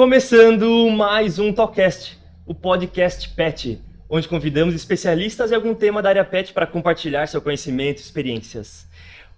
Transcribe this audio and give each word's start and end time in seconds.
Começando 0.00 0.88
mais 0.88 1.38
um 1.38 1.52
Talkcast, 1.52 2.18
o 2.46 2.54
podcast 2.54 3.28
PET, 3.28 3.78
onde 4.08 4.26
convidamos 4.26 4.74
especialistas 4.74 5.52
em 5.52 5.54
algum 5.54 5.74
tema 5.74 6.00
da 6.00 6.08
área 6.08 6.24
PET 6.24 6.54
para 6.54 6.66
compartilhar 6.66 7.26
seu 7.26 7.42
conhecimento 7.42 7.98
e 7.98 8.00
experiências. 8.00 8.88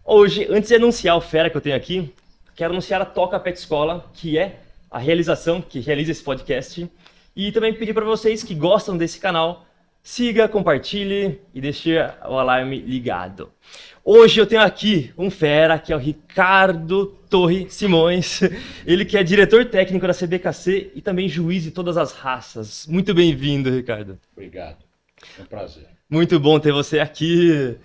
Hoje, 0.05 0.46
antes 0.48 0.69
de 0.69 0.77
anunciar 0.77 1.16
o 1.16 1.20
fera 1.20 1.51
que 1.51 1.56
eu 1.56 1.61
tenho 1.61 1.75
aqui, 1.75 2.14
quero 2.55 2.73
anunciar 2.73 3.02
a 3.02 3.05
Toca 3.05 3.41
Pet 3.41 3.59
Escola, 3.59 4.09
que 4.14 4.38
é 4.38 4.61
a 4.88 5.01
realização 5.01 5.61
que 5.61 5.80
realiza 5.80 6.12
esse 6.12 6.23
podcast, 6.23 6.88
e 7.34 7.51
também 7.51 7.74
pedir 7.74 7.92
para 7.92 8.05
vocês 8.05 8.45
que 8.45 8.55
gostam 8.55 8.97
desse 8.97 9.19
canal, 9.19 9.66
siga, 10.03 10.48
compartilhe 10.48 11.41
e 11.55 11.61
deixe 11.61 11.96
o 12.29 12.39
alarme 12.39 12.80
ligado. 12.80 13.52
Hoje 14.05 14.41
eu 14.41 14.46
tenho 14.46 14.62
aqui 14.62 15.12
um 15.16 15.30
fera, 15.30 15.78
que 15.78 15.92
é 15.92 15.97
o 15.97 15.98
Ricardo 15.98 17.06
Torre 17.30 17.70
Simões. 17.70 18.41
Ele 18.84 19.05
que 19.05 19.16
é 19.16 19.23
diretor 19.23 19.65
técnico 19.66 20.06
da 20.06 20.12
CBKC 20.12 20.91
e 20.95 21.01
também 21.01 21.28
juiz 21.28 21.62
de 21.62 21.70
todas 21.70 21.97
as 21.97 22.12
raças. 22.12 22.87
Muito 22.88 23.15
bem-vindo, 23.15 23.70
Ricardo. 23.70 24.19
Obrigado. 24.33 24.84
É 25.38 25.42
um 25.42 25.47
prazer. 25.47 25.87
Muito 26.11 26.39
bom 26.41 26.59
ter 26.59 26.73
você 26.73 26.98
aqui. 26.98 27.77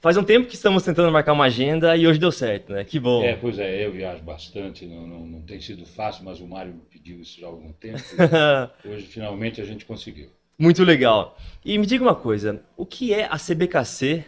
Faz 0.00 0.16
um 0.16 0.22
tempo 0.22 0.46
que 0.46 0.54
estamos 0.54 0.84
tentando 0.84 1.10
marcar 1.10 1.32
uma 1.32 1.46
agenda 1.46 1.96
e 1.96 2.06
hoje 2.06 2.20
deu 2.20 2.30
certo, 2.30 2.72
né? 2.72 2.84
Que 2.84 3.00
bom. 3.00 3.24
É, 3.24 3.34
pois 3.34 3.58
é, 3.58 3.84
eu 3.84 3.90
viajo 3.90 4.22
bastante, 4.22 4.86
não, 4.86 5.04
não, 5.08 5.26
não 5.26 5.42
tem 5.42 5.60
sido 5.60 5.84
fácil, 5.84 6.24
mas 6.24 6.38
o 6.38 6.46
Mário 6.46 6.72
me 6.72 6.82
pediu 6.88 7.20
isso 7.20 7.40
já 7.40 7.48
há 7.48 7.50
algum 7.50 7.72
tempo. 7.72 7.98
hoje, 8.88 9.06
finalmente, 9.06 9.60
a 9.60 9.64
gente 9.64 9.84
conseguiu. 9.84 10.30
Muito 10.58 10.82
legal. 10.82 11.38
E 11.64 11.78
me 11.78 11.86
diga 11.86 12.02
uma 12.02 12.16
coisa, 12.16 12.62
o 12.76 12.84
que 12.84 13.14
é 13.14 13.26
a 13.26 13.38
CBKC? 13.38 14.24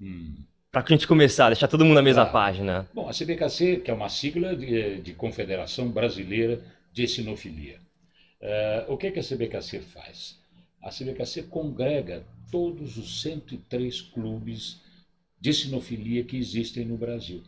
Hum. 0.00 0.34
Para 0.70 0.82
a 0.82 0.86
gente 0.86 1.06
começar, 1.06 1.48
deixar 1.48 1.68
todo 1.68 1.84
mundo 1.84 1.96
na 1.96 2.02
mesma 2.02 2.26
claro. 2.26 2.32
página. 2.32 2.88
Bom, 2.94 3.08
a 3.08 3.12
CBKC, 3.12 3.78
que 3.78 3.90
é 3.90 3.94
uma 3.94 4.08
sigla 4.08 4.54
de, 4.54 5.00
de 5.00 5.14
Confederação 5.14 5.88
Brasileira 5.88 6.62
de 6.92 7.08
Sinofilia. 7.08 7.78
Uh, 8.40 8.92
o 8.92 8.96
que, 8.96 9.08
é 9.08 9.10
que 9.10 9.18
a 9.18 9.22
CBKC 9.22 9.80
faz? 9.80 10.38
A 10.82 10.90
CBKC 10.90 11.44
congrega 11.44 12.24
todos 12.50 12.96
os 12.96 13.22
103 13.22 14.00
clubes 14.00 14.80
de 15.40 15.52
sinofilia 15.52 16.24
que 16.24 16.36
existem 16.36 16.84
no 16.84 16.96
Brasil. 16.96 17.42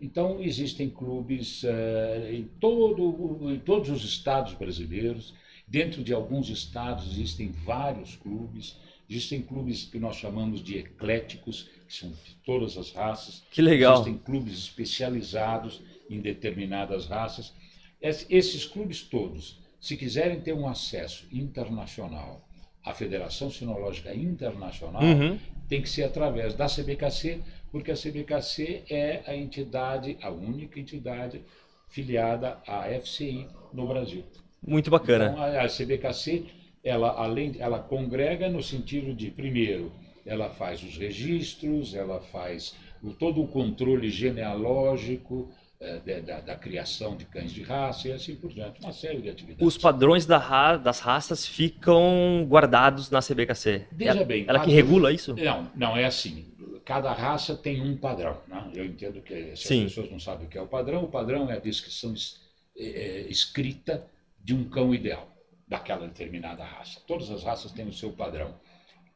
Então, 0.00 0.40
existem 0.40 0.88
clubes 0.88 1.62
uh, 1.64 2.32
em, 2.32 2.44
todo, 2.60 3.52
em 3.52 3.58
todos 3.58 3.90
os 3.90 4.04
estados 4.04 4.54
brasileiros. 4.54 5.34
Dentro 5.68 6.02
de 6.02 6.14
alguns 6.14 6.48
estados 6.48 7.10
existem 7.12 7.50
vários 7.50 8.16
clubes. 8.16 8.76
Existem 9.08 9.42
clubes 9.42 9.84
que 9.84 9.98
nós 9.98 10.16
chamamos 10.16 10.62
de 10.62 10.78
ecléticos, 10.78 11.68
que 11.86 11.94
são 11.94 12.10
de 12.10 12.34
todas 12.44 12.76
as 12.78 12.92
raças. 12.92 13.42
Que 13.50 13.60
legal. 13.60 13.94
Existem 13.94 14.16
clubes 14.16 14.58
especializados 14.58 15.82
em 16.08 16.20
determinadas 16.20 17.06
raças. 17.06 17.52
Esses 18.00 18.64
clubes 18.64 19.02
todos, 19.02 19.60
se 19.80 19.96
quiserem 19.96 20.40
ter 20.40 20.54
um 20.54 20.66
acesso 20.66 21.26
internacional 21.30 22.48
à 22.82 22.94
Federação 22.94 23.50
Sinológica 23.50 24.14
Internacional, 24.14 25.02
uhum. 25.02 25.38
tem 25.68 25.82
que 25.82 25.88
ser 25.90 26.04
através 26.04 26.54
da 26.54 26.66
CBKC, 26.66 27.40
porque 27.70 27.90
a 27.90 27.96
CBKC 27.96 28.84
é 28.88 29.22
a 29.26 29.36
entidade, 29.36 30.16
a 30.22 30.30
única 30.30 30.80
entidade 30.80 31.42
filiada 31.88 32.58
à 32.66 32.84
FCI 33.00 33.48
no 33.72 33.86
Brasil. 33.86 34.24
Muito 34.66 34.90
bacana. 34.90 35.30
Então, 35.32 35.42
a 35.42 35.68
CBKC 35.68 36.58
ela 36.82 37.10
além 37.10 37.56
ela 37.58 37.78
congrega 37.78 38.48
no 38.48 38.62
sentido 38.62 39.14
de 39.14 39.30
primeiro 39.30 39.92
ela 40.24 40.50
faz 40.50 40.82
os 40.82 40.96
registros 40.96 41.94
ela 41.94 42.20
faz 42.20 42.74
o, 43.02 43.12
todo 43.12 43.42
o 43.42 43.48
controle 43.48 44.10
genealógico 44.10 45.50
é, 45.80 46.20
da, 46.20 46.40
da, 46.40 46.56
criação 46.56 47.16
de 47.16 47.24
cães 47.24 47.52
de 47.52 47.62
raça 47.62 48.08
e 48.08 48.12
assim 48.12 48.34
por 48.34 48.52
diante 48.52 48.80
uma 48.80 48.92
série 48.92 49.20
de 49.20 49.30
atividades 49.30 49.64
os 49.66 49.78
padrões 49.78 50.26
da 50.26 50.38
ra 50.38 50.76
das 50.76 51.00
raças 51.00 51.46
ficam 51.46 52.44
guardados 52.48 53.10
na 53.10 53.20
CBKC 53.20 53.86
veja 53.92 54.10
ela, 54.10 54.24
bem 54.24 54.44
ela 54.48 54.60
que 54.60 54.70
regula 54.70 55.12
isso 55.12 55.34
não 55.36 55.70
não 55.74 55.96
é 55.96 56.04
assim 56.04 56.46
cada 56.84 57.12
raça 57.12 57.54
tem 57.54 57.80
um 57.80 57.96
padrão 57.96 58.38
né? 58.48 58.70
eu 58.74 58.84
entendo 58.84 59.20
que 59.20 59.56
se 59.56 59.68
Sim. 59.68 59.84
as 59.84 59.94
pessoas 59.94 60.10
não 60.10 60.18
sabem 60.18 60.46
o 60.46 60.50
que 60.50 60.58
é 60.58 60.62
o 60.62 60.66
padrão 60.66 61.04
o 61.04 61.08
padrão 61.08 61.48
é 61.50 61.56
a 61.56 61.60
descrição 61.60 62.12
es, 62.12 62.40
é, 62.76 62.84
é, 62.84 63.20
escrita 63.28 64.04
de 64.42 64.54
um 64.54 64.68
cão 64.68 64.94
ideal 64.94 65.28
daquela 65.66 66.06
determinada 66.06 66.64
raça. 66.64 67.00
Todas 67.06 67.30
as 67.30 67.44
raças 67.44 67.72
têm 67.72 67.86
o 67.86 67.92
seu 67.92 68.12
padrão. 68.12 68.54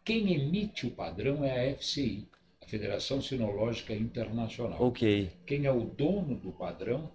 Quem 0.04 0.32
emite 0.34 0.86
o 0.86 0.90
padrão 0.90 1.44
é 1.44 1.70
a 1.70 1.76
FCI, 1.76 2.28
a 2.60 2.66
Federação 2.66 3.20
Sinológica 3.20 3.94
Internacional. 3.94 4.82
Ok. 4.82 5.30
Quem 5.46 5.64
é 5.66 5.72
o 5.72 5.84
dono 5.84 6.34
do 6.34 6.52
padrão 6.52 7.10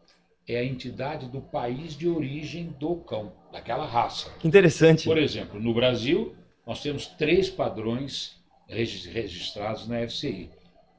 é 0.48 0.58
a 0.58 0.64
entidade 0.64 1.28
do 1.28 1.42
país 1.42 1.96
de 1.96 2.08
origem 2.08 2.68
do 2.80 2.96
cão, 2.96 3.34
daquela 3.52 3.86
raça. 3.86 4.32
Que 4.40 4.48
interessante. 4.48 5.04
Por 5.04 5.18
exemplo, 5.18 5.60
no 5.60 5.74
Brasil, 5.74 6.36
nós 6.66 6.82
temos 6.82 7.06
três 7.06 7.50
padrões 7.50 8.42
registrados 8.68 9.88
na 9.88 10.08
FCI: 10.08 10.50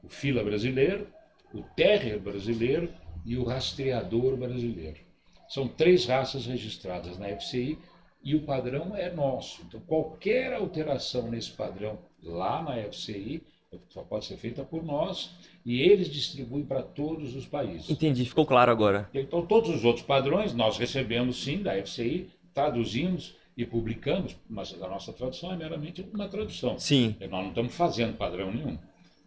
o 0.03 0.09
fila 0.09 0.43
brasileiro, 0.43 1.07
o 1.53 1.63
terrier 1.75 2.19
brasileiro 2.19 2.93
e 3.25 3.35
o 3.35 3.43
rastreador 3.43 4.37
brasileiro. 4.37 5.08
São 5.49 5.67
três 5.67 6.05
raças 6.05 6.45
registradas 6.45 7.17
na 7.17 7.27
FCI 7.35 7.77
e 8.23 8.35
o 8.35 8.41
padrão 8.43 8.95
é 8.95 9.11
nosso. 9.11 9.63
Então, 9.67 9.79
qualquer 9.81 10.53
alteração 10.53 11.29
nesse 11.29 11.51
padrão 11.51 11.97
lá 12.21 12.61
na 12.61 12.75
FCI 12.91 13.41
só 13.89 14.01
pode 14.03 14.25
ser 14.25 14.37
feita 14.37 14.63
por 14.63 14.83
nós 14.83 15.31
e 15.65 15.81
eles 15.81 16.07
distribuem 16.07 16.65
para 16.65 16.81
todos 16.81 17.35
os 17.35 17.45
países. 17.45 17.89
Entendi, 17.89 18.25
ficou 18.25 18.45
claro 18.45 18.71
agora. 18.71 19.09
Então, 19.13 19.45
todos 19.45 19.69
os 19.69 19.83
outros 19.83 20.05
padrões 20.05 20.53
nós 20.53 20.77
recebemos 20.77 21.43
sim 21.43 21.61
da 21.61 21.73
FCI, 21.83 22.29
traduzimos 22.53 23.35
e 23.57 23.65
publicamos, 23.65 24.35
mas 24.49 24.73
a 24.81 24.87
nossa 24.87 25.11
tradução 25.11 25.51
é 25.51 25.57
meramente 25.57 26.05
uma 26.13 26.27
tradução. 26.27 26.79
Sim. 26.79 27.15
Nós 27.19 27.29
não 27.29 27.49
estamos 27.49 27.75
fazendo 27.75 28.15
padrão 28.17 28.51
nenhum 28.51 28.77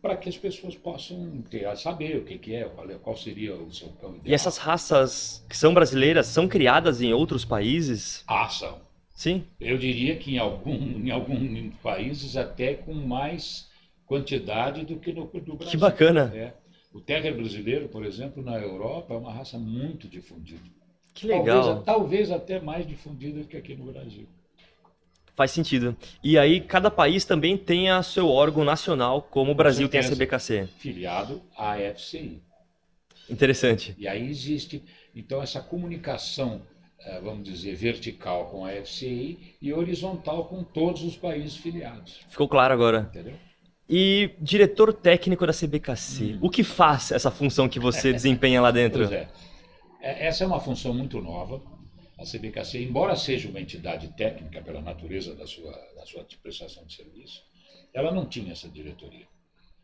para 0.02 0.16
que 0.16 0.28
as 0.28 0.36
pessoas 0.36 0.74
possam 0.74 1.42
ter 1.48 1.74
saber 1.76 2.16
o 2.16 2.24
que, 2.24 2.36
que 2.36 2.54
é, 2.54 2.64
qual, 2.64 2.90
é, 2.90 2.94
qual 2.94 3.16
seria 3.16 3.54
o 3.54 3.72
seu 3.72 3.88
cão 4.00 4.10
ideal. 4.10 4.26
E 4.26 4.34
essas 4.34 4.58
raças 4.58 5.46
que 5.48 5.56
são 5.56 5.72
brasileiras 5.72 6.26
são 6.26 6.48
criadas 6.48 7.00
em 7.00 7.12
outros 7.12 7.44
países? 7.44 8.24
Ah, 8.26 8.48
são. 8.48 8.80
Sim. 9.14 9.44
Eu 9.60 9.78
diria 9.78 10.16
que 10.16 10.34
em 10.34 10.38
algum 10.38 10.74
em 10.74 11.10
alguns 11.12 11.74
países 11.76 12.36
até 12.36 12.74
com 12.74 12.92
mais 12.92 13.70
quantidade 14.04 14.84
do 14.84 14.96
que 14.96 15.12
no 15.12 15.26
do 15.26 15.54
Brasil. 15.54 15.70
Que 15.70 15.76
bacana. 15.76 16.32
É. 16.34 16.52
O 16.92 17.00
terrier 17.00 17.34
brasileiro, 17.34 17.88
por 17.88 18.04
exemplo, 18.04 18.42
na 18.42 18.58
Europa 18.58 19.14
é 19.14 19.16
uma 19.16 19.32
raça 19.32 19.56
muito 19.58 20.08
difundida. 20.08 20.60
Que 21.14 21.26
legal. 21.26 21.62
Talvez, 21.62 21.84
talvez 21.84 22.30
até 22.30 22.60
mais 22.60 22.86
difundida 22.86 23.40
do 23.40 23.46
que 23.46 23.56
aqui 23.56 23.74
no 23.74 23.90
Brasil. 23.92 24.26
Faz 25.34 25.50
sentido. 25.50 25.96
E 26.22 26.36
aí, 26.36 26.60
cada 26.60 26.90
país 26.90 27.24
também 27.24 27.56
tem 27.56 27.90
a 27.90 28.02
seu 28.02 28.28
órgão 28.28 28.64
nacional, 28.64 29.22
como 29.22 29.52
o 29.52 29.54
Brasil 29.54 29.88
tem 29.88 30.00
a 30.00 30.08
CBKC. 30.08 30.68
Filiado 30.78 31.42
à 31.56 31.76
FCI. 31.94 32.42
Interessante. 33.30 33.94
E 33.98 34.06
aí 34.06 34.28
existe, 34.28 34.84
então, 35.14 35.42
essa 35.42 35.60
comunicação, 35.60 36.60
eh, 37.00 37.20
vamos 37.22 37.44
dizer, 37.44 37.74
vertical 37.74 38.50
com 38.50 38.66
a 38.66 38.72
FCI 38.72 39.56
e 39.60 39.72
horizontal 39.72 40.44
com 40.44 40.62
todos 40.62 41.02
os 41.02 41.16
países 41.16 41.56
filiados. 41.56 42.20
Ficou 42.28 42.46
claro 42.46 42.74
agora. 42.74 43.08
Entendeu? 43.10 43.34
E 43.88 44.30
diretor 44.38 44.92
técnico 44.92 45.46
da 45.46 45.52
CBKC, 45.52 46.24
hum. 46.24 46.38
o 46.42 46.50
que 46.50 46.62
faz 46.62 47.10
essa 47.10 47.30
função 47.30 47.68
que 47.68 47.80
você 47.80 48.12
desempenha 48.12 48.60
lá 48.60 48.70
dentro? 48.70 49.08
Pois 49.08 49.12
é. 49.12 49.28
é. 50.02 50.26
Essa 50.26 50.44
é 50.44 50.46
uma 50.46 50.60
função 50.60 50.92
muito 50.92 51.20
nova 51.22 51.71
a 52.22 52.26
CBKC, 52.26 52.82
embora 52.82 53.16
seja 53.16 53.48
uma 53.48 53.60
entidade 53.60 54.08
técnica 54.16 54.62
pela 54.62 54.80
natureza 54.80 55.34
da 55.34 55.46
sua, 55.46 55.72
da 55.94 56.06
sua 56.06 56.24
prestação 56.42 56.84
de 56.86 56.94
serviço, 56.94 57.42
ela 57.92 58.12
não 58.12 58.26
tinha 58.26 58.52
essa 58.52 58.68
diretoria. 58.68 59.26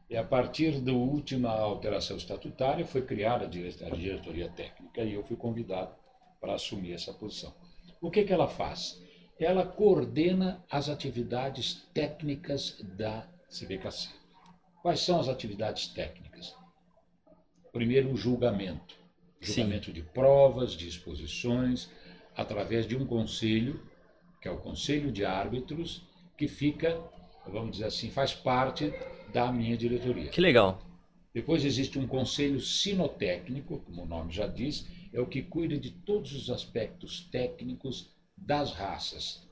E 0.08 0.16
a 0.16 0.24
partir 0.24 0.80
da 0.80 0.92
última 0.92 1.50
alteração 1.50 2.16
estatutária 2.16 2.86
foi 2.86 3.02
criada 3.02 3.44
a 3.44 3.48
diretoria 3.48 4.48
técnica 4.48 5.02
e 5.02 5.12
eu 5.12 5.22
fui 5.22 5.36
convidado 5.36 5.94
para 6.40 6.54
assumir 6.54 6.92
essa 6.92 7.12
posição. 7.12 7.54
O 8.00 8.10
que, 8.10 8.24
que 8.24 8.32
ela 8.32 8.48
faz? 8.48 9.02
Ela 9.38 9.66
coordena 9.66 10.64
as 10.70 10.88
atividades 10.88 11.86
técnicas 11.92 12.78
da 12.96 13.28
CBKC. 13.50 14.08
Quais 14.80 15.00
são 15.00 15.20
as 15.20 15.28
atividades 15.28 15.88
técnicas? 15.88 16.54
Primeiro, 17.72 18.10
o 18.12 18.16
julgamento. 18.16 18.96
Julgamento 19.40 19.86
Sim. 19.86 19.92
de 19.92 20.02
provas, 20.02 20.72
de 20.72 20.88
exposições, 20.88 21.90
através 22.38 22.86
de 22.86 22.96
um 22.96 23.04
conselho, 23.04 23.82
que 24.40 24.46
é 24.46 24.50
o 24.50 24.58
Conselho 24.58 25.10
de 25.10 25.24
Árbitros, 25.24 26.02
que 26.36 26.46
fica, 26.46 26.96
vamos 27.44 27.72
dizer 27.72 27.86
assim, 27.86 28.10
faz 28.10 28.32
parte 28.32 28.94
da 29.32 29.50
minha 29.50 29.76
diretoria. 29.76 30.30
Que 30.30 30.40
legal. 30.40 30.80
Depois 31.34 31.64
existe 31.64 31.98
um 31.98 32.06
conselho 32.06 32.60
sinotécnico, 32.60 33.80
como 33.80 34.04
o 34.04 34.06
nome 34.06 34.32
já 34.32 34.46
diz, 34.46 34.86
é 35.12 35.20
o 35.20 35.26
que 35.26 35.42
cuida 35.42 35.76
de 35.76 35.90
todos 35.90 36.32
os 36.32 36.48
aspectos 36.48 37.28
técnicos 37.32 38.14
das 38.36 38.72
raças. 38.72 39.42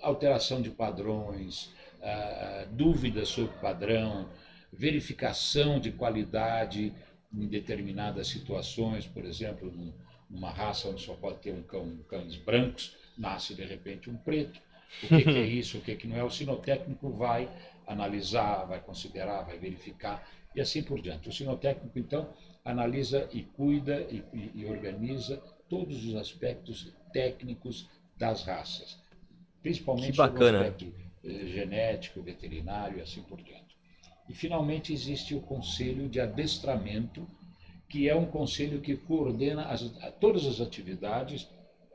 Alteração 0.00 0.62
de 0.62 0.70
padrões, 0.70 1.66
uh, 2.00 2.72
dúvidas 2.72 3.28
sobre 3.28 3.52
padrão, 3.58 4.30
verificação 4.72 5.78
de 5.78 5.92
qualidade 5.92 6.94
em 7.34 7.46
determinadas 7.46 8.28
situações, 8.28 9.06
por 9.06 9.26
exemplo, 9.26 9.70
Uma 10.32 10.50
raça 10.50 10.88
onde 10.88 11.02
só 11.02 11.14
pode 11.14 11.38
ter 11.38 11.52
um 11.52 11.62
cão, 11.62 11.98
cães 12.08 12.36
brancos, 12.36 12.96
nasce 13.16 13.54
de 13.54 13.64
repente 13.64 14.08
um 14.08 14.16
preto. 14.16 14.60
O 15.02 15.08
que, 15.08 15.22
que 15.22 15.30
é 15.30 15.44
isso, 15.46 15.78
o 15.78 15.80
que, 15.80 15.94
que 15.94 16.06
não 16.06 16.16
é? 16.16 16.24
O 16.24 16.30
sinotécnico 16.30 17.10
vai 17.10 17.48
analisar, 17.86 18.64
vai 18.64 18.80
considerar, 18.80 19.42
vai 19.42 19.58
verificar 19.58 20.26
e 20.54 20.60
assim 20.60 20.82
por 20.82 21.00
diante. 21.00 21.28
O 21.28 21.32
sinotécnico, 21.32 21.98
então, 21.98 22.28
analisa 22.64 23.28
e 23.32 23.42
cuida 23.42 24.06
e, 24.10 24.22
e, 24.32 24.50
e 24.54 24.66
organiza 24.66 25.42
todos 25.68 26.04
os 26.04 26.16
aspectos 26.16 26.92
técnicos 27.12 27.88
das 28.16 28.44
raças, 28.44 28.98
principalmente 29.62 30.20
o 30.20 30.22
aspecto 30.22 30.94
eh, 31.24 31.46
genético, 31.46 32.22
veterinário 32.22 32.98
e 32.98 33.00
assim 33.00 33.22
por 33.22 33.40
diante. 33.42 33.76
E, 34.28 34.34
finalmente, 34.34 34.92
existe 34.92 35.34
o 35.34 35.40
Conselho 35.40 36.08
de 36.08 36.20
Adestramento, 36.20 37.26
que 37.92 38.08
é 38.08 38.16
um 38.16 38.24
conselho 38.24 38.80
que 38.80 38.96
coordena 38.96 39.66
as, 39.66 39.82
todas 40.18 40.46
as 40.46 40.62
atividades 40.62 41.46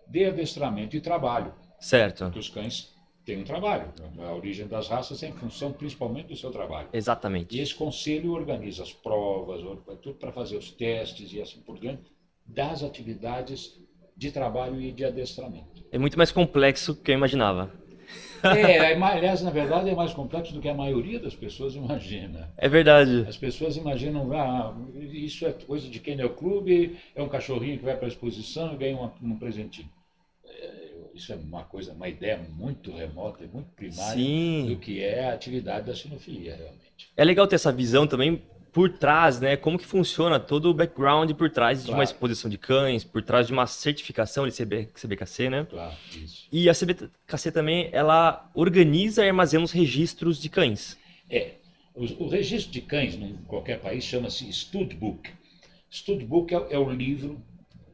de 0.08 0.26
adestramento 0.26 0.96
e 0.96 1.02
trabalho. 1.02 1.52
Certo. 1.80 2.26
Porque 2.26 2.38
os 2.38 2.50
cães 2.50 2.94
têm 3.26 3.42
um 3.42 3.44
trabalho. 3.44 3.92
A 4.20 4.32
origem 4.32 4.68
das 4.68 4.88
raças 4.88 5.24
é 5.24 5.30
em 5.30 5.32
função 5.32 5.74
principalmente 5.74 6.28
do 6.28 6.36
seu 6.36 6.52
trabalho. 6.52 6.88
Exatamente. 6.94 7.58
E 7.58 7.62
esse 7.62 7.74
conselho 7.74 8.32
organiza 8.34 8.84
as 8.84 8.94
provas, 8.94 9.60
tudo 10.04 10.20
para 10.20 10.32
fazer 10.32 10.58
os 10.58 10.70
testes 10.70 11.34
e 11.34 11.42
assim 11.42 11.62
por 11.62 11.80
diante, 11.80 12.04
das 12.46 12.84
atividades 12.84 13.74
de 14.16 14.32
trabalho 14.32 14.80
e 14.80 14.92
de 14.92 15.04
adestramento. 15.04 15.84
É 15.92 15.98
muito 15.98 16.16
mais 16.16 16.32
complexo 16.32 16.94
do 16.94 17.02
que 17.02 17.10
eu 17.10 17.16
imaginava. 17.16 17.72
É, 18.44 18.94
aliás, 19.01 19.42
na 19.42 19.51
verdade, 19.51 19.89
é 19.89 19.95
mais 19.95 20.13
complexo 20.13 20.54
do 20.54 20.62
que 20.62 20.69
a 20.69 20.74
maioria 20.74 21.19
das 21.19 21.36
pessoas 21.36 21.75
imagina. 21.75 22.51
É 22.57 22.68
verdade. 22.68 23.25
As 23.28 23.38
pessoas 23.38 23.78
imaginam, 23.78 24.31
ah, 24.34 24.75
isso 24.95 25.45
é 25.45 25.51
coisa 25.51 25.88
de 25.89 26.00
Kennel 26.00 26.31
Club, 26.31 26.95
é 27.16 27.22
um 27.22 27.30
cachorrinho 27.30 27.78
que 27.78 27.86
vai 27.86 27.95
para 27.95 28.06
a 28.06 28.10
exposição 28.10 28.74
e 28.74 28.78
ganha 28.78 28.98
um, 28.98 29.12
um 29.22 29.36
presentinho. 29.38 29.89
É, 30.45 30.92
isso 31.13 31.34
é 31.34 31.36
uma 31.36 31.63
coisa, 31.63 31.94
uma 31.94 32.07
ideia 32.07 32.39
muito 32.57 32.95
remota 32.95 33.44
e 33.44 33.48
muito 33.48 33.69
primária 33.75 34.13
Sim. 34.16 34.68
do 34.68 34.78
que 34.78 35.04
é 35.04 35.25
a 35.25 35.34
atividade 35.34 35.88
da 35.88 35.95
sinofilia, 35.95 36.56
realmente. 36.56 37.12
É 37.16 37.24
legal 37.24 37.48
ter 37.48 37.56
essa 37.56 37.72
visão 37.72 38.07
também 38.07 38.42
por 38.77 38.91
trás, 38.91 39.39
né? 39.39 39.57
Como 39.57 39.75
que 39.75 39.88
funciona 39.88 40.39
todo 40.39 40.69
o 40.69 40.74
background 40.74 41.31
por 41.31 41.50
trás 41.50 41.83
de 41.83 41.89
uma 41.89 42.03
exposição 42.03 42.47
de 42.47 42.59
cães, 42.59 43.03
por 43.03 43.24
trás 43.24 43.47
de 43.47 43.51
uma 43.51 43.65
certificação 43.65 44.47
de 44.47 44.56
CB, 44.56 44.89
CBKC, 44.94 45.50
né? 45.50 45.65
Claro, 45.68 45.95
isso. 46.15 46.47
E 46.51 46.69
a 46.69 46.74
CBKC 46.75 47.51
também, 47.51 47.89
ela 47.91 48.51
organiza 48.53 49.25
e 49.25 49.29
armazena 49.29 49.63
os 49.63 49.71
registros 49.71 50.39
de 50.39 50.47
cães. 50.47 50.95
É. 51.27 51.53
O, 51.95 52.25
o 52.25 52.27
registro 52.27 52.71
de 52.71 52.81
cães, 52.81 53.15
em 53.15 53.38
qualquer 53.47 53.79
país, 53.79 54.03
chama-se 54.03 54.47
Studbook. 54.53 55.27
Studbook 55.89 56.53
é, 56.53 56.68
é 56.69 56.77
o 56.77 56.88
livro 56.88 57.41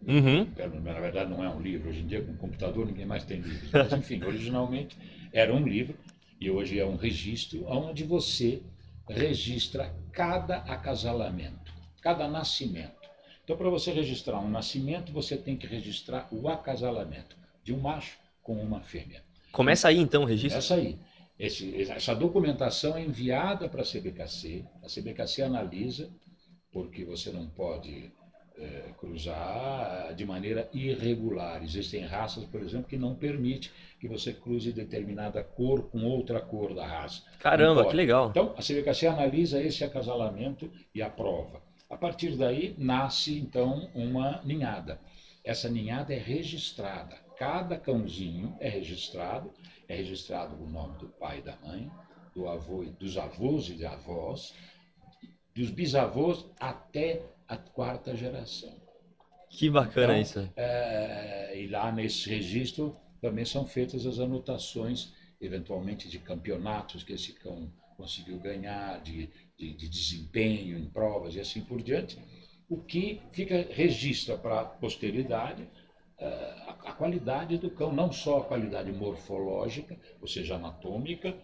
Uhum. 0.06 0.45
Na 0.83 1.00
verdade, 1.00 1.31
não 1.31 1.41
é 1.41 1.47
um 1.47 1.62
livro. 1.62 1.88
Hoje 1.88 2.01
em 2.01 2.07
dia, 2.07 2.21
com 2.21 2.35
computador, 2.35 2.85
ninguém 2.85 3.06
mais 3.06 3.24
tem 3.24 3.39
livros. 3.39 3.71
Mas, 3.71 3.94
enfim, 3.94 4.19
originalmente 4.27 4.97
era 5.31 5.56
um 5.56 5.65
livro 5.65 5.95
e 6.41 6.51
hoje 6.51 6.77
é 6.77 6.85
um 6.85 6.97
registro 6.97 7.63
onde 7.69 8.03
você 8.03 8.62
registra 9.08 9.94
cada 10.12 10.58
acasalamento, 10.58 11.74
cada 12.02 12.28
nascimento. 12.28 13.04
Então, 13.44 13.58
para 13.58 13.70
você 13.70 13.92
registrar 13.92 14.40
um 14.40 14.50
nascimento, 14.50 15.12
você 15.12 15.36
tem 15.36 15.58
que 15.58 15.68
registrar 15.68 16.28
o 16.32 16.48
acasalamento 16.48 17.36
de 17.64 17.74
um 17.74 17.80
macho 17.80 18.18
com 18.42 18.56
uma 18.56 18.82
fêmea. 18.82 19.24
Começa 19.52 19.90
aí, 19.90 19.98
então, 19.98 20.24
o 20.24 20.26
registro? 20.26 20.62
Começa 20.62 20.76
aí. 20.76 20.98
Esse, 21.38 21.92
essa 21.92 22.16
documentação 22.16 22.96
é 22.96 23.04
enviada 23.04 23.68
para 23.68 23.82
a 23.82 23.86
CBKC, 23.86 24.66
a 24.82 24.88
CBKC 24.88 25.42
analisa, 25.42 26.10
porque 26.72 27.04
você 27.04 27.32
não 27.32 27.48
pode 27.48 28.12
é, 28.58 28.92
cruzar 28.98 30.14
de 30.16 30.26
maneira 30.26 30.70
irregular. 30.74 31.64
Existem 31.64 32.06
raças, 32.06 32.46
por 32.46 32.62
exemplo, 32.62 32.88
que 32.88 32.98
não 32.98 33.16
permite 33.16 33.72
que 34.00 34.08
você 34.08 34.34
cruze 34.34 34.72
determinada 34.72 35.44
cor 35.44 35.90
com 35.90 36.04
outra 36.04 36.40
cor 36.40 36.74
da 36.74 36.86
raça. 36.86 37.24
Caramba, 37.40 37.86
que 37.86 37.96
legal. 37.96 38.30
Então, 38.30 38.54
a 38.58 38.62
CBKC 38.62 39.08
analisa 39.08 39.62
esse 39.62 39.84
acasalamento 39.84 40.70
e 40.94 41.02
aprova. 41.02 41.62
A 41.90 41.98
partir 41.98 42.36
daí, 42.36 42.76
nasce, 42.78 43.38
então, 43.38 43.90
uma 43.94 44.42
ninhada. 44.44 45.00
Essa 45.44 45.70
ninhada 45.70 46.14
é 46.14 46.18
registrada. 46.18 47.16
Cada 47.38 47.78
cãozinho 47.78 48.56
é 48.60 48.70
registrado, 48.70 49.52
é 49.88 49.96
registrado 49.96 50.56
o 50.62 50.68
nome 50.68 50.98
do 50.98 51.08
pai 51.08 51.40
e 51.40 51.42
da 51.42 51.56
mãe, 51.58 51.92
do 52.34 52.48
avô, 52.48 52.84
dos 53.00 53.18
avós 53.18 53.70
e 53.70 53.74
de 53.74 53.86
avós, 53.86 54.54
dos 55.54 55.70
bisavós 55.70 56.46
até 56.60 57.22
a 57.54 57.58
quarta 57.58 58.16
geração. 58.16 58.74
Que 59.50 59.70
bacana 59.70 60.18
então, 60.18 60.44
isso. 60.44 60.54
É, 60.56 61.60
e 61.60 61.68
lá 61.68 61.92
nesse 61.92 62.30
registro 62.30 62.96
também 63.22 63.46
são 63.46 63.66
feitas 63.66 64.06
as 64.06 64.20
anotações, 64.20 65.14
eventualmente, 65.40 66.10
de 66.10 66.20
campeonatos 66.20 67.04
que 67.04 67.14
esse 67.14 67.34
cão 67.34 67.72
conseguiu 67.96 68.40
ganhar, 68.40 69.02
de, 69.02 69.30
de, 69.58 69.74
de 69.74 69.88
desempenho 69.88 70.78
em 70.78 70.90
provas 70.90 71.36
e 71.36 71.40
assim 71.40 71.62
por 71.62 71.82
diante, 71.82 72.18
o 72.68 72.78
que 72.78 73.22
fica 73.32 73.68
registra 73.70 74.38
para 74.38 74.62
a 74.62 74.66
posteridade 74.66 75.68
é, 76.18 76.26
a, 76.68 76.72
a 76.86 76.94
qualidade 76.94 77.58
do 77.58 77.70
cão, 77.70 77.92
não 77.92 78.12
só 78.12 78.40
a 78.40 78.44
qualidade 78.46 78.92
morfológica, 78.92 79.98
ou 80.22 80.28
seja, 80.28 80.56
anatômica, 80.56 81.36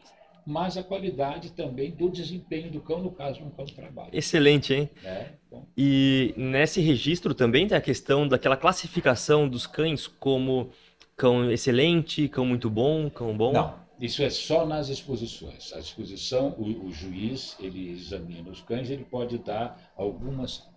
mas 0.46 0.78
a 0.78 0.84
qualidade 0.84 1.52
também 1.52 1.92
do 1.92 2.10
desempenho 2.10 2.72
do 2.72 2.80
cão, 2.82 3.00
no 3.02 3.12
caso 3.12 3.40
de 3.40 3.46
um 3.46 3.50
cão 3.50 3.66
de 3.66 3.74
trabalho. 3.74 4.10
Excelente, 4.14 4.74
hein? 4.74 4.90
É, 5.04 5.34
e 5.78 6.34
nesse 6.38 6.82
registro 6.82 7.34
também 7.34 7.68
tem 7.68 7.78
a 7.78 7.82
questão 7.82 8.28
daquela 8.28 8.58
classificação 8.58 9.48
dos 9.48 9.66
cães 9.66 10.08
como 10.08 10.70
cão 11.16 11.52
excelente, 11.52 12.28
cão 12.28 12.46
muito 12.46 12.70
bom, 12.70 13.10
cão 13.10 13.36
bom? 13.36 13.52
Não, 13.52 13.76
isso 14.00 14.24
é 14.24 14.30
só 14.30 14.66
nas 14.66 14.90
exposições. 14.90 15.74
A 15.74 15.80
exposição, 15.80 16.56
o, 16.58 16.86
o 16.86 16.92
juiz, 16.92 17.58
ele 17.60 17.90
examina 17.92 18.50
os 18.50 18.62
cães, 18.62 18.90
ele 18.90 19.04
pode 19.04 19.38
dar 19.40 19.92
algumas 19.96 20.68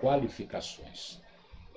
qualificações. 0.00 1.20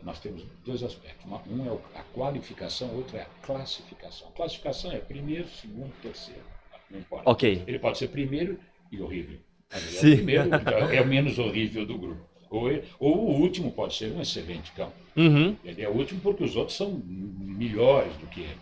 Nós 0.01 0.19
temos 0.19 0.43
dois 0.65 0.83
aspectos. 0.83 1.25
Um 1.49 1.65
é 1.65 1.77
a 1.97 2.03
qualificação, 2.13 2.93
outro 2.95 3.17
é 3.17 3.21
a 3.21 3.45
classificação. 3.45 4.27
A 4.29 4.31
classificação 4.31 4.91
é 4.91 4.97
primeiro, 4.97 5.47
segundo, 5.47 5.93
terceiro. 6.01 6.52
Não 6.93 6.99
importa. 6.99 7.29
Ok. 7.29 7.63
Ele 7.65 7.79
pode 7.79 7.97
ser 7.97 8.09
primeiro 8.09 8.59
e 8.91 9.01
horrível. 9.01 9.39
Ele 9.73 9.81
Sim. 9.81 10.07
é 10.07 10.13
o 10.13 10.15
primeiro, 10.15 10.47
então 10.55 10.77
é 10.91 11.01
o 11.01 11.07
menos 11.07 11.39
horrível 11.39 11.85
do 11.85 11.97
grupo. 11.97 12.21
Ou, 12.51 12.69
ele, 12.69 12.83
ou 12.99 13.17
o 13.17 13.41
último 13.41 13.71
pode 13.71 13.95
ser 13.95 14.11
um 14.11 14.21
excelente 14.21 14.71
cão. 14.73 14.93
Uhum. 15.17 15.57
Ele 15.65 15.81
é 15.81 15.89
o 15.89 15.93
último 15.93 16.21
porque 16.21 16.43
os 16.43 16.55
outros 16.55 16.77
são 16.77 17.01
melhores 17.03 18.15
do 18.17 18.27
que 18.27 18.41
ele. 18.41 18.57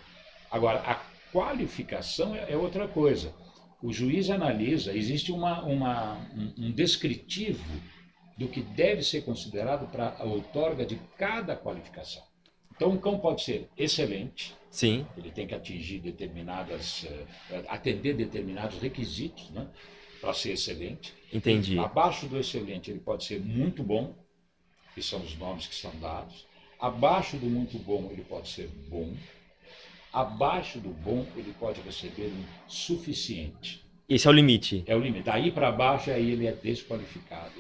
Agora, 0.49 0.79
a 0.79 0.95
qualificação 1.33 2.33
é, 2.33 2.53
é 2.53 2.57
outra 2.57 2.87
coisa. 2.87 3.33
O 3.83 3.91
juiz 3.91 4.29
analisa, 4.29 4.95
existe 4.95 5.31
uma, 5.31 5.61
uma, 5.63 6.13
um, 6.33 6.67
um 6.67 6.71
descritivo 6.71 7.63
do 8.37 8.47
que 8.47 8.61
deve 8.61 9.03
ser 9.03 9.23
considerado 9.23 9.91
para 9.91 10.15
a 10.17 10.23
outorga 10.23 10.85
de 10.85 10.97
cada 11.17 11.55
qualificação. 11.55 12.23
Então, 12.81 12.93
um 12.93 12.97
cão 12.97 13.19
pode 13.19 13.43
ser 13.43 13.69
excelente, 13.77 14.55
Sim. 14.71 15.05
ele 15.15 15.29
tem 15.29 15.45
que 15.45 15.53
atingir 15.53 15.99
determinadas, 15.99 17.03
uh, 17.03 17.63
atender 17.67 18.15
determinados 18.15 18.79
requisitos, 18.79 19.51
né, 19.51 19.67
para 20.19 20.33
ser 20.33 20.53
excelente. 20.53 21.13
Entendi. 21.31 21.77
Abaixo 21.77 22.25
do 22.25 22.39
excelente, 22.39 22.89
ele 22.89 22.99
pode 22.99 23.25
ser 23.25 23.39
muito 23.39 23.83
bom, 23.83 24.15
que 24.95 25.01
são 25.03 25.21
os 25.21 25.37
nomes 25.37 25.67
que 25.67 25.75
são 25.75 25.91
dados. 25.99 26.47
Abaixo 26.79 27.37
do 27.37 27.45
muito 27.45 27.77
bom, 27.77 28.09
ele 28.11 28.23
pode 28.23 28.49
ser 28.49 28.67
bom. 28.89 29.13
Abaixo 30.11 30.79
do 30.79 30.89
bom, 30.89 31.23
ele 31.37 31.53
pode 31.59 31.81
receber 31.81 32.31
um 32.33 32.43
suficiente. 32.67 33.85
Esse 34.09 34.25
é 34.25 34.29
o 34.31 34.33
limite. 34.33 34.83
É 34.87 34.95
o 34.95 34.99
limite. 34.99 35.25
Daí 35.25 35.51
para 35.51 35.71
baixo, 35.71 36.09
aí 36.09 36.31
ele 36.31 36.47
é 36.47 36.51
desqualificado. 36.51 37.53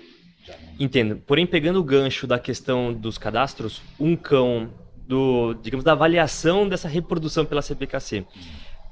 Não... 0.47 0.55
Entendo. 0.79 1.17
Porém, 1.27 1.45
pegando 1.45 1.79
o 1.79 1.83
gancho 1.83 2.25
da 2.25 2.39
questão 2.39 2.91
dos 2.91 3.19
cadastros, 3.19 3.83
um 3.99 4.15
cão 4.15 4.73
do, 5.11 5.53
digamos, 5.55 5.83
da 5.83 5.91
avaliação 5.91 6.69
dessa 6.69 6.87
reprodução 6.87 7.43
pela 7.45 7.61
CPKC. 7.61 8.25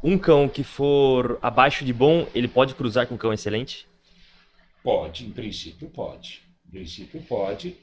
Um 0.03 0.17
cão 0.17 0.49
que 0.49 0.63
for 0.63 1.39
abaixo 1.41 1.85
de 1.85 1.93
bom, 1.93 2.27
ele 2.35 2.49
pode 2.49 2.75
cruzar 2.75 3.07
com 3.07 3.15
um 3.15 3.17
cão 3.17 3.31
excelente? 3.31 3.87
Pode, 4.83 5.25
em 5.25 5.31
princípio 5.31 5.89
pode. 5.89 6.41
Em 6.67 6.71
princípio 6.71 7.21
pode. 7.21 7.77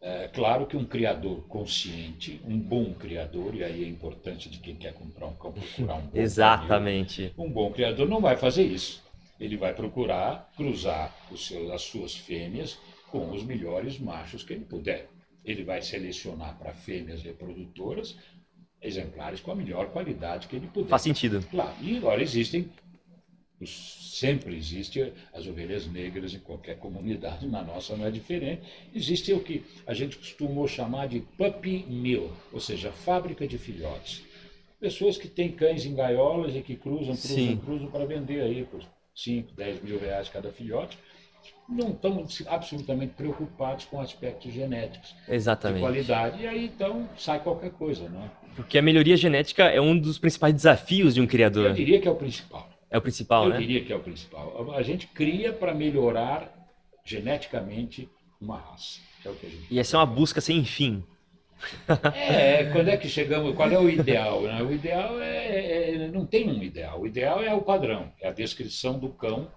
É, 0.00 0.26
claro 0.28 0.64
que 0.66 0.74
um 0.74 0.86
criador 0.86 1.46
consciente, 1.48 2.40
um 2.46 2.58
bom 2.58 2.94
criador, 2.94 3.54
e 3.54 3.62
aí 3.62 3.84
é 3.84 3.88
importante 3.88 4.48
de 4.48 4.58
quem 4.58 4.74
quer 4.74 4.94
comprar 4.94 5.26
um 5.26 5.34
cão 5.34 5.52
procurar 5.52 5.96
um 5.96 6.06
bom 6.08 6.18
Exatamente. 6.18 7.16
Criador, 7.16 7.46
um 7.46 7.50
bom 7.50 7.72
criador 7.72 8.08
não 8.08 8.22
vai 8.22 8.38
fazer 8.38 8.64
isso. 8.64 9.02
Ele 9.38 9.58
vai 9.58 9.74
procurar 9.74 10.50
cruzar 10.56 11.14
seus, 11.36 11.70
as 11.70 11.82
suas 11.82 12.16
fêmeas 12.16 12.78
com 13.10 13.30
os 13.30 13.44
melhores 13.44 13.98
machos 13.98 14.42
que 14.42 14.54
ele 14.54 14.64
puder. 14.64 15.11
Ele 15.44 15.64
vai 15.64 15.82
selecionar 15.82 16.56
para 16.58 16.72
fêmeas 16.72 17.22
reprodutoras 17.22 18.16
exemplares 18.80 19.40
com 19.40 19.52
a 19.52 19.54
melhor 19.54 19.90
qualidade 19.90 20.48
que 20.48 20.56
ele 20.56 20.66
puder. 20.66 20.88
Faz 20.88 21.02
sentido. 21.02 21.40
Claro. 21.50 21.74
E 21.80 21.96
agora 21.96 22.22
existem 22.22 22.68
sempre 23.64 24.56
existe 24.56 25.12
as 25.32 25.46
ovelhas 25.46 25.86
negras 25.86 26.34
em 26.34 26.38
qualquer 26.38 26.78
comunidade, 26.78 27.46
na 27.46 27.62
nossa 27.62 27.96
não 27.96 28.06
é 28.06 28.10
diferente. 28.10 28.62
Existe 28.94 29.32
o 29.32 29.40
que 29.40 29.64
a 29.86 29.94
gente 29.94 30.16
costumou 30.16 30.66
chamar 30.66 31.06
de 31.06 31.20
puppy 31.20 31.84
mill, 31.88 32.32
ou 32.52 32.60
seja, 32.60 32.90
fábrica 32.90 33.46
de 33.46 33.58
filhotes. 33.58 34.22
Pessoas 34.80 35.16
que 35.16 35.28
têm 35.28 35.52
cães 35.52 35.86
em 35.86 35.94
gaiolas 35.94 36.56
e 36.56 36.60
que 36.60 36.74
cruzam, 36.74 37.14
cruzam, 37.14 37.36
Sim. 37.36 37.56
cruzam 37.56 37.88
para 37.88 38.04
vender 38.04 38.42
aí 38.42 38.64
por 38.64 38.82
5, 39.14 39.52
10 39.52 39.82
mil 39.82 39.98
reais 39.98 40.28
cada 40.28 40.50
filhote 40.50 40.98
não 41.68 41.90
estão 41.90 42.26
absolutamente 42.48 43.14
preocupados 43.14 43.84
com 43.86 44.00
aspectos 44.00 44.52
genéticos 44.52 45.14
Exatamente. 45.28 45.78
de 45.78 45.82
qualidade. 45.82 46.42
E 46.42 46.46
aí 46.46 46.66
então 46.66 47.08
sai 47.16 47.40
qualquer 47.40 47.70
coisa, 47.70 48.08
né? 48.08 48.30
Porque 48.54 48.76
a 48.76 48.82
melhoria 48.82 49.16
genética 49.16 49.64
é 49.64 49.80
um 49.80 49.98
dos 49.98 50.18
principais 50.18 50.54
desafios 50.54 51.14
de 51.14 51.20
um 51.20 51.26
criador. 51.26 51.66
Eu 51.66 51.72
diria 51.72 52.00
que 52.00 52.06
é 52.06 52.10
o 52.10 52.16
principal. 52.16 52.68
É 52.90 52.98
o 52.98 53.02
principal, 53.02 53.44
Eu 53.44 53.50
né? 53.50 53.56
Eu 53.56 53.60
diria 53.60 53.84
que 53.84 53.92
é 53.92 53.96
o 53.96 54.00
principal. 54.00 54.74
A 54.74 54.82
gente 54.82 55.06
cria 55.06 55.52
para 55.52 55.74
melhorar 55.74 56.52
geneticamente 57.04 58.08
uma 58.40 58.58
raça. 58.58 59.00
É 59.24 59.30
o 59.30 59.34
que 59.34 59.46
a 59.46 59.48
gente 59.48 59.66
e 59.70 59.78
essa 59.78 59.96
é 59.96 59.98
uma 59.98 60.06
busca 60.06 60.40
sem 60.40 60.64
fim. 60.64 61.02
É, 62.14 62.64
quando 62.72 62.88
é 62.88 62.96
que 62.96 63.08
chegamos? 63.08 63.54
Qual 63.54 63.70
é 63.70 63.78
o 63.78 63.88
ideal? 63.88 64.42
Né? 64.42 64.60
O 64.62 64.72
ideal 64.72 65.20
é, 65.20 65.46
é, 65.46 65.94
é, 65.94 66.08
não 66.08 66.26
tem 66.26 66.50
um 66.50 66.60
ideal. 66.60 67.00
O 67.00 67.06
ideal 67.06 67.40
é 67.40 67.54
o 67.54 67.62
padrão, 67.62 68.12
é 68.20 68.28
a 68.28 68.32
descrição 68.32 68.98
do 68.98 69.10
cão 69.10 69.48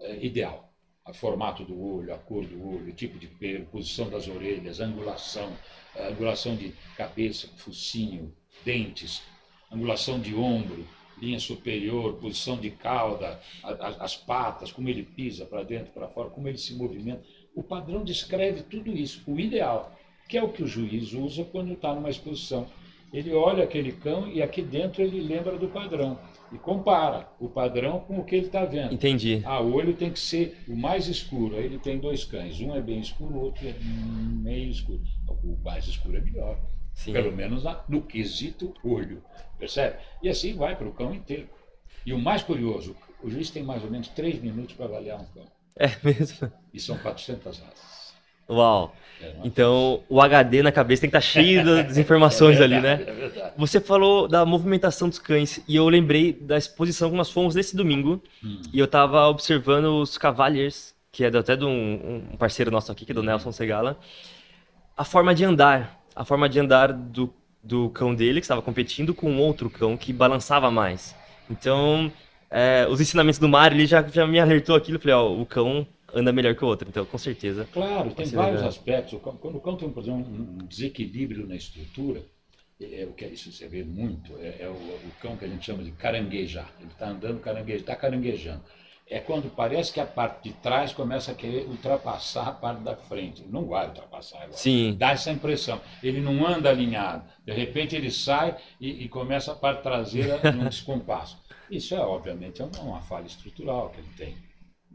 é, 0.00 0.24
ideal 0.24 0.71
o 1.08 1.12
formato 1.12 1.64
do 1.64 1.80
olho, 1.80 2.14
a 2.14 2.18
cor 2.18 2.46
do 2.46 2.64
olho, 2.64 2.88
o 2.88 2.92
tipo 2.92 3.18
de 3.18 3.26
pelo, 3.26 3.66
posição 3.66 4.08
das 4.08 4.28
orelhas, 4.28 4.80
angulação, 4.80 5.52
angulação 5.98 6.54
de 6.54 6.72
cabeça, 6.96 7.48
focinho, 7.56 8.32
dentes, 8.64 9.22
angulação 9.70 10.20
de 10.20 10.34
ombro, 10.34 10.86
linha 11.20 11.40
superior, 11.40 12.14
posição 12.14 12.56
de 12.56 12.70
cauda, 12.70 13.40
as 13.62 14.16
patas, 14.16 14.70
como 14.70 14.88
ele 14.88 15.02
pisa 15.02 15.44
para 15.44 15.62
dentro, 15.62 15.92
para 15.92 16.08
fora, 16.08 16.30
como 16.30 16.48
ele 16.48 16.58
se 16.58 16.74
movimenta. 16.74 17.22
O 17.54 17.62
padrão 17.62 18.04
descreve 18.04 18.62
tudo 18.62 18.92
isso, 18.92 19.22
o 19.26 19.38
ideal, 19.38 19.96
que 20.28 20.38
é 20.38 20.42
o 20.42 20.52
que 20.52 20.62
o 20.62 20.66
juiz 20.66 21.12
usa 21.12 21.44
quando 21.44 21.72
está 21.72 21.94
numa 21.94 22.10
exposição. 22.10 22.68
Ele 23.12 23.32
olha 23.34 23.64
aquele 23.64 23.92
cão 23.92 24.28
e 24.28 24.40
aqui 24.40 24.62
dentro 24.62 25.02
ele 25.02 25.20
lembra 25.20 25.58
do 25.58 25.68
padrão 25.68 26.18
e 26.52 26.58
compara 26.58 27.28
o 27.40 27.48
padrão 27.48 28.00
com 28.00 28.18
o 28.18 28.24
que 28.24 28.36
ele 28.36 28.46
está 28.46 28.64
vendo. 28.64 28.92
Entendi. 28.92 29.42
Ah, 29.44 29.60
o 29.60 29.72
olho 29.72 29.94
tem 29.94 30.10
que 30.10 30.20
ser 30.20 30.58
o 30.68 30.76
mais 30.76 31.08
escuro. 31.08 31.56
Aí 31.56 31.64
ele 31.64 31.78
tem 31.78 31.98
dois 31.98 32.24
cães. 32.24 32.60
Um 32.60 32.74
é 32.74 32.80
bem 32.80 33.00
escuro, 33.00 33.34
o 33.34 33.40
outro 33.40 33.66
é 33.66 33.74
meio 33.80 34.70
escuro. 34.70 35.00
O 35.42 35.56
mais 35.64 35.86
escuro 35.86 36.16
é 36.16 36.20
melhor. 36.20 36.60
Sim. 36.92 37.12
Pelo 37.12 37.32
menos 37.32 37.64
no 37.88 38.02
quesito 38.02 38.74
olho. 38.84 39.22
Percebe? 39.58 39.96
E 40.22 40.28
assim 40.28 40.54
vai 40.54 40.76
para 40.76 40.86
o 40.86 40.92
cão 40.92 41.14
inteiro. 41.14 41.48
E 42.04 42.12
o 42.12 42.18
mais 42.18 42.42
curioso, 42.42 42.94
o 43.22 43.30
juiz 43.30 43.48
tem 43.50 43.62
mais 43.62 43.82
ou 43.82 43.90
menos 43.90 44.08
três 44.08 44.40
minutos 44.40 44.74
para 44.74 44.86
avaliar 44.86 45.20
um 45.20 45.24
cão. 45.26 45.46
É 45.76 45.88
mesmo? 46.04 46.52
E 46.74 46.78
são 46.78 46.98
400 46.98 47.58
raças. 47.60 48.01
Uau! 48.48 48.94
É, 49.20 49.34
então 49.44 50.02
o 50.08 50.20
HD 50.20 50.62
na 50.62 50.72
cabeça 50.72 51.02
tem 51.02 51.10
que 51.10 51.16
estar 51.16 51.26
tá 51.26 51.32
cheio 51.32 51.64
das 51.64 51.96
informações 51.96 52.56
é 52.56 52.66
verdade, 52.66 52.74
ali, 52.74 52.82
né? 52.82 53.04
É 53.06 53.12
verdade. 53.12 53.52
Você 53.56 53.80
falou 53.80 54.26
da 54.26 54.44
movimentação 54.44 55.08
dos 55.08 55.18
cães 55.18 55.60
e 55.68 55.76
eu 55.76 55.88
lembrei 55.88 56.32
da 56.32 56.58
exposição 56.58 57.10
que 57.10 57.16
nós 57.16 57.30
fomos 57.30 57.54
nesse 57.54 57.76
domingo 57.76 58.20
hum. 58.44 58.60
e 58.72 58.78
eu 58.78 58.86
estava 58.86 59.28
observando 59.28 60.00
os 60.00 60.18
Cavaliers, 60.18 60.94
que 61.10 61.24
é 61.24 61.28
até 61.28 61.56
de 61.56 61.64
um, 61.64 62.24
um, 62.32 62.36
parceiro 62.36 62.70
nosso 62.70 62.90
aqui, 62.90 63.04
que 63.04 63.12
é 63.12 63.14
do 63.14 63.20
hum. 63.20 63.24
Nelson 63.24 63.52
Segala, 63.52 63.96
a 64.96 65.04
forma 65.04 65.34
de 65.34 65.44
andar, 65.44 66.00
a 66.14 66.24
forma 66.24 66.48
de 66.48 66.58
andar 66.58 66.92
do, 66.92 67.32
do 67.62 67.90
cão 67.90 68.14
dele, 68.14 68.40
que 68.40 68.44
estava 68.44 68.62
competindo 68.62 69.14
com 69.14 69.38
outro 69.38 69.70
cão 69.70 69.96
que 69.96 70.12
balançava 70.12 70.70
mais. 70.70 71.14
Então, 71.50 72.10
é, 72.50 72.86
os 72.90 73.00
ensinamentos 73.00 73.38
do 73.38 73.48
Mário, 73.48 73.76
ele 73.76 73.86
já, 73.86 74.02
já 74.02 74.26
me 74.26 74.38
alertou 74.38 74.74
aquilo, 74.74 74.98
falei, 74.98 75.14
ó, 75.14 75.30
o 75.32 75.46
cão 75.46 75.86
anda 76.14 76.32
melhor 76.32 76.54
que 76.54 76.64
o 76.64 76.68
outro, 76.68 76.88
então 76.88 77.04
com 77.04 77.18
certeza. 77.18 77.66
Claro, 77.72 78.14
tem 78.14 78.26
vários 78.26 78.56
legal. 78.56 78.68
aspectos. 78.68 79.20
Quando 79.20 79.56
o 79.56 79.60
cão 79.60 79.76
tem 79.76 79.90
por 79.90 80.02
exemplo, 80.02 80.20
um 80.20 80.58
desequilíbrio 80.66 81.46
na 81.46 81.56
estrutura, 81.56 82.22
é, 82.80 83.02
é, 83.02 83.04
o 83.04 83.12
que 83.12 83.24
é 83.24 83.28
isso 83.28 83.52
você 83.52 83.68
vê 83.68 83.84
muito, 83.84 84.36
é, 84.38 84.56
é 84.60 84.68
o, 84.68 84.72
o, 84.72 85.12
cão 85.20 85.36
que 85.36 85.44
a 85.44 85.48
gente 85.48 85.64
chama 85.64 85.82
de 85.82 85.92
caranguejar. 85.92 86.70
Ele 86.80 86.90
está 86.90 87.08
andando 87.08 87.40
caranguejo, 87.40 87.80
está 87.80 87.96
caranguejando. 87.96 88.62
É 89.08 89.18
quando 89.18 89.54
parece 89.54 89.92
que 89.92 90.00
a 90.00 90.06
parte 90.06 90.48
de 90.48 90.54
trás 90.54 90.92
começa 90.92 91.32
a 91.32 91.34
querer 91.34 91.66
ultrapassar 91.66 92.48
a 92.48 92.52
parte 92.52 92.82
da 92.82 92.96
frente. 92.96 93.42
Ele 93.42 93.52
não 93.52 93.66
vai 93.66 93.88
ultrapassar 93.88 94.38
agora. 94.38 94.52
Sim. 94.52 94.94
Dá 94.98 95.10
essa 95.10 95.30
impressão. 95.30 95.80
Ele 96.02 96.20
não 96.20 96.46
anda 96.46 96.70
alinhado. 96.70 97.24
De 97.44 97.52
repente 97.52 97.94
ele 97.94 98.10
sai 98.10 98.56
e, 98.80 99.04
e 99.04 99.08
começa 99.08 99.52
a 99.52 99.54
parte 99.54 99.82
traseira 99.82 100.40
num 100.52 100.64
descompasso. 100.64 101.42
Isso 101.70 101.94
é, 101.94 101.98
obviamente, 101.98 102.62
é 102.62 102.64
uma, 102.64 102.80
uma 102.80 103.02
falha 103.02 103.26
estrutural 103.26 103.90
que 103.90 104.00
ele 104.00 104.08
tem. 104.16 104.51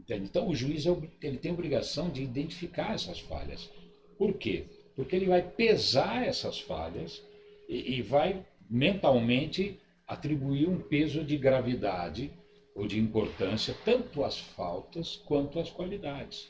Entende? 0.08 0.24
Então, 0.24 0.48
o 0.48 0.56
juiz 0.56 0.86
é 0.86 0.96
ele 1.22 1.36
tem 1.36 1.52
obrigação 1.52 2.08
de 2.08 2.22
identificar 2.22 2.94
essas 2.94 3.20
falhas. 3.20 3.68
Por 4.16 4.32
quê? 4.32 4.64
Porque 4.96 5.14
ele 5.14 5.26
vai 5.26 5.42
pesar 5.42 6.26
essas 6.26 6.58
falhas 6.58 7.22
e, 7.68 7.98
e 7.98 8.02
vai 8.02 8.42
mentalmente 8.70 9.78
atribuir 10.06 10.66
um 10.66 10.80
peso 10.80 11.22
de 11.22 11.36
gravidade 11.36 12.32
ou 12.74 12.86
de 12.86 12.98
importância 12.98 13.76
tanto 13.84 14.24
às 14.24 14.38
faltas 14.38 15.16
quanto 15.26 15.60
às 15.60 15.68
qualidades. 15.68 16.48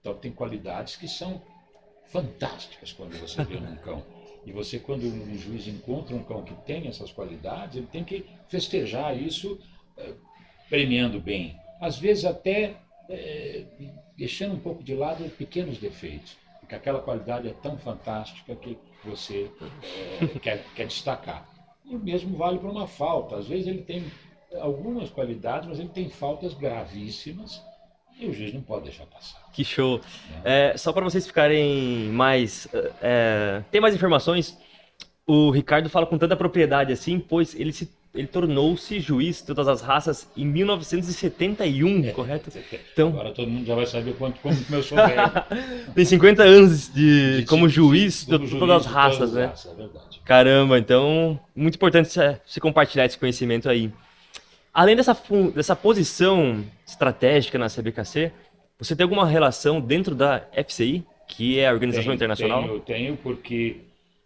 Então, 0.00 0.14
tem 0.14 0.32
qualidades 0.32 0.96
que 0.96 1.06
são 1.06 1.42
fantásticas 2.06 2.90
quando 2.90 3.18
você 3.18 3.44
vê 3.44 3.56
um 3.56 3.76
cão. 3.76 4.02
E 4.46 4.52
você, 4.52 4.78
quando 4.78 5.06
um 5.06 5.36
juiz 5.36 5.68
encontra 5.68 6.16
um 6.16 6.22
cão 6.22 6.42
que 6.42 6.54
tem 6.64 6.88
essas 6.88 7.12
qualidades, 7.12 7.76
ele 7.76 7.86
tem 7.86 8.04
que 8.04 8.24
festejar 8.48 9.20
isso 9.20 9.58
eh, 9.98 10.14
premiando 10.70 11.20
bem. 11.20 11.58
Às 11.80 11.98
vezes 11.98 12.24
até 12.24 12.76
é, 13.08 13.64
deixando 14.16 14.54
um 14.54 14.60
pouco 14.60 14.82
de 14.82 14.94
lado 14.94 15.28
pequenos 15.30 15.78
defeitos, 15.78 16.36
porque 16.60 16.74
aquela 16.74 17.00
qualidade 17.00 17.48
é 17.48 17.52
tão 17.52 17.76
fantástica 17.76 18.54
que 18.56 18.78
você 19.04 19.50
é, 20.20 20.38
quer, 20.38 20.64
quer 20.74 20.86
destacar. 20.86 21.48
E 21.84 21.94
o 21.94 21.98
mesmo 21.98 22.36
vale 22.36 22.58
para 22.58 22.70
uma 22.70 22.86
falta. 22.86 23.36
Às 23.36 23.46
vezes 23.46 23.66
ele 23.66 23.82
tem 23.82 24.04
algumas 24.60 25.10
qualidades, 25.10 25.68
mas 25.68 25.78
ele 25.78 25.90
tem 25.90 26.08
faltas 26.08 26.54
gravíssimas 26.54 27.62
e 28.18 28.26
o 28.26 28.32
juiz 28.32 28.54
não 28.54 28.62
pode 28.62 28.84
deixar 28.84 29.06
passar. 29.06 29.42
Que 29.52 29.64
show! 29.64 30.00
É. 30.44 30.70
É, 30.70 30.76
só 30.76 30.92
para 30.92 31.04
vocês 31.04 31.26
ficarem 31.26 32.10
mais. 32.10 32.68
É, 33.02 33.62
tem 33.70 33.80
mais 33.80 33.94
informações? 33.94 34.56
O 35.26 35.50
Ricardo 35.50 35.90
fala 35.90 36.06
com 36.06 36.18
tanta 36.18 36.36
propriedade 36.36 36.92
assim, 36.92 37.18
pois 37.18 37.54
ele 37.54 37.72
se 37.72 37.90
ele 38.14 38.28
tornou-se 38.28 39.00
juiz 39.00 39.38
de 39.38 39.46
todas 39.46 39.66
as 39.66 39.82
raças 39.82 40.28
em 40.36 40.44
1971, 40.46 42.04
é, 42.04 42.10
correto? 42.12 42.50
Então, 42.92 43.08
Agora 43.08 43.32
todo 43.32 43.50
mundo 43.50 43.66
já 43.66 43.74
vai 43.74 43.86
saber 43.86 44.14
quanto, 44.14 44.40
como 44.40 44.54
sou 44.82 44.96
velho. 44.96 45.22
Tem 45.94 46.04
50 46.04 46.42
anos 46.44 46.92
de, 46.94 47.40
de 47.40 47.46
como 47.46 47.68
juiz 47.68 48.24
de, 48.24 48.38
de 48.38 48.56
todas 48.56 48.86
as 48.86 48.92
raças, 48.92 49.32
né? 49.32 49.46
Raças, 49.46 49.72
é 49.78 49.88
Caramba, 50.24 50.78
então 50.78 51.38
muito 51.56 51.74
importante 51.74 52.08
você 52.08 52.60
compartilhar 52.60 53.04
esse 53.04 53.18
conhecimento 53.18 53.68
aí. 53.68 53.92
Além 54.72 54.94
dessa, 54.94 55.16
dessa 55.54 55.74
posição 55.74 56.64
estratégica 56.86 57.58
na 57.58 57.68
CBKC, 57.68 58.32
você 58.78 58.94
tem 58.94 59.02
alguma 59.02 59.26
relação 59.26 59.80
dentro 59.80 60.14
da 60.14 60.46
FCI, 60.66 61.04
que 61.26 61.58
é 61.58 61.68
a 61.68 61.72
organização 61.72 62.04
tenho, 62.04 62.14
internacional? 62.14 62.62
Tenho, 62.62 62.80
tenho 62.80 63.16
porque 63.16 63.80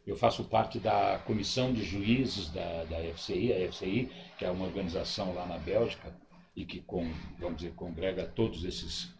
eu 0.08 0.16
faço 0.16 0.42
parte 0.44 0.78
da 0.78 1.20
comissão 1.26 1.70
de 1.70 1.84
juízes 1.84 2.48
da, 2.48 2.84
da 2.84 2.96
FCI, 3.14 3.52
a 3.52 3.70
FCI, 3.70 4.08
que 4.38 4.44
é 4.46 4.50
uma 4.50 4.64
organização 4.64 5.34
lá 5.34 5.44
na 5.44 5.58
Bélgica 5.58 6.16
e 6.56 6.64
que, 6.64 6.80
com, 6.80 7.12
vamos 7.38 7.58
dizer, 7.58 7.74
congrega 7.74 8.24
todas 8.24 8.64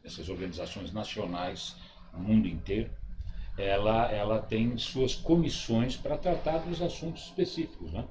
essas 0.02 0.28
organizações 0.30 0.90
nacionais 0.90 1.76
no 2.14 2.21
mundo 2.21 2.49
inteiro. 2.49 2.90
Ela, 3.59 4.11
ela 4.11 4.38
tem 4.40 4.78
suas 4.78 5.14
comissões 5.14 5.95
para 5.95 6.16
tratar 6.16 6.59
dos 6.61 6.80
assuntos 6.80 7.25
específicos. 7.25 7.92
Né? 7.92 8.07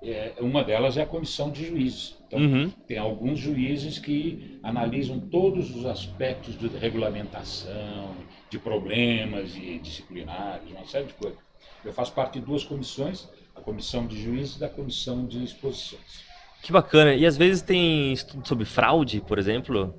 É, 0.00 0.34
uma 0.38 0.62
delas 0.62 0.96
é 0.96 1.02
a 1.02 1.06
comissão 1.06 1.50
de 1.50 1.66
juízes. 1.66 2.16
Então, 2.28 2.38
uhum. 2.38 2.70
tem 2.86 2.96
alguns 2.96 3.40
juízes 3.40 3.98
que 3.98 4.60
analisam 4.62 5.18
todos 5.18 5.74
os 5.74 5.84
aspectos 5.84 6.56
de 6.56 6.68
regulamentação, 6.68 8.14
de 8.48 8.58
problemas 8.58 9.56
e 9.56 9.80
disciplinares, 9.80 10.70
uma 10.70 10.86
série 10.86 11.06
de 11.06 11.14
coisas. 11.14 11.49
Eu 11.84 11.92
faço 11.92 12.12
parte 12.12 12.38
de 12.38 12.44
duas 12.44 12.64
comissões, 12.64 13.28
a 13.54 13.60
comissão 13.60 14.06
de 14.06 14.20
juízes 14.22 14.56
e 14.56 14.60
da 14.60 14.68
comissão 14.68 15.26
de 15.26 15.42
exposições. 15.42 16.24
Que 16.62 16.72
bacana. 16.72 17.14
E 17.14 17.24
às 17.24 17.36
vezes 17.36 17.62
tem 17.62 18.12
estudo 18.12 18.46
sobre 18.46 18.64
fraude, 18.64 19.20
por 19.20 19.38
exemplo? 19.38 19.94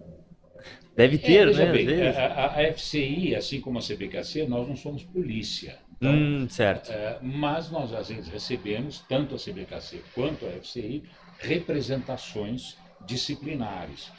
Deve 0.95 1.17
ter, 1.17 1.47
é, 1.47 1.53
né? 1.53 1.71
Bem, 1.71 2.07
a, 2.07 2.45
a, 2.47 2.73
FCI, 2.73 3.35
assim 3.35 3.61
como 3.61 3.79
a 3.79 3.81
CBKC, 3.81 4.45
nós 4.45 4.67
não 4.67 4.75
somos 4.75 5.03
polícia. 5.03 5.79
Então, 5.97 6.13
hum, 6.13 6.49
certo. 6.49 6.91
É, 6.91 7.17
mas 7.21 7.71
nós, 7.71 7.93
às 7.93 8.09
vezes, 8.09 8.27
recebemos, 8.27 8.99
tanto 9.07 9.35
a 9.35 9.37
CBKC 9.37 10.01
quanto 10.13 10.45
a 10.45 10.49
FCI, 10.49 11.03
representações 11.39 12.77
disciplinares. 13.05 14.11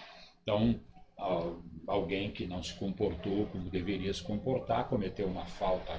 Então, 0.43 0.81
alguém 1.87 2.31
que 2.31 2.47
não 2.47 2.63
se 2.63 2.75
comportou 2.75 3.47
como 3.47 3.69
deveria 3.69 4.13
se 4.13 4.23
comportar, 4.23 4.89
cometeu 4.89 5.27
uma 5.27 5.45
falta 5.45 5.93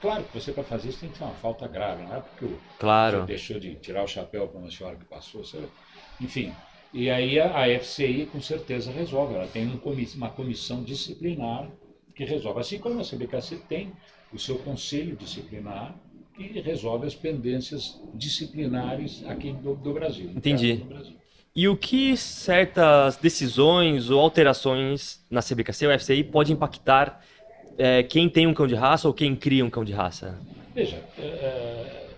Claro 0.00 0.24
que 0.24 0.38
você 0.38 0.52
para 0.52 0.64
fazer 0.64 0.90
isso 0.90 1.00
tem 1.00 1.08
que 1.08 1.18
ter 1.18 1.24
uma 1.24 1.34
falta 1.34 1.66
grave, 1.66 2.02
não 2.02 2.16
é 2.16 2.20
porque 2.20 2.44
o 2.44 2.58
claro. 2.78 3.24
deixou 3.24 3.58
de 3.58 3.74
tirar 3.76 4.04
o 4.04 4.08
chapéu 4.08 4.48
para 4.48 4.60
uma 4.60 4.70
senhora 4.70 4.96
que 4.96 5.04
passou, 5.04 5.44
você... 5.44 5.62
enfim. 6.20 6.52
E 6.92 7.10
aí 7.10 7.38
a, 7.38 7.64
a 7.64 7.78
FCI 7.80 8.28
com 8.32 8.40
certeza 8.40 8.90
resolve. 8.90 9.34
Ela 9.34 9.46
tem 9.46 9.66
um 9.66 9.76
comiss, 9.76 10.14
uma 10.14 10.30
comissão 10.30 10.82
disciplinar 10.82 11.70
que 12.14 12.24
resolve. 12.24 12.60
Assim 12.60 12.78
como 12.78 13.00
a 13.00 13.04
CBKC 13.04 13.56
tem 13.68 13.92
o 14.32 14.38
seu 14.38 14.58
conselho 14.58 15.16
disciplinar 15.16 15.94
que 16.34 16.60
resolve 16.60 17.06
as 17.06 17.14
pendências 17.14 18.00
disciplinares 18.14 19.24
aqui 19.26 19.52
do, 19.52 19.74
do 19.74 19.92
Brasil. 19.92 20.30
Entendi. 20.34 20.74
do 20.76 20.84
Brasil. 20.84 21.16
E 21.54 21.66
o 21.66 21.76
que 21.76 22.16
certas 22.16 23.16
decisões 23.16 24.10
ou 24.10 24.20
alterações 24.20 25.24
na 25.28 25.42
CBKC 25.42 25.88
ou 25.88 25.98
FCI 25.98 26.22
pode 26.22 26.52
impactar 26.52 27.20
é, 27.78 28.02
quem 28.02 28.28
tem 28.28 28.46
um 28.46 28.52
cão 28.54 28.66
de 28.66 28.74
raça 28.74 29.06
ou 29.08 29.14
quem 29.14 29.34
cria 29.36 29.64
um 29.64 29.70
cão 29.70 29.84
de 29.84 29.92
raça? 29.92 30.38
Veja, 30.74 31.02
é, 31.18 32.08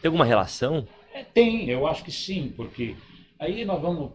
Tem 0.00 0.08
alguma 0.08 0.24
relação? 0.24 0.86
é, 1.14 1.24
tem, 1.24 1.68
eu 1.68 1.86
acho 1.86 2.04
que 2.04 2.12
sim, 2.12 2.52
porque 2.56 2.94
aí 3.38 3.64
nós 3.64 3.80
vamos 3.80 4.12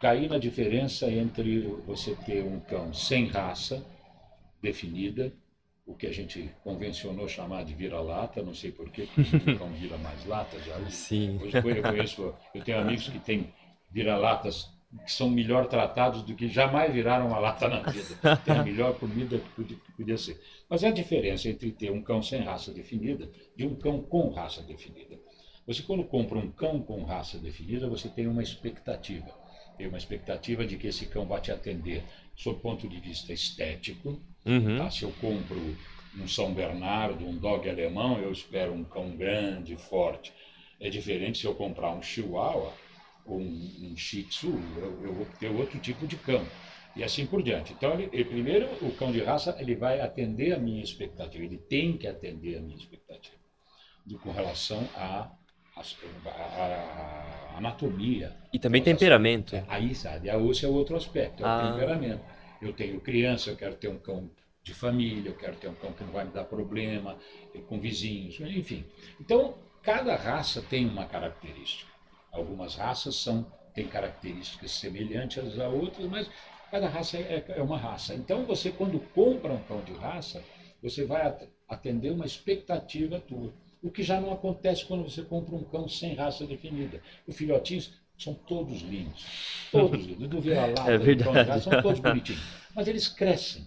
cair 0.00 0.28
na 0.28 0.38
diferença 0.38 1.10
entre 1.10 1.60
você 1.86 2.14
ter 2.26 2.42
um 2.44 2.60
cão 2.60 2.92
sem 2.92 3.26
raça 3.26 3.84
definida, 4.62 5.32
o 5.86 5.94
que 5.94 6.06
a 6.06 6.12
gente 6.12 6.50
convencionou 6.62 7.26
chamar 7.26 7.64
de 7.64 7.74
vira-lata, 7.74 8.42
não 8.42 8.54
sei 8.54 8.70
porquê, 8.70 9.08
porque 9.14 9.50
o 9.52 9.58
cão 9.58 9.68
vira 9.72 9.96
mais 9.98 10.24
lata 10.26 10.58
já. 10.60 10.78
Sim. 10.90 11.40
Hoje 11.42 11.56
eu 11.56 11.82
conheço, 11.82 12.34
eu 12.54 12.62
tenho 12.62 12.78
amigos 12.78 13.08
que 13.08 13.18
têm 13.18 13.52
vira-latas 13.90 14.68
que 15.04 15.12
são 15.12 15.28
melhor 15.28 15.66
tratados 15.66 16.22
do 16.22 16.34
que 16.34 16.48
jamais 16.48 16.92
viraram 16.92 17.26
uma 17.26 17.38
lata 17.38 17.68
na 17.68 17.82
vida. 17.82 18.16
Tem 18.44 18.56
a 18.56 18.62
melhor 18.62 18.98
comida 18.98 19.38
que 19.38 19.92
podia, 19.92 20.16
ser. 20.16 20.40
Mas 20.68 20.82
é 20.82 20.88
a 20.88 20.92
diferença 20.92 21.48
entre 21.48 21.70
ter 21.72 21.90
um 21.90 22.02
cão 22.02 22.22
sem 22.22 22.40
raça 22.42 22.72
definida 22.72 23.30
e 23.56 23.66
um 23.66 23.74
cão 23.74 24.00
com 24.00 24.30
raça 24.30 24.62
definida. 24.62 25.18
Você 25.66 25.82
quando 25.82 26.04
compra 26.04 26.38
um 26.38 26.50
cão 26.50 26.80
com 26.80 27.04
raça 27.04 27.38
definida, 27.38 27.88
você 27.88 28.08
tem 28.08 28.26
uma 28.26 28.42
expectativa. 28.42 29.28
Tem 29.76 29.86
uma 29.86 29.98
expectativa 29.98 30.66
de 30.66 30.78
que 30.78 30.86
esse 30.86 31.06
cão 31.06 31.26
vai 31.26 31.40
te 31.40 31.52
atender 31.52 32.02
sob 32.34 32.58
ponto 32.60 32.88
de 32.88 32.98
vista 32.98 33.32
estético. 33.32 34.20
Uhum. 34.46 34.78
Tá? 34.78 34.90
Se 34.90 35.02
eu 35.02 35.12
compro 35.20 35.76
um 36.18 36.26
São 36.26 36.54
Bernardo, 36.54 37.26
um 37.26 37.36
dog 37.36 37.68
alemão, 37.68 38.18
eu 38.18 38.32
espero 38.32 38.72
um 38.72 38.84
cão 38.84 39.10
grande, 39.10 39.76
forte. 39.76 40.32
É 40.80 40.88
diferente 40.88 41.38
se 41.38 41.44
eu 41.44 41.54
comprar 41.54 41.92
um 41.92 42.00
Chihuahua 42.00 42.72
ou 43.28 43.38
um, 43.40 43.90
um 43.92 43.96
Shih 43.96 44.24
Tzu, 44.24 44.52
eu, 44.76 45.02
eu 45.04 45.12
vou 45.14 45.26
ter 45.38 45.48
outro 45.48 45.78
tipo 45.78 46.06
de 46.06 46.16
cão. 46.16 46.44
E 46.96 47.04
assim 47.04 47.26
por 47.26 47.42
diante. 47.42 47.72
Então, 47.72 47.92
ele, 47.94 48.08
ele- 48.12 48.24
primeiro, 48.24 48.66
o 48.82 48.90
cão 48.92 49.12
de 49.12 49.22
raça 49.22 49.56
ele 49.60 49.76
vai 49.76 50.00
atender 50.00 50.52
a 50.52 50.58
minha 50.58 50.82
expectativa, 50.82 51.44
ele 51.44 51.58
tem 51.58 51.96
que 51.96 52.06
atender 52.08 52.56
a 52.58 52.60
minha 52.60 52.76
expectativa 52.76 53.36
do, 54.06 54.18
com 54.18 54.32
relação 54.32 54.82
à 54.96 55.30
anatomia. 57.56 58.34
E 58.52 58.58
também 58.58 58.82
temperamento. 58.82 59.54
é, 59.54 59.64
Aí, 59.68 59.94
sabe, 59.94 60.30
a 60.30 60.38
esse 60.38 60.64
é 60.64 60.68
outro 60.68 60.96
aspecto, 60.96 61.42
é 61.42 61.46
o 61.46 61.48
Ah. 61.48 61.72
temperamento. 61.72 62.22
Eu 62.60 62.72
tenho 62.72 63.00
criança, 63.00 63.50
eu 63.50 63.56
quero 63.56 63.74
ter 63.76 63.88
um 63.88 63.98
cão 63.98 64.30
de 64.62 64.74
família, 64.74 65.30
eu 65.30 65.36
quero 65.36 65.56
ter 65.56 65.68
um 65.68 65.74
cão 65.74 65.92
que 65.92 66.02
não 66.04 66.12
vai 66.12 66.24
me 66.24 66.32
dar 66.32 66.44
problema, 66.44 67.16
eh, 67.54 67.60
com 67.60 67.78
vizinhos, 67.80 68.40
enfim. 68.40 68.84
Então, 69.20 69.54
cada 69.82 70.16
raça 70.16 70.60
tem 70.62 70.86
uma 70.86 71.06
característica. 71.06 71.90
Algumas 72.38 72.76
raças 72.76 73.16
são, 73.16 73.46
têm 73.74 73.86
características 73.88 74.70
semelhantes 74.72 75.58
a 75.58 75.68
outras, 75.68 76.06
mas 76.08 76.28
cada 76.70 76.88
raça 76.88 77.16
é, 77.18 77.44
é 77.48 77.62
uma 77.62 77.78
raça. 77.78 78.14
Então, 78.14 78.44
você, 78.44 78.70
quando 78.70 78.98
compra 79.14 79.52
um 79.52 79.62
cão 79.64 79.80
de 79.82 79.92
raça, 79.92 80.42
você 80.82 81.04
vai 81.04 81.22
at- 81.26 81.48
atender 81.68 82.10
uma 82.12 82.26
expectativa 82.26 83.20
tua. 83.20 83.52
O 83.82 83.90
que 83.90 84.02
já 84.02 84.20
não 84.20 84.32
acontece 84.32 84.84
quando 84.84 85.04
você 85.08 85.22
compra 85.22 85.54
um 85.54 85.64
cão 85.64 85.88
sem 85.88 86.14
raça 86.14 86.46
definida. 86.46 87.00
Os 87.26 87.36
filhotinhos 87.36 87.92
são 88.18 88.34
todos 88.34 88.82
lindos. 88.82 89.24
Todos 89.70 90.04
lindos. 90.04 90.28
Do 90.28 90.40
vira-lata, 90.40 90.90
É 90.90 90.98
do 90.98 90.98
cão 90.98 91.06
de 91.36 91.44
verdade. 91.44 91.48
raça, 91.50 91.64
são 91.64 91.80
todos 91.82 92.00
bonitinhos. 92.00 92.42
Mas 92.74 92.88
eles 92.88 93.08
crescem. 93.08 93.66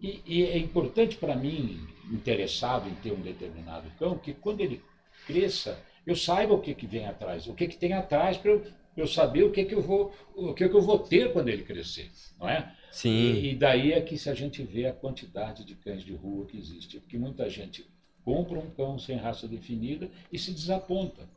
E, 0.00 0.22
e 0.26 0.42
é 0.44 0.58
importante 0.58 1.16
para 1.16 1.36
mim, 1.36 1.86
interessado 2.10 2.88
em 2.88 2.94
ter 2.96 3.12
um 3.12 3.20
determinado 3.20 3.90
cão, 3.98 4.16
que 4.18 4.32
quando 4.32 4.60
ele 4.60 4.82
cresça, 5.26 5.78
eu 6.06 6.16
saiba 6.16 6.54
o 6.54 6.60
que, 6.60 6.74
que 6.74 6.86
vem 6.86 7.06
atrás, 7.06 7.46
o 7.46 7.54
que, 7.54 7.68
que 7.68 7.76
tem 7.76 7.92
atrás 7.92 8.36
para 8.36 8.50
eu, 8.50 8.66
eu 8.96 9.06
saber 9.06 9.44
o 9.44 9.50
que, 9.50 9.64
que 9.64 9.74
eu 9.74 9.82
vou, 9.82 10.12
o 10.34 10.52
que, 10.54 10.68
que 10.68 10.74
eu 10.74 10.82
vou 10.82 10.98
ter 10.98 11.32
quando 11.32 11.48
ele 11.48 11.62
crescer, 11.62 12.10
não 12.38 12.48
é? 12.48 12.74
Sim. 12.90 13.10
E, 13.10 13.52
e 13.52 13.54
daí 13.54 13.92
é 13.92 14.00
que 14.00 14.18
se 14.18 14.28
a 14.28 14.34
gente 14.34 14.62
vê 14.62 14.86
a 14.86 14.92
quantidade 14.92 15.64
de 15.64 15.74
cães 15.74 16.02
de 16.02 16.12
rua 16.12 16.46
que 16.46 16.58
existe, 16.58 16.98
porque 16.98 17.16
muita 17.16 17.48
gente 17.48 17.86
compra 18.24 18.58
um 18.58 18.70
cão 18.70 18.98
sem 18.98 19.16
raça 19.16 19.46
definida 19.46 20.10
e 20.32 20.38
se 20.38 20.52
desaponta. 20.52 21.28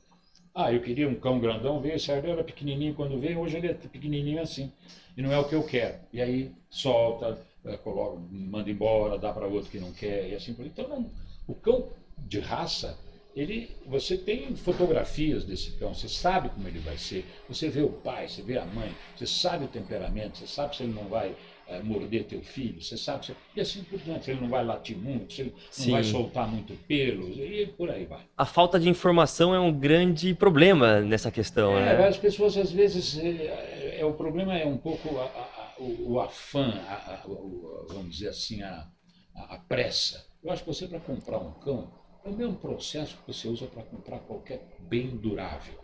Ah, 0.54 0.71
eu 0.71 0.82
queria 0.82 1.10
um 1.10 1.15
cão 1.15 1.39
grandão, 1.39 1.82
veio, 1.82 1.95
esse 1.95 2.12
aí 2.12 2.19
era 2.30 2.43
pequenininho 2.43 2.93
quando 2.93 3.19
veio, 3.19 3.39
hoje 3.39 3.58
ele 3.58 3.67
é 3.67 3.73
pequenininho 3.73 4.41
assim, 4.41 4.71
e 5.17 5.21
não 5.21 5.32
é 5.32 5.38
o 5.38 5.45
que 5.45 5.56
eu 5.56 5.63
quero. 5.63 5.97
E 6.12 6.21
aí 6.21 6.52
solta, 6.69 7.39
eh, 7.65 7.78
coloca, 7.78 8.19
manda 8.30 8.69
embora, 8.69 9.17
dá 9.17 9.34
para 9.34 9.47
outro 9.47 9.71
que 9.71 9.80
não 9.80 9.91
quer, 9.91 10.30
e 10.30 10.36
assim 10.36 10.54
por 10.54 10.65
Então, 10.65 10.88
não, 10.88 11.10
o 11.47 11.56
cão 11.56 11.89
de 12.19 12.39
raça, 12.39 12.97
ele, 13.36 13.76
você 13.88 14.15
tem 14.17 14.56
fotografias 14.56 15.43
desse 15.43 15.72
cão, 15.72 15.93
você 15.93 16.08
sabe 16.08 16.50
como 16.50 16.67
ele 16.67 16.80
vai 16.80 16.98
ser, 16.98 17.26
você 17.48 17.67
vê 17.67 17.82
o 17.82 17.89
pai, 17.89 18.28
você 18.28 18.41
vê 18.43 18.58
a 18.58 18.65
mãe, 18.65 18.91
você 19.15 19.26
sabe 19.26 19.65
o 19.65 19.67
temperamento, 19.67 20.38
você 20.38 20.46
sabe 20.48 20.76
se 20.76 20.84
ele 20.84 20.93
não 20.93 21.06
vai 21.06 21.36
eh, 21.67 21.82
morder 21.82 22.26
teu 22.26 22.43
filho, 22.43 22.80
você 22.82 22.96
sabe, 22.96 23.26
se, 23.26 23.36
e 23.56 23.60
assim 23.62 23.84
por 23.86 23.98
diante, 24.00 24.26
se 24.26 24.32
ele 24.32 24.41
não 24.41 24.50
vai 24.50 24.63
latir 24.63 24.96
muito, 24.96 25.34
se 25.34 25.41
ele 25.41 25.54
Sim. 25.72 25.86
não 25.88 25.91
vai 25.93 26.04
soltar 26.04 26.48
muito 26.48 26.74
pelo, 26.88 27.28
e 27.30 27.65
por 27.65 27.89
aí 27.89 28.06
vai. 28.06 28.22
A 28.38 28.46
falta 28.46 28.80
de 28.80 28.88
informação 28.88 29.54
é 29.56 29.60
um 29.60 29.74
grande 29.74 30.36
problema 30.36 31.00
nessa 31.02 31.32
questão, 31.32 31.76
É, 31.76 31.98
né? 31.98 32.08
as 32.08 32.17
pessoas 32.17 32.56
às 32.56 32.72
vezes 32.72 33.17
é, 33.17 33.98
é, 34.00 34.06
o 34.06 34.13
problema 34.13 34.56
é 34.56 34.65
um 34.65 34.78
pouco 34.78 35.17
a- 35.17 35.24
a- 35.24 35.74
o, 35.80 36.12
o 36.13 36.19
afã, 36.19 36.69
a- 36.88 37.24
o- 37.28 37.88
vamos 37.89 38.13
dizer 38.13 38.30
assim, 38.30 38.62
a 38.62 39.58
pressa. 39.67 40.24
Eu 40.43 40.52
acho 40.52 40.63
que 40.63 40.67
você 40.67 40.88
para 40.88 41.00
comprar 41.00 41.39
um 41.39 41.52
cão 41.54 41.89
é 42.25 42.29
o 42.29 42.33
mesmo 42.33 42.55
processo 42.55 43.17
que 43.17 43.33
você 43.33 43.47
usa 43.47 43.65
para 43.67 43.83
comprar 43.83 44.19
qualquer 44.19 44.65
bem 44.79 45.09
durável. 45.09 45.83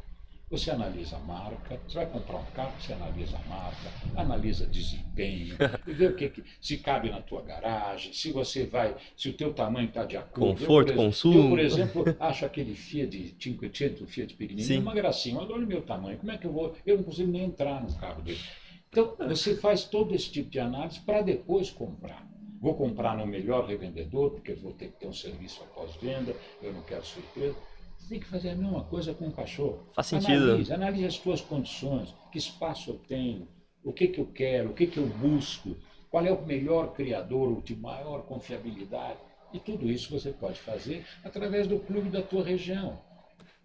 Você 0.50 0.72
analisa 0.72 1.16
a 1.16 1.20
marca, 1.20 1.80
você 1.88 1.96
vai 1.96 2.08
comprar 2.08 2.38
um 2.38 2.46
carro, 2.46 2.74
você 2.82 2.92
analisa 2.94 3.38
a 3.38 3.48
marca, 3.48 3.88
analisa 4.16 4.66
desempenho, 4.66 5.56
vê 5.86 6.08
o 6.08 6.16
que, 6.16 6.28
que 6.30 6.44
se 6.60 6.78
cabe 6.78 7.12
na 7.12 7.22
tua 7.22 7.44
garagem, 7.44 8.14
se 8.14 8.32
você 8.32 8.66
vai, 8.66 8.96
se 9.16 9.30
o 9.30 9.34
teu 9.34 9.54
tamanho 9.54 9.90
está 9.90 10.06
de 10.06 10.18
acordo. 10.18 10.60
Conforto, 10.60 10.90
eu, 10.90 10.96
por 10.96 11.04
consumo. 11.04 11.44
Eu, 11.44 11.50
por 11.50 11.60
exemplo, 11.60 12.16
acho 12.20 12.46
aquele 12.46 12.74
Fiat 12.74 13.36
500, 13.38 14.02
o 14.02 14.08
Fiat 14.08 14.34
pequenininho, 14.34 14.82
uma 14.82 14.96
gracinha. 14.96 15.36
Mas 15.36 15.50
olha 15.52 15.66
o 15.66 15.68
meu 15.68 15.84
tamanho, 15.84 16.18
como 16.18 16.32
é 16.32 16.38
que 16.38 16.48
eu 16.48 16.52
vou? 16.52 16.76
Eu 16.84 16.98
não 16.98 17.04
consigo 17.04 17.32
nem 17.32 17.44
entrar 17.44 17.84
no 17.84 17.94
carro 17.96 18.24
dele. 18.24 18.40
Então, 18.90 19.16
você 19.28 19.56
faz 19.56 19.84
todo 19.84 20.16
esse 20.16 20.32
tipo 20.32 20.50
de 20.50 20.60
análise 20.60 21.00
para 21.02 21.22
depois 21.22 21.70
comprar. 21.70 22.28
Vou 22.62 22.74
comprar 22.76 23.18
no 23.18 23.26
melhor 23.26 23.66
revendedor, 23.66 24.32
porque 24.32 24.54
vou 24.54 24.74
ter 24.74 24.88
que 24.88 25.00
ter 25.00 25.08
um 25.08 25.14
serviço 25.14 25.62
após 25.64 25.96
venda, 25.96 26.36
eu 26.62 26.74
não 26.74 26.82
quero 26.84 27.06
surpresa. 27.06 27.56
Você 27.98 28.10
tem 28.10 28.20
que 28.20 28.26
fazer 28.28 28.50
a 28.50 28.56
mesma 28.56 28.84
coisa 28.84 29.14
com 29.14 29.28
o 29.28 29.32
cachorro. 29.32 29.80
Faz 29.94 30.08
sentido. 30.08 30.44
Analise, 30.44 30.74
analise 30.74 31.06
as 31.06 31.18
tuas 31.18 31.42
condições, 31.42 32.14
que 32.32 32.38
espaço 32.38 32.90
eu 32.92 32.96
tenho, 33.08 33.48
o 33.84 33.94
que, 33.94 34.08
que 34.08 34.20
eu 34.20 34.26
quero, 34.26 34.72
o 34.72 34.74
que, 34.74 34.88
que 34.88 34.98
eu 34.98 35.06
busco, 35.08 35.76
qual 36.10 36.26
é 36.26 36.32
o 36.32 36.46
melhor 36.46 36.94
criador, 36.94 37.50
o 37.58 37.62
de 37.62 37.76
maior 37.76 38.24
confiabilidade. 38.24 39.18
E 39.54 39.60
tudo 39.60 39.90
isso 39.90 40.12
você 40.12 40.32
pode 40.32 40.60
fazer 40.60 41.06
através 41.24 41.66
do 41.66 41.80
clube 41.80 42.10
da 42.10 42.22
tua 42.22 42.44
região. 42.44 43.00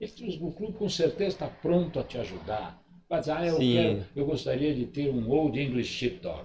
Esse- 0.01 0.39
O 0.41 0.51
clube 0.53 0.75
com 0.79 0.89
certeza 0.89 1.31
está 1.35 1.47
pronto 1.49 1.99
a 1.99 2.05
te 2.05 2.17
ajudar. 2.19 2.81
Vai 3.09 3.21
dizer, 3.21 3.33
ah, 3.33 3.47
eu, 3.47 3.57
quero, 3.59 4.05
eu 4.17 4.27
gostaria 4.27 4.75
de 4.75 4.87
ter 4.87 5.11
um 5.11 5.31
Old 5.31 5.61
English 5.61 5.93
Sheepdog, 5.93 6.45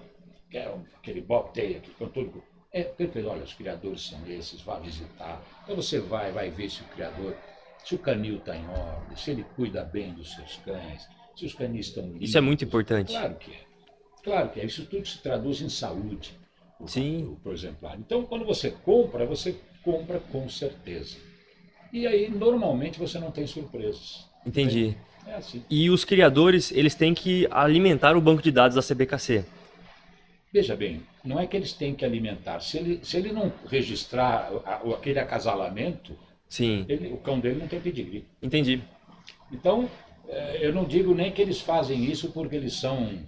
que 0.50 0.58
é 0.58 0.74
aquele 0.96 1.20
bobtail, 1.20 1.76
aquele 1.78 1.94
com 1.94 2.06
todo... 2.08 2.42
É 2.72 2.82
perfeito, 2.84 3.28
olha, 3.28 3.42
os 3.42 3.52
criadores 3.54 4.02
são 4.06 4.18
esses, 4.28 4.60
vá 4.60 4.78
visitar. 4.78 5.42
Então 5.64 5.74
você 5.74 5.98
vai, 5.98 6.30
vai 6.30 6.50
ver 6.50 6.70
se 6.70 6.82
o 6.82 6.84
criador, 6.84 7.34
se 7.84 7.94
o 7.94 7.98
canil 7.98 8.36
está 8.36 8.56
em 8.56 8.64
ordem, 8.68 9.16
se 9.16 9.32
ele 9.32 9.44
cuida 9.56 9.82
bem 9.82 10.12
dos 10.12 10.32
seus 10.34 10.56
cães, 10.64 11.08
se 11.36 11.46
os 11.46 11.54
canis 11.54 11.86
estão 11.86 12.04
limpos. 12.04 12.28
Isso 12.28 12.38
é 12.38 12.40
muito 12.40 12.64
importante. 12.64 13.08
Claro 13.12 13.34
que 13.34 13.50
é. 13.50 13.60
Claro 14.22 14.48
que 14.50 14.60
é. 14.60 14.64
Isso 14.66 14.86
tudo 14.86 15.04
se 15.06 15.18
traduz 15.18 15.60
em 15.60 15.68
saúde. 15.68 16.32
o- 16.78 16.86
Sim. 16.86 17.24
o- 17.24 17.36
Por 17.42 17.52
exemplar. 17.52 17.98
Então, 17.98 18.24
quando 18.24 18.44
você 18.44 18.70
compra, 18.70 19.26
você 19.26 19.56
compra 19.82 20.20
com 20.20 20.48
certeza. 20.48 21.16
E 21.92 22.06
aí, 22.06 22.30
normalmente, 22.30 22.98
você 22.98 23.18
não 23.18 23.30
tem 23.32 23.46
surpresas. 23.48 24.26
Entendi. 24.46 24.96
É 25.26 25.34
assim. 25.34 25.64
E 25.68 25.90
os 25.90 26.04
criadores, 26.04 26.70
eles 26.70 26.94
têm 26.94 27.12
que 27.14 27.46
alimentar 27.50 28.16
o 28.16 28.20
banco 28.20 28.40
de 28.42 28.50
dados 28.52 28.76
da 28.76 28.82
CBKC. 28.82 29.44
Veja 30.52 30.74
bem, 30.74 31.02
não 31.24 31.38
é 31.38 31.46
que 31.46 31.56
eles 31.56 31.72
têm 31.72 31.94
que 31.94 32.04
alimentar. 32.04 32.60
Se 32.60 32.76
ele, 32.78 33.00
se 33.04 33.16
ele 33.16 33.30
não 33.32 33.52
registrar 33.68 34.50
a- 34.64 34.76
aquele 34.94 35.18
acasalamento, 35.20 36.16
Sim, 36.48 36.84
ele- 36.88 37.12
o 37.12 37.18
cão 37.18 37.38
dele 37.38 37.60
não 37.60 37.68
tem 37.68 37.80
pedigree. 37.80 38.24
entendi. 38.42 38.82
Então, 39.52 39.88
eh, 40.28 40.58
eu 40.60 40.72
não 40.72 40.84
digo 40.84 41.14
nem 41.14 41.30
que 41.30 41.40
eles 41.40 41.60
fazem 41.60 42.04
isso 42.04 42.32
porque 42.32 42.56
eles 42.56 42.74
são, 42.74 43.20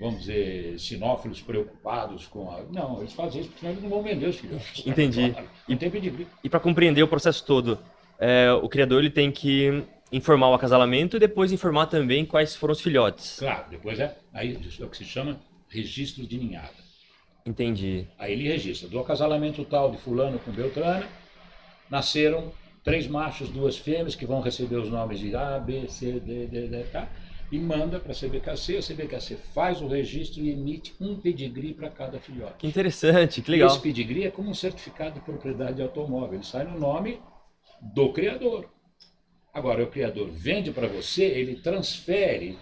vamos 0.00 0.20
dizer, 0.20 0.78
sinófilos 0.78 1.40
preocupados 1.40 2.26
com 2.26 2.50
a. 2.50 2.62
Não, 2.70 3.00
eles 3.00 3.12
fazem 3.14 3.40
isso 3.40 3.50
porque 3.50 3.66
eles 3.66 3.82
não 3.82 3.90
vão 3.90 4.02
vender 4.02 4.26
os 4.28 4.36
filhotes. 4.36 4.82
Entendi. 4.86 5.30
Claro, 5.30 5.48
Não 5.68 5.76
tem 5.76 5.90
pedigree. 5.90 6.26
E 6.44 6.48
para 6.48 6.60
compreender 6.60 7.02
o 7.02 7.08
processo 7.08 7.44
todo, 7.44 7.78
é, 8.18 8.52
o 8.52 8.68
criador 8.68 9.00
ele 9.00 9.10
tem 9.10 9.32
que 9.32 9.82
informar 10.12 10.50
o 10.50 10.54
acasalamento 10.54 11.16
e 11.16 11.20
depois 11.20 11.50
informar 11.52 11.86
também 11.86 12.24
quais 12.24 12.54
foram 12.54 12.72
os 12.72 12.80
filhotes. 12.80 13.38
Claro, 13.40 13.64
depois 13.70 13.98
é, 13.98 14.16
aí, 14.32 14.56
é 14.80 14.84
o 14.84 14.88
que 14.88 14.96
se 14.96 15.04
chama 15.04 15.38
registro 15.70 16.26
de 16.26 16.36
ninhada. 16.36 16.90
Entendi. 17.46 18.06
Aí 18.18 18.32
ele 18.32 18.48
registra, 18.48 18.88
do 18.88 18.98
acasalamento 18.98 19.64
tal 19.64 19.90
de 19.90 19.98
fulano 19.98 20.38
com 20.38 20.50
Beltrano, 20.50 21.06
nasceram 21.88 22.52
três 22.84 23.06
machos, 23.06 23.48
duas 23.48 23.76
fêmeas, 23.76 24.14
que 24.14 24.26
vão 24.26 24.40
receber 24.40 24.76
os 24.76 24.90
nomes 24.90 25.18
de 25.18 25.34
A, 25.34 25.58
B, 25.58 25.88
C, 25.88 26.20
D, 26.20 26.46
D, 26.46 26.68
D, 26.68 26.82
tá? 26.84 27.08
E 27.50 27.58
manda 27.58 27.98
para 27.98 28.12
a 28.12 28.14
CBKC, 28.14 28.76
a 28.76 28.82
CBKC 28.82 29.36
faz 29.52 29.80
o 29.80 29.88
registro 29.88 30.40
e 30.40 30.50
emite 30.50 30.94
um 31.00 31.18
pedigree 31.18 31.74
para 31.74 31.90
cada 31.90 32.20
filhote. 32.20 32.58
Que 32.58 32.66
interessante, 32.66 33.42
que 33.42 33.50
legal. 33.50 33.68
Esse 33.68 33.80
pedigree 33.80 34.24
é 34.24 34.30
como 34.30 34.50
um 34.50 34.54
certificado 34.54 35.14
de 35.14 35.20
propriedade 35.20 35.74
de 35.74 35.82
automóvel, 35.82 36.34
ele 36.34 36.44
sai 36.44 36.64
no 36.64 36.78
nome 36.78 37.20
do 37.80 38.12
criador. 38.12 38.68
Agora, 39.52 39.82
o 39.82 39.88
criador 39.88 40.30
vende 40.30 40.70
para 40.70 40.86
você, 40.86 41.24
ele 41.24 41.56
transfere 41.56 42.56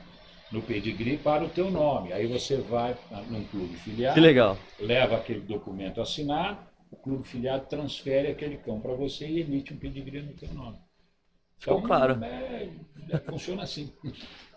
no 0.50 0.62
pedigree 0.62 1.16
para 1.18 1.44
o 1.44 1.48
teu 1.48 1.70
nome. 1.70 2.12
Aí 2.12 2.26
você 2.26 2.56
vai 2.56 2.96
num 3.30 3.44
clube 3.44 3.76
filiado, 3.76 4.14
que 4.14 4.20
legal. 4.20 4.58
leva 4.80 5.16
aquele 5.16 5.40
documento 5.40 6.00
assinado, 6.00 6.58
o 6.90 6.96
clube 6.96 7.26
filiado 7.28 7.66
transfere 7.66 8.28
aquele 8.28 8.56
cão 8.58 8.80
para 8.80 8.94
você 8.94 9.26
e 9.28 9.40
emite 9.40 9.72
um 9.74 9.76
pedigree 9.76 10.22
no 10.22 10.32
teu 10.32 10.52
nome. 10.54 10.78
Ficou 11.58 11.78
Então, 11.78 11.86
claro. 11.86 12.18
é- 12.24 12.68
é- 13.10 13.18
funciona 13.18 13.62
assim. 13.62 13.92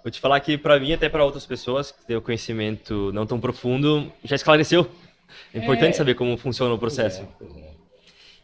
Vou 0.04 0.12
te 0.12 0.20
falar 0.20 0.40
que 0.40 0.58
para 0.58 0.80
mim, 0.80 0.94
até 0.94 1.10
para 1.10 1.26
outras 1.26 1.46
pessoas 1.46 1.92
que 1.92 2.06
têm 2.06 2.16
o 2.16 2.22
conhecimento 2.22 3.12
não 3.14 3.26
tão 3.26 3.40
profundo, 3.40 4.12
já 4.24 4.36
esclareceu. 4.36 4.90
É 5.54 5.60
importante 5.60 5.90
É. 5.90 5.94
saber 5.94 6.16
como 6.16 6.38
funciona 6.38 6.74
o 6.74 6.78
processo. 6.78 7.26
Pois 7.38 7.52
é, 7.52 7.54
pois 7.54 7.66
é. 7.68 7.72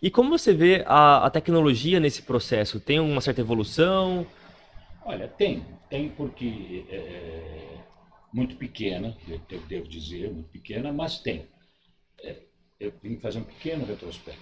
E 0.02 0.12
como 0.12 0.30
você 0.30 0.54
vê 0.54 0.84
a, 0.86 1.26
a 1.26 1.30
tecnologia 1.30 2.00
nesse 2.00 2.22
processo? 2.22 2.80
Tem 2.80 3.00
uma 3.00 3.20
certa 3.22 3.42
evolução? 3.42 4.26
Olha, 5.08 5.26
tem, 5.26 5.64
tem 5.90 6.10
porque 6.10 6.84
é, 6.90 6.96
é, 6.98 7.86
muito 8.34 8.58
pequena, 8.58 9.18
eu 9.26 9.40
devo 9.62 9.88
dizer, 9.88 10.30
muito 10.30 10.50
pequena, 10.50 10.92
mas 10.92 11.18
tem. 11.20 11.48
É, 12.22 12.36
eu 12.78 12.92
vim 13.02 13.18
fazer 13.18 13.40
um 13.40 13.44
pequeno 13.46 13.86
retrospecto. 13.86 14.42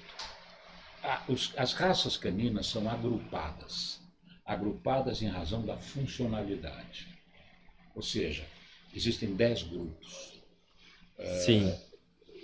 Ah, 1.04 1.24
os- 1.30 1.54
as 1.56 1.74
raças 1.74 2.18
caninas 2.18 2.66
são 2.66 2.90
agrupadas, 2.90 4.02
agrupadas 4.44 5.22
em 5.22 5.28
razão 5.28 5.64
da 5.64 5.78
funcionalidade. 5.78 7.10
Ou 7.94 8.02
seja, 8.02 8.44
existem 8.92 9.36
dez 9.36 9.62
grupos. 9.62 10.42
Sim. 11.46 11.78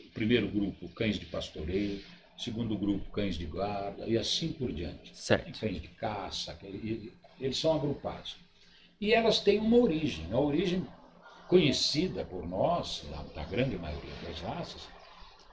O 0.06 0.12
primeiro 0.14 0.48
grupo, 0.48 0.88
cães 0.90 1.18
de 1.18 1.26
pastoreio, 1.26 2.04
segundo 2.38 2.78
grupo, 2.78 3.10
cães 3.10 3.36
de 3.36 3.48
guarda, 3.48 4.08
e 4.08 4.16
assim 4.16 4.54
por 4.54 4.72
diante. 4.72 5.18
Certo. 5.18 5.60
cães 5.60 5.82
de 5.82 5.88
caça, 5.88 6.56
e- 6.64 7.12
eles 7.42 7.58
são 7.58 7.76
agrupados. 7.76 8.38
E 9.00 9.14
elas 9.14 9.40
têm 9.40 9.60
uma 9.60 9.78
origem, 9.78 10.32
a 10.32 10.40
origem 10.40 10.86
conhecida 11.48 12.24
por 12.24 12.48
nós, 12.48 13.04
da, 13.36 13.44
grande 13.44 13.78
maioria 13.78 14.14
das 14.24 14.40
raças, 14.40 14.88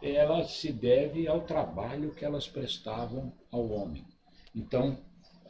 ela 0.01 0.47
se 0.47 0.71
deve 0.71 1.27
ao 1.27 1.41
trabalho 1.41 2.15
que 2.15 2.25
elas 2.25 2.47
prestavam 2.47 3.33
ao 3.51 3.69
homem. 3.71 4.05
Então, 4.55 4.97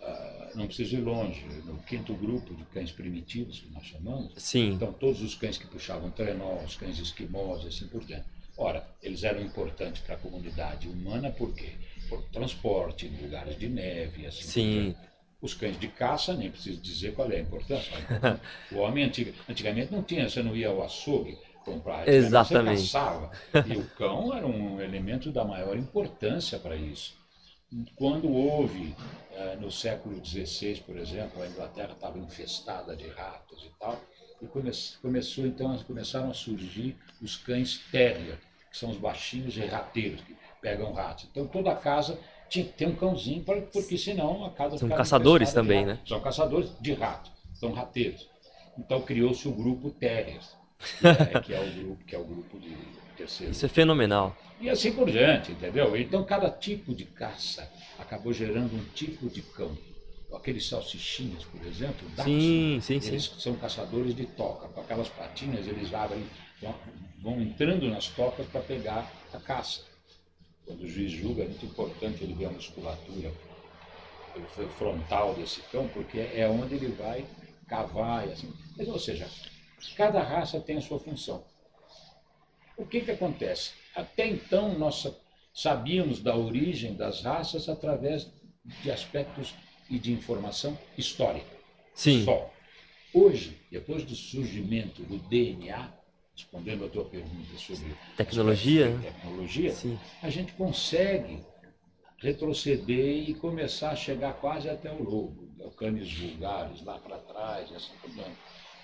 ah, 0.01 0.53
não 0.55 0.67
preciso 0.67 0.97
ir 0.97 1.01
longe, 1.01 1.45
no 1.67 1.77
quinto 1.83 2.15
grupo 2.15 2.55
de 2.55 2.65
cães 2.67 2.91
primitivos, 2.91 3.61
que 3.61 3.71
nós 3.71 3.85
chamamos, 3.85 4.33
Sim. 4.37 4.71
então, 4.71 4.93
todos 4.93 5.21
os 5.21 5.35
cães 5.35 5.59
que 5.59 5.67
puxavam 5.67 6.11
trenó, 6.11 6.63
os 6.65 6.77
cães 6.77 6.99
esquimós 6.99 7.65
e 7.65 7.69
assim 7.69 7.87
por 7.89 8.03
diante. 8.05 8.27
Ora, 8.57 8.89
eles 9.03 9.25
eram 9.25 9.43
importantes 9.43 10.03
para 10.03 10.15
a 10.15 10.19
comunidade 10.19 10.89
humana 10.89 11.31
por 11.31 11.55
quê? 11.55 11.75
Por 12.09 12.23
transporte, 12.31 13.07
em 13.07 13.17
lugares 13.23 13.59
de 13.59 13.69
neve 13.69 14.27
assim 14.27 14.45
por 14.45 14.51
Sim. 14.51 14.83
diante. 14.83 15.09
Os 15.41 15.55
cães 15.55 15.79
de 15.79 15.87
caça, 15.89 16.35
nem 16.35 16.51
preciso 16.51 16.81
dizer 16.81 17.15
qual 17.15 17.31
é 17.31 17.37
a 17.37 17.41
importância. 17.41 17.93
O 18.73 18.79
homem 18.79 19.05
antiga, 19.05 19.33
antigamente 19.49 19.93
não 19.93 20.03
tinha, 20.03 20.29
você 20.29 20.43
não 20.43 20.55
ia 20.57 20.69
ao 20.69 20.83
açougue 20.83 21.39
comprar, 21.65 22.09
Exatamente. 22.09 22.81
você 22.81 22.93
caçava. 22.93 23.31
E 23.67 23.77
o 23.77 23.85
cão 23.91 24.35
era 24.35 24.47
um 24.47 24.81
elemento 24.81 25.31
da 25.31 25.45
maior 25.45 25.77
importância 25.77 26.59
para 26.59 26.75
isso. 26.77 27.17
Quando 27.97 28.33
houve, 28.33 28.95
eh, 29.33 29.57
no 29.61 29.71
século 29.71 30.25
XVI, 30.25 30.81
por 30.87 30.97
exemplo, 30.97 31.43
a 31.43 31.47
Inglaterra 31.47 31.93
estava 31.93 32.19
infestada 32.19 32.97
de 32.97 33.07
ratos 33.09 33.63
e 33.63 33.71
tal, 33.79 34.01
e 34.41 34.47
come- 34.47 34.73
começou 35.03 35.47
então, 35.47 35.77
começaram 35.85 36.31
a 36.31 36.35
surgir 36.35 36.97
os 37.21 37.37
cães 37.37 37.79
terrier, 37.93 38.39
que 38.71 38.79
são 38.79 38.91
os 38.91 38.97
baixinhos 38.97 39.55
e 39.57 39.61
rateiros, 39.67 40.23
que 40.23 40.35
pegam 40.63 40.93
ratos. 40.95 41.27
Então 41.31 41.47
toda 41.47 41.75
casa 41.77 42.19
tinha 42.49 42.65
que 42.65 42.73
ter 42.73 42.87
um 42.87 42.95
cãozinho, 42.95 43.43
pra- 43.45 43.61
porque 43.61 43.97
senão 43.99 44.45
a 44.45 44.51
casa 44.51 44.79
São 44.79 44.89
caçadores 44.89 45.53
também, 45.53 45.85
né? 45.85 45.99
São 46.07 46.21
caçadores 46.21 46.71
de 46.81 46.93
rato, 46.95 47.31
são 47.55 47.73
rateiros. 47.73 48.29
Então 48.79 49.01
criou-se 49.03 49.47
o 49.49 49.53
grupo 49.53 49.91
terriers, 49.91 50.57
que 50.99 51.07
é, 51.07 51.41
que 51.43 51.55
é 51.55 51.61
o 51.61 51.71
grupo 51.73 52.05
que 52.05 52.15
é 52.15 52.19
o 52.19 52.25
grupo 52.25 52.59
de 52.59 52.77
terceiro 53.17 53.53
Isso 53.53 53.67
é 53.67 53.69
fenomenal. 53.69 54.37
e 54.61 54.71
assim 54.71 54.93
por 54.93 55.11
diante, 55.11 55.53
entendeu? 55.53 55.97
Então 55.97 56.25
cada 56.25 56.49
tipo 56.51 56.95
de 56.95 57.05
caça 57.05 57.69
acabou 57.99 58.33
gerando 58.33 58.75
um 58.75 58.85
tipo 58.95 59.29
de 59.29 59.43
cão. 59.43 59.77
Aqueles 60.33 60.69
salsichinhas, 60.69 61.43
por 61.47 61.67
exemplo, 61.67 62.07
Sim, 62.23 62.79
sim, 62.83 63.01
sim. 63.01 63.09
eles 63.09 63.25
são 63.39 63.55
caçadores 63.57 64.15
de 64.15 64.27
toca. 64.27 64.69
Com 64.69 64.81
aquelas 64.83 65.09
patinhas, 65.09 65.67
eles 65.67 65.93
abrem, 65.95 66.23
vão 67.23 67.41
entrando 67.41 67.89
nas 67.89 68.09
tocas 68.09 68.47
para 68.47 68.61
pegar 68.61 69.11
a 69.33 69.39
caça. 69.39 69.81
Quando 70.69 70.83
o 70.83 70.89
juiz 70.89 71.11
julga, 71.11 71.43
é 71.43 71.47
muito 71.49 71.65
importante 71.67 72.23
ele 72.23 72.35
ver 72.35 72.45
a 72.45 72.51
musculatura 72.51 73.33
o 74.37 74.69
frontal 74.69 75.35
desse 75.35 75.63
cão, 75.63 75.89
porque 75.89 76.19
é 76.21 76.47
onde 76.49 76.75
ele 76.75 76.89
vai 76.93 77.25
cavar 77.67 78.29
e 78.29 78.33
assim. 78.33 78.53
Mas, 78.77 78.87
ou 78.87 78.99
seja, 78.99 79.29
cada 79.97 80.23
raça 80.23 80.61
tem 80.61 80.77
a 80.77 80.81
sua 80.81 81.01
função. 81.01 81.43
O 82.77 82.87
que, 82.87 83.01
que 83.01 83.11
acontece? 83.11 83.73
Até 83.97 84.27
então, 84.29 84.79
nós 84.79 84.97
sa- 85.03 85.15
sabíamos 85.53 86.21
da 86.21 86.37
origem 86.37 86.95
das 86.95 87.23
raças 87.23 87.69
através 87.69 88.29
de 88.83 88.91
aspectos 88.91 89.55
e 89.91 89.99
de 89.99 90.13
informação 90.13 90.79
histórica. 90.97 91.57
Sim. 91.95 92.25
Só. 92.25 92.53
Hoje, 93.13 93.59
depois 93.71 94.05
do 94.05 94.15
surgimento 94.15 95.03
do 95.03 95.17
DNA, 95.19 95.91
respondendo 96.39 96.85
a 96.85 96.89
tua 96.89 97.05
pergunta 97.05 97.57
sobre 97.59 97.97
Tecnologia, 98.17 98.97
tecnologia, 99.03 99.73
Sim. 99.73 99.99
a 100.23 100.31
gente 100.31 100.53
consegue 100.53 101.45
retroceder 102.19 103.29
e 103.29 103.35
começar 103.35 103.91
a 103.91 103.97
chegar 103.97 104.35
quase 104.35 104.69
até 104.71 104.91
o 104.91 105.03
lobo, 105.03 105.49
o 105.59 105.71
canis 105.73 106.13
vulgares, 106.13 106.85
lá 106.85 106.99
para 106.99 107.19
trás, 107.19 107.73
assim 107.73 107.93
por 108.01 108.11
diante. 108.11 108.39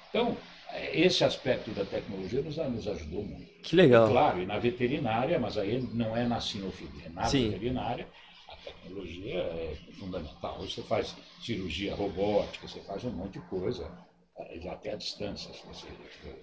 Então, 0.09 0.37
eh, 0.73 1.01
esse 1.01 1.25
aspecto 1.25 1.71
da 1.71 1.85
tecnologia 1.85 2.43
nos, 2.43 2.57
nos 2.57 2.88
ajudou 2.88 3.25
muito. 3.25 3.47
Que 3.62 3.77
legal. 3.77 4.09
Claro, 4.09 4.43
e 4.43 4.47
na 4.47 4.59
veterinária, 4.59 5.38
mas 5.38 5.57
aí 5.57 5.81
não 5.93 6.17
é 6.17 6.27
na 6.27 6.40
sinofilia, 6.40 7.09
na 7.11 7.25
Sim. 7.25 7.51
veterinária 7.51 8.07
a 8.49 8.57
tecnologia 8.57 9.38
é 9.38 9.77
fundamental. 9.99 10.59
Hoje 10.61 10.75
você 10.75 10.83
faz 10.83 11.17
cirurgia 11.40 11.95
robótica, 11.95 12.69
você 12.69 12.81
faz 12.81 13.05
um 13.05 13.11
monte 13.11 13.38
de 13.38 13.47
coisa, 13.47 13.90
até 14.70 14.92
à 14.92 14.97
distância, 14.97 15.53
se 15.53 15.66
você, 15.66 15.87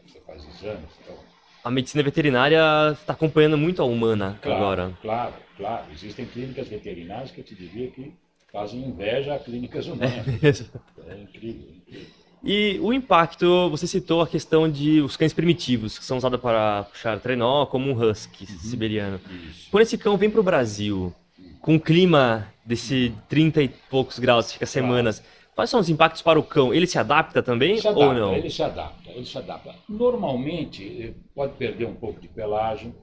você 0.05 0.19
faz 0.21 0.43
exames. 0.43 0.89
Então, 1.03 1.15
A 1.63 1.69
medicina 1.71 2.03
veterinária 2.03 2.61
está 2.93 3.13
acompanhando 3.13 3.57
muito 3.57 3.81
a 3.81 3.85
humana 3.85 4.39
claro, 4.41 4.57
agora. 4.57 4.97
Claro, 5.01 5.33
claro. 5.57 5.85
Existem 5.91 6.25
clínicas 6.25 6.67
veterinárias 6.67 7.31
que 7.31 7.41
eu 7.41 7.43
te 7.43 7.55
diria 7.55 7.91
que 7.91 8.13
fazem 8.51 8.81
inveja 8.81 9.35
a 9.35 9.39
clínicas 9.39 9.87
humanas. 9.87 10.69
É 11.07 11.17
incrível, 11.17 11.67
incrível. 11.75 12.21
E 12.43 12.79
o 12.81 12.91
impacto, 12.91 13.69
você 13.69 13.85
citou 13.85 14.21
a 14.21 14.27
questão 14.27 14.69
de 14.69 14.99
os 15.01 15.15
cães 15.15 15.33
primitivos, 15.33 15.99
que 15.99 16.05
são 16.05 16.17
usados 16.17 16.39
para 16.39 16.83
puxar 16.83 17.19
trenó, 17.19 17.65
como 17.67 17.91
um 17.91 17.93
husky 17.93 18.47
siberiano. 18.47 19.19
Isso. 19.49 19.69
Quando 19.69 19.83
esse 19.83 19.97
cão 19.97 20.17
vem 20.17 20.29
para 20.29 20.39
o 20.39 20.43
Brasil, 20.43 21.13
com 21.59 21.75
o 21.75 21.79
clima 21.79 22.47
desse 22.65 23.13
30 23.29 23.61
e 23.61 23.67
poucos 23.67 24.17
graus, 24.17 24.51
fica 24.51 24.65
semanas, 24.65 25.21
quais 25.55 25.69
são 25.69 25.79
os 25.79 25.89
impactos 25.89 26.21
para 26.21 26.39
o 26.39 26.43
cão? 26.43 26.73
Ele 26.73 26.87
se 26.87 26.97
adapta 26.97 27.41
também 27.43 27.77
se 27.77 27.87
adapta, 27.87 28.05
ou 28.05 28.13
não? 28.13 28.35
Ele 28.35 28.49
se 28.49 28.63
adapta, 28.63 29.09
ele 29.11 29.25
se 29.25 29.37
adapta. 29.37 29.75
Normalmente 29.89 31.01
eh, 31.01 31.13
pode 31.35 31.53
perder 31.53 31.85
um 31.85 31.95
pouco 31.95 32.19
de 32.19 32.27
pelagem, 32.27 32.93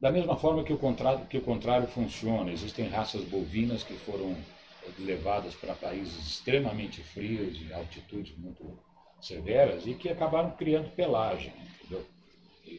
da 0.00 0.10
mesma 0.10 0.36
forma 0.36 0.62
que 0.64 0.72
o 0.72 0.78
contrário, 0.78 1.24
que 1.26 1.38
o 1.38 1.42
contrário 1.42 1.86
funciona. 1.88 2.52
Existem 2.52 2.88
raças 2.88 3.22
bovinas 3.22 3.82
que 3.82 3.94
foram 3.94 4.32
eh, 4.32 4.90
levadas 4.98 5.54
para 5.54 5.74
países 5.74 6.26
extremamente 6.26 7.02
frios, 7.02 7.60
em 7.60 7.72
altitudes 7.72 8.36
muito 8.36 8.78
severas, 9.20 9.86
e 9.86 9.94
que 9.94 10.08
acabaram 10.08 10.50
criando 10.50 10.90
pelagem, 10.94 11.52
entendeu? 11.80 12.04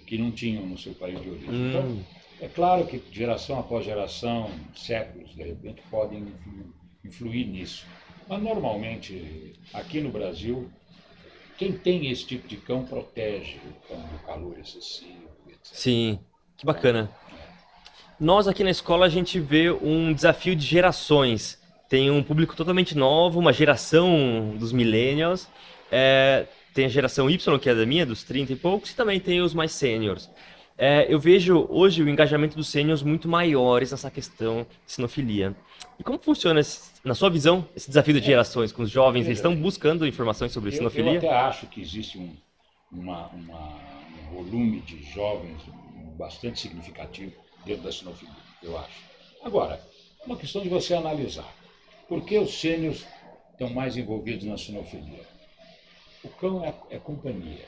Que 0.05 0.17
não 0.17 0.31
tinham 0.31 0.65
no 0.65 0.77
seu 0.77 0.93
país 0.93 1.19
de 1.21 1.29
origem. 1.29 1.49
Hum. 1.49 1.69
Então, 1.69 2.05
é 2.41 2.47
claro 2.47 2.85
que 2.85 3.01
geração 3.11 3.59
após 3.59 3.85
geração, 3.85 4.49
séculos, 4.75 5.33
de 5.33 5.43
repente, 5.43 5.81
podem 5.89 6.19
influ- 6.19 6.73
influir 7.03 7.47
nisso. 7.47 7.85
Mas, 8.27 8.41
normalmente, 8.41 9.53
aqui 9.73 10.01
no 10.01 10.09
Brasil, 10.09 10.69
quem 11.57 11.71
tem 11.71 12.09
esse 12.09 12.25
tipo 12.25 12.47
de 12.47 12.57
cão 12.57 12.83
protege 12.83 13.57
o 13.57 13.87
cão 13.87 14.01
do 14.01 14.19
calor 14.25 14.57
excessivo, 14.59 15.29
etc. 15.47 15.59
Sim, 15.63 16.19
que 16.57 16.65
bacana. 16.65 17.09
Nós 18.19 18.47
aqui 18.47 18.63
na 18.63 18.69
escola 18.69 19.05
a 19.05 19.09
gente 19.09 19.39
vê 19.39 19.69
um 19.69 20.13
desafio 20.13 20.55
de 20.55 20.65
gerações. 20.65 21.59
tem 21.87 22.09
um 22.09 22.23
público 22.23 22.55
totalmente 22.55 22.97
novo, 22.97 23.39
uma 23.39 23.53
geração 23.53 24.55
dos 24.57 24.71
millennials. 24.71 25.47
É, 25.91 26.47
tem 26.73 26.85
a 26.85 26.89
geração 26.89 27.29
Y, 27.29 27.59
que 27.59 27.69
é 27.69 27.75
da 27.75 27.85
minha, 27.85 28.05
dos 28.05 28.23
30 28.23 28.53
e 28.53 28.55
poucos, 28.55 28.91
e 28.91 28.95
também 28.95 29.19
tem 29.19 29.41
os 29.41 29.53
mais 29.53 29.71
sêniores. 29.71 30.29
É, 30.77 31.05
eu 31.07 31.19
vejo 31.19 31.67
hoje 31.69 32.03
o 32.03 32.09
engajamento 32.09 32.57
dos 32.57 32.67
sêniores 32.67 33.01
muito 33.01 33.29
maiores 33.29 33.91
nessa 33.91 34.11
questão 34.11 34.65
de 34.85 34.91
sinofilia. 34.91 35.55
E 35.99 36.03
como 36.03 36.19
funciona, 36.19 36.59
esse, 36.59 36.91
na 37.03 37.15
sua 37.15 37.29
visão, 37.29 37.67
esse 37.75 37.87
desafio 37.87 38.19
de 38.19 38.25
gerações 38.25 38.71
com 38.71 38.83
os 38.83 38.89
jovens? 38.89 39.25
Eles 39.25 39.37
estão 39.37 39.55
buscando 39.55 40.05
informações 40.05 40.51
sobre 40.51 40.71
sinofilia? 40.71 41.13
Eu 41.13 41.17
até 41.17 41.29
acho 41.29 41.67
que 41.67 41.81
existe 41.81 42.17
um, 42.17 42.35
uma, 42.91 43.27
uma, 43.27 43.75
um 44.29 44.35
volume 44.35 44.81
de 44.81 45.01
jovens 45.03 45.61
bastante 46.17 46.59
significativo 46.59 47.33
dentro 47.65 47.83
da 47.83 47.91
sinofilia, 47.91 48.35
eu 48.61 48.77
acho. 48.77 49.03
Agora, 49.43 49.81
é 50.21 50.25
uma 50.25 50.37
questão 50.37 50.61
de 50.61 50.69
você 50.69 50.93
analisar. 50.93 51.51
Por 52.07 52.23
que 52.23 52.37
os 52.37 52.59
sêniores 52.59 53.05
estão 53.51 53.69
mais 53.69 53.97
envolvidos 53.97 54.45
na 54.45 54.57
sinofilia? 54.57 55.23
O 56.23 56.29
cão 56.29 56.63
é, 56.63 56.73
é 56.89 56.99
companhia. 56.99 57.65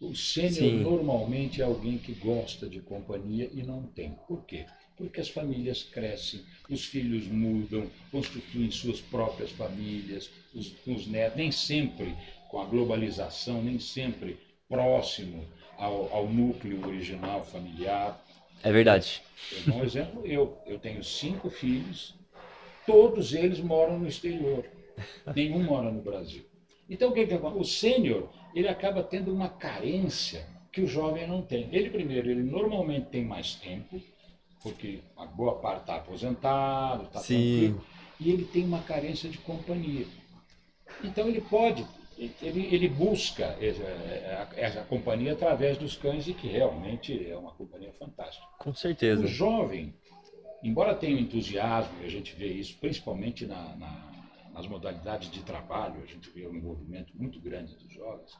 O 0.00 0.14
sênior 0.14 0.72
normalmente 0.72 1.60
é 1.60 1.64
alguém 1.64 1.96
que 1.96 2.12
gosta 2.12 2.68
de 2.68 2.80
companhia 2.80 3.48
e 3.52 3.62
não 3.62 3.84
tem. 3.84 4.16
Por 4.26 4.44
quê? 4.44 4.66
Porque 5.02 5.20
as 5.20 5.28
famílias 5.28 5.82
crescem, 5.82 6.42
os 6.70 6.84
filhos 6.84 7.26
mudam, 7.26 7.90
constituem 8.12 8.70
suas 8.70 9.00
próprias 9.00 9.50
famílias, 9.50 10.30
os, 10.54 10.72
os 10.86 11.08
netos, 11.08 11.36
nem 11.36 11.50
sempre 11.50 12.14
com 12.48 12.60
a 12.60 12.64
globalização, 12.66 13.60
nem 13.60 13.80
sempre 13.80 14.38
próximo 14.68 15.44
ao, 15.76 16.08
ao 16.14 16.28
núcleo 16.28 16.86
original 16.86 17.44
familiar. 17.44 18.24
É 18.62 18.70
verdade. 18.70 19.20
Eu 19.50 19.72
dou 19.72 19.80
um 19.80 19.84
exemplo, 19.84 20.24
eu, 20.24 20.56
eu 20.66 20.78
tenho 20.78 21.02
cinco 21.02 21.50
filhos, 21.50 22.14
todos 22.86 23.34
eles 23.34 23.58
moram 23.58 23.98
no 23.98 24.06
exterior, 24.06 24.64
nenhum 25.34 25.64
mora 25.64 25.90
no 25.90 26.00
Brasil. 26.00 26.44
Então 26.88 27.10
o 27.10 27.12
que, 27.12 27.26
que 27.26 27.34
O 27.34 27.64
sênior, 27.64 28.28
ele 28.54 28.68
acaba 28.68 29.02
tendo 29.02 29.34
uma 29.34 29.48
carência 29.48 30.46
que 30.70 30.80
o 30.80 30.86
jovem 30.86 31.26
não 31.26 31.42
tem. 31.42 31.68
Ele 31.72 31.90
primeiro, 31.90 32.30
ele 32.30 32.44
normalmente 32.44 33.06
tem 33.06 33.24
mais 33.24 33.56
tempo, 33.56 34.00
porque 34.62 35.00
a 35.16 35.26
boa 35.26 35.56
parte 35.60 35.82
está 35.82 35.96
aposentado, 35.96 37.04
está 37.04 37.20
tranquilo, 37.20 37.84
e 38.20 38.30
ele 38.30 38.44
tem 38.44 38.64
uma 38.64 38.80
carência 38.82 39.28
de 39.28 39.38
companhia. 39.38 40.06
Então 41.02 41.26
ele 41.28 41.40
pode 41.40 41.86
ele, 42.40 42.68
ele 42.72 42.88
busca 42.88 43.56
essa 44.56 44.82
companhia 44.84 45.32
através 45.32 45.78
dos 45.78 45.96
cães 45.96 46.28
e 46.28 46.34
que 46.34 46.46
realmente 46.46 47.28
é 47.28 47.36
uma 47.36 47.52
companhia 47.52 47.92
fantástica. 47.92 48.46
Com 48.58 48.74
certeza. 48.74 49.24
O 49.24 49.26
jovem, 49.26 49.94
embora 50.62 50.94
tenha 50.94 51.16
um 51.16 51.20
entusiasmo, 51.20 51.92
e 52.02 52.06
a 52.06 52.10
gente 52.10 52.34
vê 52.36 52.46
isso 52.46 52.76
principalmente 52.78 53.46
na, 53.46 53.76
na, 53.76 54.50
nas 54.52 54.66
modalidades 54.66 55.30
de 55.30 55.40
trabalho, 55.42 56.02
a 56.02 56.06
gente 56.06 56.30
vê 56.30 56.46
um 56.46 56.54
envolvimento 56.54 57.12
muito 57.16 57.40
grande 57.40 57.74
dos 57.76 57.92
jovens, 57.92 58.32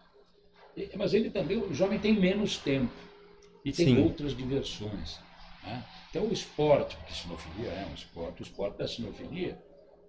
mas 0.97 1.13
ele 1.13 1.31
também, 1.31 1.59
o 1.59 1.75
jovem 1.75 1.99
tem 1.99 2.15
menos 2.15 2.59
tempo 2.59 2.93
e 3.65 3.73
tem 3.73 3.87
Sim. 3.87 4.03
outras 4.03 4.37
diversões. 4.37 5.19
Né? 5.65 5.85
Então 6.11 6.27
o 6.27 6.33
esporte, 6.33 6.97
porque 6.97 7.15
sinofilia 7.15 7.71
é 7.71 7.87
um 7.91 7.95
esporte, 7.95 8.43
o 8.43 8.45
esporte 8.45 8.79
da 8.79 8.89
sinofilia 8.89 9.59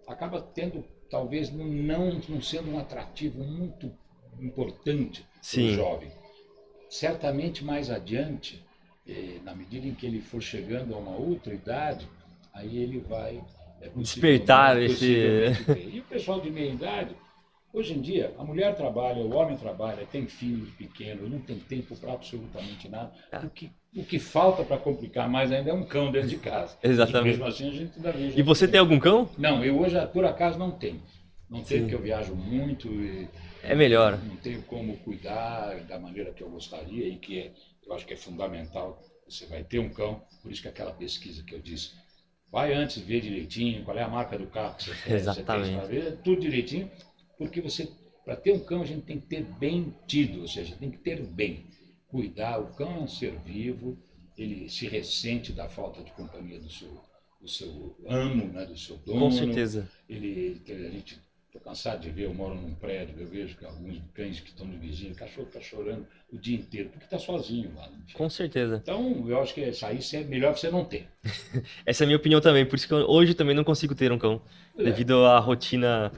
acaba 0.07 0.41
tendo 0.41 0.83
talvez 1.09 1.51
não, 1.51 1.65
não 2.27 2.41
sendo 2.41 2.71
um 2.71 2.79
atrativo 2.79 3.43
muito 3.43 3.91
importante 4.39 5.25
para 5.51 5.61
o 5.61 5.73
jovem. 5.73 6.11
Certamente 6.89 7.63
mais 7.63 7.89
adiante, 7.89 8.63
eh, 9.07 9.39
na 9.43 9.55
medida 9.55 9.87
em 9.87 9.93
que 9.93 10.05
ele 10.05 10.21
for 10.21 10.41
chegando 10.41 10.93
a 10.93 10.97
uma 10.97 11.15
outra 11.15 11.53
idade, 11.53 12.07
aí 12.53 12.77
ele 12.77 12.99
vai 12.99 13.43
é, 13.81 13.89
despertar 13.89 14.81
esse. 14.81 15.05
E 15.77 15.99
o 15.99 16.03
pessoal 16.03 16.39
de 16.39 16.49
meia 16.49 16.71
idade, 16.71 17.15
hoje 17.73 17.93
em 17.93 18.01
dia, 18.01 18.33
a 18.37 18.43
mulher 18.43 18.75
trabalha, 18.75 19.21
o 19.21 19.33
homem 19.35 19.57
trabalha, 19.57 20.05
tem 20.05 20.27
filhos 20.27 20.69
pequenos, 20.71 21.29
não 21.29 21.39
tem 21.39 21.57
tempo 21.57 21.95
para 21.97 22.13
absolutamente 22.13 22.87
nada. 22.87 23.11
Ah. 23.31 23.41
O 23.43 23.49
que 23.49 23.71
o 23.95 24.03
que 24.03 24.17
falta 24.17 24.63
para 24.63 24.77
complicar 24.77 25.29
mais 25.29 25.51
ainda 25.51 25.69
é 25.69 25.73
um 25.73 25.83
cão 25.83 26.11
dentro 26.11 26.27
de 26.27 26.37
casa. 26.37 26.75
Exatamente. 26.81 27.35
E 27.35 27.37
mesmo 27.37 27.45
assim 27.45 27.69
a 27.69 27.71
gente 27.71 27.95
ainda 27.95 28.11
vê. 28.11 28.33
E 28.35 28.41
você 28.41 28.67
tem 28.67 28.79
algum 28.79 28.99
cão? 28.99 29.29
Não, 29.37 29.63
eu 29.63 29.79
hoje 29.79 29.95
por 30.07 30.25
acaso 30.25 30.57
não 30.57 30.71
tenho. 30.71 31.01
Não 31.47 31.61
tenho 31.61 31.81
porque 31.81 31.93
eu 31.93 32.01
viajo 32.01 32.33
muito 32.33 32.87
e 32.87 33.29
é 33.63 33.75
melhor. 33.75 34.19
Não 34.21 34.35
tenho 34.37 34.61
como 34.63 34.97
cuidar 34.97 35.75
da 35.85 35.97
maneira 35.97 36.33
que 36.33 36.41
eu 36.41 36.49
gostaria 36.49 37.07
e 37.07 37.17
que 37.17 37.39
é, 37.39 37.51
eu 37.85 37.93
acho 37.93 38.05
que 38.05 38.13
é 38.13 38.17
fundamental. 38.17 38.99
Você 39.27 39.45
vai 39.45 39.63
ter 39.63 39.79
um 39.79 39.89
cão, 39.89 40.21
por 40.41 40.51
isso 40.51 40.61
que 40.61 40.67
aquela 40.67 40.91
pesquisa 40.91 41.43
que 41.43 41.55
eu 41.55 41.59
disse, 41.59 41.91
vai 42.51 42.73
antes 42.73 43.01
ver 43.01 43.21
direitinho 43.21 43.83
qual 43.83 43.97
é 43.97 44.03
a 44.03 44.07
marca 44.07 44.37
do 44.37 44.47
carro 44.47 44.75
que 44.75 44.83
você 44.83 44.95
quer, 45.03 45.13
Exatamente. 45.13 45.75
Você 45.75 45.87
tem, 45.87 46.01
ver 46.01 46.17
tudo 46.23 46.41
direitinho, 46.41 46.91
porque 47.37 47.61
você 47.61 47.87
para 48.25 48.35
ter 48.35 48.53
um 48.53 48.59
cão 48.59 48.81
a 48.81 48.85
gente 48.85 49.01
tem 49.01 49.19
que 49.19 49.27
ter 49.27 49.43
bem 49.43 49.93
tido, 50.07 50.41
ou 50.41 50.47
seja, 50.47 50.75
tem 50.77 50.89
que 50.89 50.97
ter 50.97 51.21
bem 51.21 51.65
cuidar. 52.07 52.59
O 52.59 52.73
cão 52.73 52.95
é 52.95 52.99
um 52.99 53.07
ser 53.07 53.37
vivo, 53.39 53.97
ele 54.37 54.69
se 54.69 54.87
ressente 54.87 55.51
da 55.51 55.67
falta 55.67 56.01
de 56.01 56.11
companhia 56.13 56.57
do 56.59 56.69
seu, 56.69 57.01
do 57.41 57.47
seu 57.47 57.97
amo, 58.07 58.45
né, 58.47 58.65
do 58.65 58.77
seu 58.77 58.97
dono. 58.97 59.19
Com 59.19 59.31
certeza. 59.31 59.89
Ele, 60.07 60.61
a 60.69 60.89
gente 60.89 61.19
Estou 61.53 61.69
cansado 61.69 62.01
de 62.01 62.09
ver, 62.09 62.23
eu 62.23 62.33
moro 62.33 62.55
num 62.55 62.73
prédio, 62.73 63.13
eu 63.19 63.27
vejo 63.27 63.55
que 63.55 63.63
alguns 63.63 64.01
cães 64.15 64.39
que 64.39 64.49
estão 64.49 64.65
no 64.65 64.75
vizinho, 64.79 65.13
o 65.13 65.15
cachorro 65.15 65.45
está 65.45 65.61
chorando 65.61 66.07
o 66.31 66.35
dia 66.35 66.57
inteiro, 66.57 66.89
porque 66.89 67.05
está 67.05 67.19
sozinho 67.19 67.71
lá. 67.75 67.91
Com 68.13 68.27
certeza. 68.27 68.79
Então, 68.81 69.23
eu 69.29 69.39
acho 69.39 69.53
que 69.53 69.61
isso 69.61 69.85
aí 69.85 69.99
é 70.13 70.23
melhor 70.23 70.57
você 70.57 70.71
não 70.71 70.83
ter. 70.83 71.07
Essa 71.85 72.03
é 72.03 72.05
a 72.05 72.07
minha 72.07 72.17
opinião 72.17 72.41
também, 72.41 72.65
por 72.65 72.75
isso 72.75 72.87
que 72.87 72.93
eu, 72.95 73.07
hoje 73.07 73.35
também 73.35 73.55
não 73.55 73.63
consigo 73.63 73.93
ter 73.93 74.11
um 74.11 74.17
cão, 74.17 74.41
é. 74.75 74.83
devido 74.83 75.27
à 75.27 75.37
rotina 75.37 76.11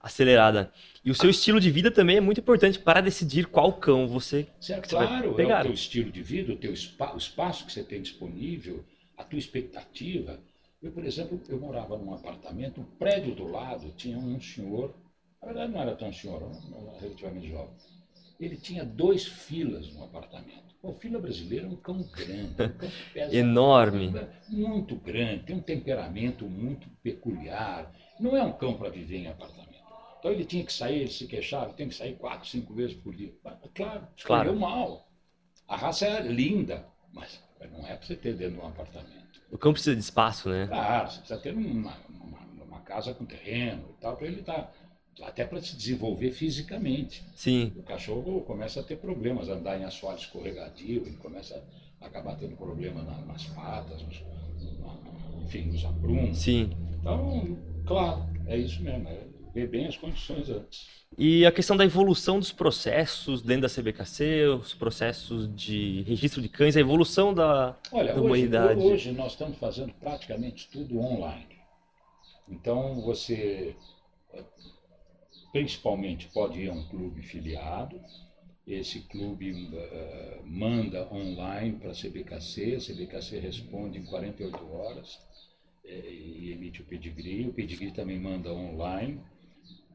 acelerada. 0.00 0.72
E 1.04 1.10
o 1.10 1.14
seu 1.14 1.30
estilo 1.30 1.60
de 1.60 1.70
vida 1.70 1.90
também 1.90 2.16
é 2.16 2.20
muito 2.20 2.40
importante 2.40 2.78
para 2.78 3.00
decidir 3.00 3.46
qual 3.46 3.72
cão 3.72 4.06
você, 4.06 4.46
certo, 4.60 4.88
claro, 4.88 5.28
vai 5.28 5.34
pegar. 5.34 5.58
é 5.58 5.60
o 5.60 5.62
teu 5.64 5.74
estilo 5.74 6.10
de 6.10 6.22
vida, 6.22 6.52
o 6.52 6.56
teu 6.56 6.74
spa, 6.76 7.14
o 7.14 7.18
espaço 7.18 7.64
que 7.66 7.72
você 7.72 7.82
tem 7.82 8.02
disponível, 8.02 8.84
a 9.16 9.24
tua 9.24 9.38
expectativa. 9.38 10.38
Eu, 10.82 10.92
por 10.92 11.04
exemplo, 11.04 11.40
eu 11.48 11.58
morava 11.58 11.96
num 11.96 12.14
apartamento, 12.14 12.80
um 12.80 12.84
prédio 12.84 13.34
do 13.34 13.48
lado 13.50 13.92
tinha 13.96 14.18
um 14.18 14.40
senhor, 14.40 14.94
na 15.40 15.48
verdade 15.48 15.72
não 15.72 15.80
era 15.80 15.96
tão 15.96 16.12
senhor, 16.12 16.42
era 16.42 17.00
relativamente 17.00 17.48
jovem. 17.48 17.74
Ele 18.38 18.56
tinha 18.56 18.84
dois 18.84 19.26
filas 19.26 19.92
no 19.92 20.04
apartamento. 20.04 20.68
O 20.80 20.92
fila 20.92 21.18
brasileiro 21.18 21.66
é 21.66 21.68
um 21.70 21.76
cão 21.76 22.02
grande, 22.02 22.52
um 22.52 22.54
cão 22.54 22.88
que 22.88 23.12
pesa 23.12 23.34
enorme, 23.34 24.14
muito 24.48 24.94
grande, 24.94 25.42
tem 25.42 25.56
um 25.56 25.60
temperamento 25.60 26.46
muito 26.46 26.88
peculiar. 27.02 27.92
Não 28.20 28.36
é 28.36 28.42
um 28.44 28.52
cão 28.52 28.74
para 28.74 28.88
viver 28.88 29.16
em 29.16 29.26
apartamento. 29.26 29.67
Então 30.28 30.32
ele 30.32 30.44
tinha 30.44 30.64
que 30.64 30.72
sair, 30.72 31.00
ele 31.00 31.10
se 31.10 31.26
queixava, 31.26 31.72
tem 31.72 31.88
que 31.88 31.94
sair 31.94 32.14
quatro, 32.16 32.46
cinco 32.46 32.74
vezes 32.74 32.94
por 32.96 33.14
dia. 33.14 33.32
Claro, 33.74 34.06
escolheu 34.14 34.56
claro. 34.56 34.60
mal. 34.60 35.08
A 35.66 35.74
raça 35.74 36.06
é 36.06 36.20
linda, 36.20 36.86
mas 37.14 37.42
não 37.72 37.86
é 37.86 37.96
para 37.96 38.06
você 38.06 38.14
ter 38.14 38.34
dentro 38.34 38.56
de 38.56 38.60
um 38.60 38.66
apartamento. 38.66 39.40
O 39.50 39.56
cão 39.56 39.72
precisa 39.72 39.96
de 39.96 40.02
espaço, 40.02 40.50
né? 40.50 40.66
Claro, 40.66 41.10
você 41.10 41.18
precisa 41.20 41.40
ter 41.40 41.54
uma, 41.54 41.96
uma, 42.10 42.38
uma 42.62 42.80
casa 42.80 43.14
com 43.14 43.24
terreno 43.24 43.84
e 43.96 44.00
tal, 44.02 44.16
para 44.16 44.26
ele 44.26 44.40
estar. 44.40 44.62
Tá, 44.64 44.72
até 45.26 45.44
para 45.44 45.60
se 45.60 45.74
desenvolver 45.74 46.30
fisicamente. 46.30 47.24
Sim. 47.34 47.72
O 47.76 47.82
cachorro 47.82 48.42
começa 48.42 48.80
a 48.80 48.84
ter 48.84 48.98
problemas, 48.98 49.48
andar 49.48 49.80
em 49.80 49.84
asfalto 49.84 50.22
escorregadio, 50.22 51.06
ele 51.06 51.16
começa 51.16 51.60
a 52.00 52.06
acabar 52.06 52.36
tendo 52.36 52.54
problema 52.54 53.02
na, 53.02 53.18
nas 53.22 53.46
patas, 53.46 54.00
nos, 54.02 54.22
enfim, 55.42 55.72
nos 55.72 55.84
aprumos. 55.84 56.38
Sim. 56.38 56.70
Então, 57.00 57.58
claro, 57.84 58.28
é 58.46 58.56
isso 58.56 58.80
mesmo. 58.82 59.08
É, 59.08 59.27
ver 59.58 59.68
bem 59.68 59.86
as 59.86 59.96
condições 59.96 60.48
antes. 60.48 60.86
E 61.16 61.44
a 61.44 61.50
questão 61.50 61.76
da 61.76 61.84
evolução 61.84 62.38
dos 62.38 62.52
processos 62.52 63.42
dentro 63.42 63.62
da 63.62 63.68
CBKC, 63.68 64.46
os 64.60 64.74
processos 64.74 65.52
de 65.54 66.02
registro 66.02 66.40
de 66.40 66.48
cães, 66.48 66.76
a 66.76 66.80
evolução 66.80 67.32
da, 67.34 67.76
Olha, 67.90 68.12
da 68.12 68.20
hoje, 68.20 68.26
humanidade. 68.26 68.80
Hoje 68.80 69.12
nós 69.12 69.32
estamos 69.32 69.58
fazendo 69.58 69.92
praticamente 69.94 70.68
tudo 70.70 70.98
online. 71.00 71.58
Então 72.48 73.00
você 73.00 73.74
principalmente 75.50 76.28
pode 76.28 76.60
ir 76.60 76.68
a 76.68 76.74
um 76.74 76.86
clube 76.88 77.22
filiado, 77.22 78.00
esse 78.66 79.00
clube 79.00 79.50
uh, 79.50 80.46
manda 80.46 81.10
online 81.10 81.78
para 81.78 81.90
a 81.90 81.94
CBKC, 81.94 82.76
a 82.76 82.78
CBKC 82.78 83.38
responde 83.38 83.98
em 83.98 84.04
48 84.04 84.72
horas 84.72 85.18
eh, 85.86 86.10
e 86.10 86.52
emite 86.52 86.82
o 86.82 86.84
pedigree, 86.84 87.48
o 87.48 87.52
pedigree 87.54 87.90
também 87.90 88.20
manda 88.20 88.52
online 88.52 89.18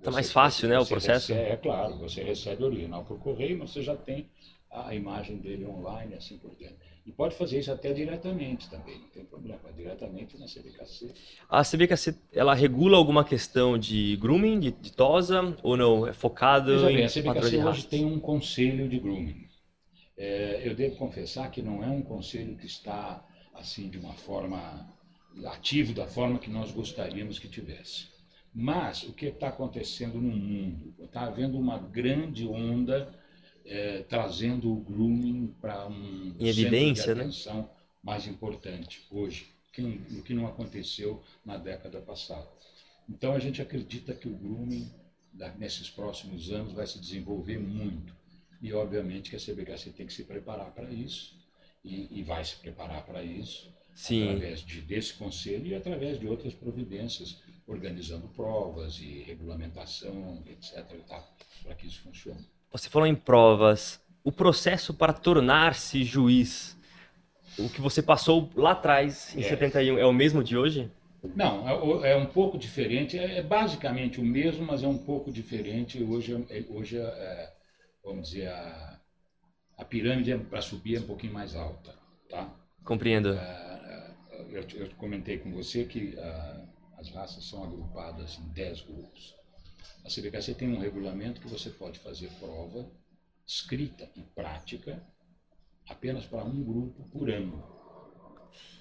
Tá 0.04 0.12
mais 0.12 0.32
fácil, 0.32 0.68
né, 0.68 0.80
o 0.80 0.86
processo? 0.86 1.34
Recebe, 1.34 1.52
é 1.52 1.56
claro, 1.56 1.98
você 1.98 2.24
recebe 2.24 2.64
o 2.64 2.66
original 2.68 3.06
por 3.06 3.20
correio, 3.20 3.58
mas 3.58 3.72
você 3.72 3.82
já 3.82 3.96
tem 3.96 4.30
a 4.70 4.94
imagem 4.94 5.38
dele 5.38 5.66
online, 5.66 6.16
assim 6.16 6.38
por 6.38 6.56
diante. 6.56 6.76
E 7.06 7.12
pode 7.12 7.36
fazer 7.36 7.60
isso 7.60 7.72
até 7.72 7.92
diretamente 7.92 8.70
também, 8.70 8.98
não 8.98 9.10
tem 9.10 9.26
problema, 9.26 9.60
diretamente 9.76 10.38
na 10.38 10.46
CBKC. 10.46 11.14
A 11.50 11.62
CBKC, 11.62 12.16
ela 12.32 12.54
regula 12.54 12.98
alguma 12.98 13.26
questão 13.26 13.78
de 13.78 14.16
grooming, 14.18 14.60
de, 14.60 14.72
de 14.72 14.92
tosa, 14.92 15.56
ou 15.62 15.76
não? 15.76 16.08
É 16.08 16.14
focado 16.14 16.72
Veja 16.72 16.92
em 16.92 16.96
bem, 16.96 17.06
a 17.06 17.10
CBKC 17.10 17.64
hoje 17.64 17.88
tem 17.88 18.06
um 18.06 18.20
conselho 18.20 18.88
de 18.88 19.00
grooming. 19.00 19.48
É, 20.18 20.62
eu 20.64 20.74
devo 20.76 20.96
confessar 20.96 21.52
que 21.52 21.62
não 21.62 21.84
é 21.84 21.88
um 21.88 22.02
conselho 22.02 22.56
que 22.56 22.66
está, 22.66 23.26
assim, 23.54 23.90
de 23.90 23.98
uma 23.98 24.14
forma, 24.14 24.88
ativo 25.48 25.94
da 25.94 26.08
forma 26.08 26.40
que 26.40 26.50
nós 26.50 26.72
gostaríamos 26.72 27.38
que 27.38 27.50
tivesse. 27.50 28.13
Mas 28.54 29.04
o 29.04 29.14
que 29.14 29.28
está 29.28 29.48
acontecendo 29.48 30.22
no 30.22 30.36
mundo? 30.36 30.94
Está 31.00 31.22
havendo 31.22 31.58
uma 31.58 31.78
grande 31.78 32.48
onda 32.48 33.12
é, 33.66 34.04
trazendo 34.04 34.72
o 34.72 34.80
grooming 34.82 35.56
para 35.60 35.88
um 35.88 36.36
em 36.40 36.48
evidência, 36.48 37.14
de 37.14 37.20
né? 37.20 37.24
atenção 37.26 37.58
né? 37.64 37.70
mais 38.04 38.28
importante 38.28 39.08
hoje, 39.10 39.48
que, 39.72 39.82
o 39.82 40.22
que 40.22 40.34
não 40.34 40.46
aconteceu 40.46 41.24
na 41.46 41.58
década 41.58 42.00
passada. 42.02 42.48
Então 43.10 43.34
a 43.34 43.40
gente 43.40 43.62
acredita 43.62 44.14
que 44.14 44.28
o 44.28 44.36
grooming 44.36 44.92
nesses 45.58 45.90
próximos 45.90 46.52
anos 46.52 46.74
vai 46.74 46.86
se 46.86 47.00
desenvolver 47.00 47.58
muito. 47.60 48.14
E 48.62 48.72
obviamente 48.72 49.30
que 49.30 49.36
a 49.36 49.40
CBHC 49.40 49.92
tem 49.92 50.06
que 50.06 50.14
se 50.14 50.24
preparar 50.24 50.72
para 50.72 50.90
isso 50.90 51.36
e, 51.84 52.08
e, 52.20 52.24
vai 52.24 52.46
se 52.46 52.56
preparar 52.58 53.06
para 53.06 53.22
isso 53.22 53.70
Sim. 53.94 54.24
através 54.24 54.62
de, 54.62 54.80
desse 54.82 55.14
conselho 55.16 55.68
e 55.68 55.76
através 55.76 56.18
de 56.18 56.28
outras 56.28 56.54
providências, 56.54 57.42
organizando 57.68 58.28
provas 58.30 59.00
e 59.00 59.24
regulamentação, 59.24 60.44
etc. 60.48 60.84
para 61.64 61.76
que 61.76 61.88
isso 61.88 62.02
funcione. 62.02 62.46
Você 62.72 62.90
falou 62.90 63.08
em 63.08 63.16
provas. 63.16 64.02
O 64.24 64.32
processo 64.32 64.94
para 64.94 65.12
tornar-se 65.12 66.04
juiz, 66.04 66.78
o 67.58 67.70
que 67.70 67.82
você 67.82 68.02
passou 68.02 68.50
lá 68.56 68.72
atrás, 68.72 69.36
em 69.36 69.42
é. 69.42 69.44
71, 69.44 69.98
é 69.98 70.06
o 70.06 70.14
mesmo 70.14 70.44
de 70.44 70.58
hoje? 70.58 70.90
Não, 71.36 72.04
é, 72.04 72.12
é 72.12 72.16
um 72.16 72.26
pouco 72.26 72.58
diferente. 72.58 73.18
É, 73.18 73.38
é 73.38 73.42
basicamente 73.42 74.20
o 74.20 74.26
mesmo, 74.26 74.66
mas 74.66 74.84
é 74.84 74.88
um 74.88 74.98
pouco 74.98 75.32
diferente. 75.32 76.02
Hoje, 76.02 76.34
é, 76.50 76.64
hoje 76.70 76.98
é, 76.98 77.54
vamos 78.04 78.30
dizer, 78.30 78.48
a, 78.48 79.00
a 79.78 79.86
pirâmide 79.86 80.38
para 80.38 80.62
subir 80.62 80.98
é 80.98 81.00
um 81.00 81.08
pouquinho 81.08 81.34
mais 81.34 81.56
alta. 81.56 81.94
Tá? 82.30 82.50
Compreendo. 82.84 83.38
Eu, 84.50 84.64
eu 84.76 84.90
comentei 84.98 85.38
com 85.38 85.52
você 85.52 85.86
que 85.86 86.16
as 87.04 87.10
raças 87.10 87.44
são 87.44 87.64
agrupadas 87.64 88.40
em 88.40 88.48
10 88.54 88.82
grupos. 88.84 89.36
A 90.06 90.10
CBKC 90.10 90.56
tem 90.56 90.70
um 90.70 90.80
regulamento 90.80 91.42
que 91.42 91.50
você 91.50 91.70
pode 91.70 92.00
fazer 92.00 92.30
prova 92.40 92.90
escrita 93.46 94.10
e 94.16 94.22
prática 94.22 95.06
apenas 95.90 96.26
para 96.26 96.46
um 96.46 96.64
grupo 96.64 97.04
por 97.10 97.30
ano. 97.30 97.62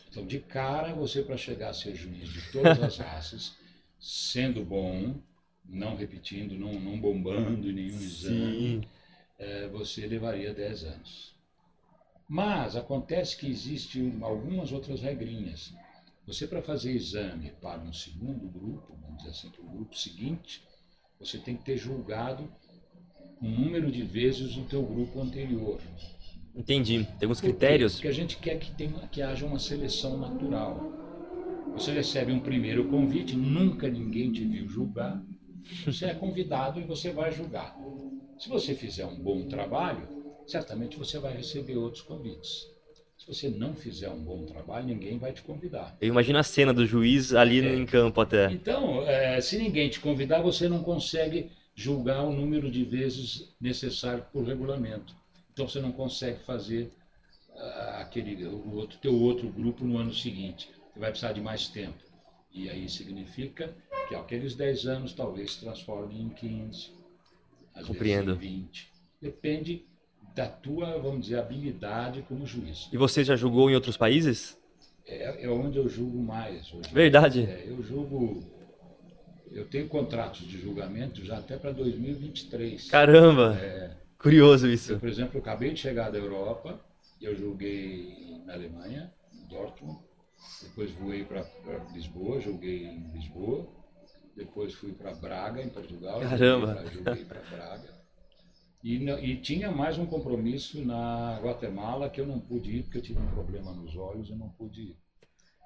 Então, 0.09 0.25
de 0.25 0.39
cara, 0.39 0.95
você 0.95 1.23
para 1.23 1.37
chegar 1.37 1.71
a 1.71 1.75
ser 1.75 1.97
juiz 1.97 2.29
de 2.29 2.53
todas 2.53 2.81
as 2.81 2.99
raças, 2.99 3.57
sendo 3.99 4.65
bom, 4.65 5.21
não 5.65 5.97
repetindo, 5.97 6.55
não, 6.55 6.75
não 6.75 7.01
bombando 7.01 7.69
em 7.69 7.73
nenhum 7.73 8.01
exame, 8.01 8.89
é, 9.37 9.67
você 9.67 10.07
levaria 10.07 10.55
10 10.55 10.85
anos. 10.85 11.35
Mas 12.29 12.77
acontece 12.77 13.37
que 13.37 13.51
existem 13.51 14.17
algumas 14.23 14.71
outras 14.71 15.01
regrinhas. 15.01 15.75
Você, 16.27 16.47
para 16.47 16.63
fazer 16.63 16.93
exame 16.93 17.53
para 17.61 17.81
um 17.81 17.93
segundo 17.93 18.47
grupo, 18.49 18.97
vamos 19.01 19.19
dizer 19.19 19.31
assim, 19.31 19.51
para 19.51 19.63
o 19.63 19.69
grupo 19.69 19.97
seguinte, 19.97 20.63
você 21.19 21.39
tem 21.39 21.57
que 21.57 21.65
ter 21.65 21.77
julgado 21.77 22.49
um 23.41 23.51
número 23.51 23.91
de 23.91 24.03
vezes 24.03 24.57
o 24.57 24.63
teu 24.63 24.83
grupo 24.85 25.21
anterior. 25.21 25.81
Entendi. 26.55 27.05
Tem 27.19 27.27
alguns 27.27 27.41
critérios. 27.41 27.95
Porque 27.95 28.09
a 28.09 28.13
gente 28.13 28.37
quer 28.37 28.59
que, 28.59 28.71
tenha, 28.73 29.09
que 29.09 29.21
haja 29.21 29.45
uma 29.45 29.59
seleção 29.59 30.17
natural. 30.17 30.93
Você 31.73 31.91
recebe 31.91 32.31
um 32.31 32.41
primeiro 32.41 32.89
convite, 32.89 33.35
nunca 33.35 33.89
ninguém 33.89 34.31
te 34.31 34.45
viu 34.45 34.69
julgar. 34.69 35.21
Você 35.85 36.07
é 36.07 36.15
convidado 36.15 36.81
e 36.81 36.85
você 36.85 37.11
vai 37.11 37.33
julgar. 37.33 37.77
Se 38.39 38.49
você 38.49 38.75
fizer 38.75 39.07
um 39.07 39.19
bom 39.19 39.47
trabalho, 39.49 40.07
certamente 40.47 40.99
você 40.99 41.19
vai 41.19 41.37
receber 41.37 41.77
outros 41.77 42.03
convites. 42.03 42.72
Se 43.23 43.29
você 43.29 43.49
não 43.49 43.73
fizer 43.73 44.11
um 44.11 44.19
bom 44.19 44.45
trabalho, 44.45 44.87
ninguém 44.87 45.17
vai 45.17 45.33
te 45.33 45.43
convidar. 45.43 45.97
Eu 46.01 46.09
imagino 46.09 46.41
a 46.41 46.43
cena 46.43 46.75
do 46.75 46.85
juiz 46.85 47.33
ali 47.33 47.65
é. 47.65 47.73
em 47.77 47.87
campo 47.87 48.21
até. 48.21 48.51
Então, 48.51 49.07
é, 49.07 49.41
se 49.41 49.57
ninguém 49.59 49.89
te 49.89 50.01
convidar, 50.01 50.43
você 50.43 50.69
não 50.69 50.83
consegue 50.83 51.49
julgar 51.73 52.25
o 52.25 52.33
número 52.33 52.69
de 52.69 52.85
vezes 52.85 53.55
necessário 53.61 54.27
por 54.33 54.43
regulamento. 54.45 55.15
Então 55.53 55.69
você 55.69 55.81
não 55.81 55.93
consegue 55.93 56.41
fazer 56.41 56.91
uh, 57.51 58.01
aquele 58.01 58.45
o 58.45 58.75
outro 58.75 58.99
teu 58.99 59.15
outro 59.15 59.49
grupo 59.49 59.85
no 59.85 59.99
ano 59.99 60.13
seguinte. 60.13 60.69
Você 60.93 60.99
vai 60.99 61.11
precisar 61.11 61.33
de 61.33 61.41
mais 61.41 61.69
tempo. 61.69 62.03
E 62.51 62.69
aí 62.69 62.89
significa 62.89 63.73
que 64.09 64.17
aqueles 64.17 64.57
10 64.57 64.87
anos 64.87 65.13
talvez 65.13 65.53
se 65.53 65.61
transformem 65.61 66.23
em 66.23 66.29
15, 66.29 66.91
às 67.73 67.87
Compreendo. 67.87 68.35
vezes 68.35 68.53
em 68.53 68.63
20. 68.63 68.93
Depende 69.21 69.87
da 70.35 70.47
tua, 70.47 70.99
vamos 70.99 71.23
dizer, 71.23 71.39
habilidade 71.39 72.23
como 72.29 72.47
juiz. 72.47 72.89
E 72.93 72.97
você 72.97 73.23
já 73.25 73.37
julgou 73.37 73.71
em 73.71 73.75
outros 73.75 73.97
países? 73.97 74.59
É, 75.07 75.45
é 75.45 75.51
onde 75.51 75.79
eu 75.79 75.89
julgo 75.89 76.19
mais 76.19 76.73
hoje. 76.73 76.93
Verdade. 76.93 77.45
É, 77.45 77.65
eu 77.67 77.83
julgo 77.83 78.43
eu 79.53 79.67
tenho 79.67 79.87
contratos 79.87 80.47
de 80.47 80.59
julgamento 80.59 81.23
já 81.25 81.37
até 81.39 81.59
para 81.59 81.73
2023. 81.73 82.89
Caramba! 82.89 83.59
É, 83.61 83.91
Curioso 84.19 84.69
isso. 84.69 84.93
Eu, 84.93 85.01
por 85.01 85.09
exemplo, 85.09 85.37
eu 85.37 85.41
acabei 85.41 85.73
de 85.75 85.81
chegar 85.81 86.11
da 86.11 86.19
Europa, 86.19 86.81
eu 87.21 87.37
julguei 87.37 88.41
na 88.47 88.55
Alemanha, 88.55 89.13
em 89.35 89.47
Dortmund, 89.49 89.99
depois 90.63 90.91
voei 90.93 91.25
para 91.25 91.45
Lisboa, 91.93 92.41
julguei 92.41 92.85
em 92.85 93.11
Lisboa, 93.13 93.69
depois 94.37 94.73
fui 94.75 94.93
para 94.93 95.13
Braga, 95.13 95.61
em 95.61 95.69
Portugal, 95.69 96.21
Caramba! 96.21 96.85
julguei 96.91 97.25
para 97.25 97.41
Braga. 97.41 98.02
E, 98.83 98.97
e, 98.97 99.37
tinha 99.37 99.71
mais 99.71 99.97
um 99.97 100.05
compromisso 100.05 100.85
na 100.85 101.39
Guatemala 101.41 102.11
que 102.11 102.21
eu 102.21 102.27
não 102.27 102.41
pude 102.41 102.79
ir 102.79 102.83
porque 102.83 102.99
eu 102.99 103.03
tive 103.03 103.21
um 103.21 103.29
problema 103.29 103.73
nos 103.73 103.97
olhos 103.97 104.29
e 104.29 104.35
não 104.35 104.49
pude 104.49 104.83
ir. 104.83 104.97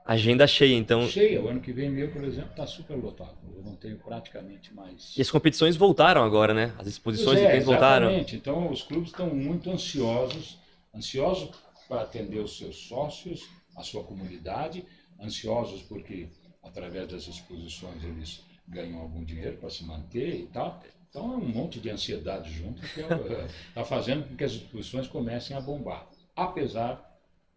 Agenda 0.04 0.46
cheia, 0.46 0.76
então. 0.76 1.08
Cheia. 1.08 1.42
O 1.42 1.48
ano 1.48 1.60
que 1.60 1.72
vem 1.72 1.90
meu, 1.90 2.12
por 2.12 2.22
exemplo, 2.22 2.50
está 2.50 2.66
super 2.66 2.94
lotado. 2.94 3.38
Eu 3.56 3.62
não 3.64 3.74
tenho 3.74 3.96
praticamente 3.98 4.72
mais. 4.72 5.16
E 5.16 5.22
as 5.22 5.30
competições 5.30 5.76
voltaram 5.76 6.22
agora, 6.22 6.54
né? 6.54 6.72
As 6.78 6.86
exposições 6.86 7.40
é, 7.40 7.58
de 7.58 7.64
voltaram. 7.64 8.06
Exatamente. 8.06 8.36
Então 8.36 8.70
os 8.70 8.82
clubes 8.82 9.08
estão 9.08 9.34
muito 9.34 9.68
ansiosos, 9.70 10.58
ansiosos 10.94 11.50
para 11.88 12.02
atender 12.02 12.38
os 12.38 12.56
seus 12.56 12.76
sócios, 12.86 13.48
a 13.74 13.82
sua 13.82 14.04
comunidade, 14.04 14.84
ansiosos 15.20 15.82
porque 15.82 16.28
através 16.62 17.08
das 17.08 17.26
exposições 17.26 18.04
eles 18.04 18.44
ganham 18.68 19.00
algum 19.00 19.24
dinheiro 19.24 19.56
para 19.56 19.70
se 19.70 19.84
manter 19.84 20.40
e 20.40 20.46
tal. 20.46 20.82
Então 21.16 21.32
é 21.32 21.36
um 21.36 21.48
monte 21.48 21.80
de 21.80 21.88
ansiedade 21.88 22.52
junto 22.52 22.82
que 22.82 23.00
está 23.00 23.82
fazendo 23.86 24.28
com 24.28 24.36
que 24.36 24.44
as 24.44 24.52
exposições 24.52 25.08
comecem 25.08 25.56
a 25.56 25.60
bombar. 25.62 26.06
Apesar 26.36 27.02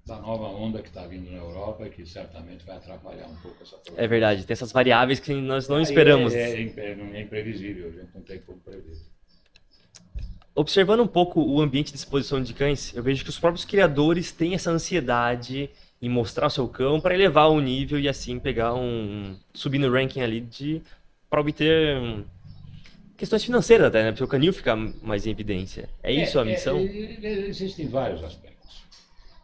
da 0.06 0.16
nova 0.16 0.46
onda 0.46 0.82
que 0.82 0.88
está 0.88 1.06
vindo 1.06 1.30
na 1.30 1.40
Europa 1.40 1.86
e 1.86 1.90
que 1.90 2.06
certamente 2.06 2.66
vai 2.66 2.78
atrapalhar 2.78 3.28
um 3.28 3.36
pouco 3.36 3.62
essa 3.62 3.76
É 3.98 4.08
verdade, 4.08 4.46
tem 4.46 4.54
essas 4.54 4.72
variáveis 4.72 5.20
que 5.20 5.34
nós 5.34 5.68
não 5.68 5.82
esperamos. 5.82 6.34
É, 6.34 6.54
é, 6.54 6.74
é, 6.78 7.18
é 7.18 7.22
imprevisível, 7.22 7.90
a 7.90 7.92
gente 7.92 8.16
não 8.16 8.22
tem 8.22 8.40
como 8.40 8.60
prever. 8.60 8.96
Observando 10.56 11.02
um 11.02 11.08
pouco 11.08 11.42
o 11.42 11.60
ambiente 11.62 11.92
de 11.92 11.98
exposição 11.98 12.42
de 12.42 12.54
cães, 12.54 12.96
eu 12.96 13.04
vejo 13.04 13.26
que 13.26 13.30
os 13.30 13.38
próprios 13.38 13.66
criadores 13.66 14.32
têm 14.32 14.54
essa 14.54 14.72
ansiedade 14.72 15.70
em 16.02 16.08
mostrar 16.08 16.48
o 16.48 16.50
seu 16.50 16.68
cão 16.70 17.02
para 17.02 17.14
elevar 17.14 17.50
o 17.50 17.60
nível 17.60 18.00
e 18.00 18.08
assim 18.08 18.40
pegar 18.40 18.74
um 18.74 19.36
subir 19.54 19.80
no 19.80 19.92
ranking 19.92 20.22
ali 20.22 20.40
de 20.40 20.82
para 21.30 21.42
obter 21.42 22.26
questões 23.20 23.44
financeiras 23.44 23.88
até, 23.88 24.04
né? 24.04 24.12
Porque 24.12 24.24
o 24.24 24.28
canil 24.28 24.52
ficar 24.52 24.76
mais 24.76 25.28
em 25.28 25.30
evidência. 25.30 25.88
É 26.02 26.12
isso 26.12 26.40
é, 26.40 26.42
a 26.42 26.46
missão? 26.46 26.80
É, 26.80 27.48
existem 27.48 27.88
vários 27.88 28.24
aspectos 28.24 28.50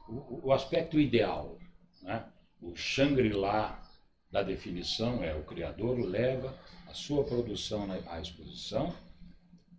o, 0.08 0.48
o 0.48 0.54
aspecto 0.54 1.00
ideal, 1.00 1.58
né? 2.02 2.26
o 2.62 2.76
Shangri-La 2.76 3.82
da 4.32 4.44
definição 4.44 5.24
é 5.24 5.34
o 5.34 5.44
criador 5.44 6.00
leva 6.00 6.58
a 6.88 6.94
sua 6.94 7.24
produção 7.24 7.88
à 8.08 8.20
exposição 8.20 8.94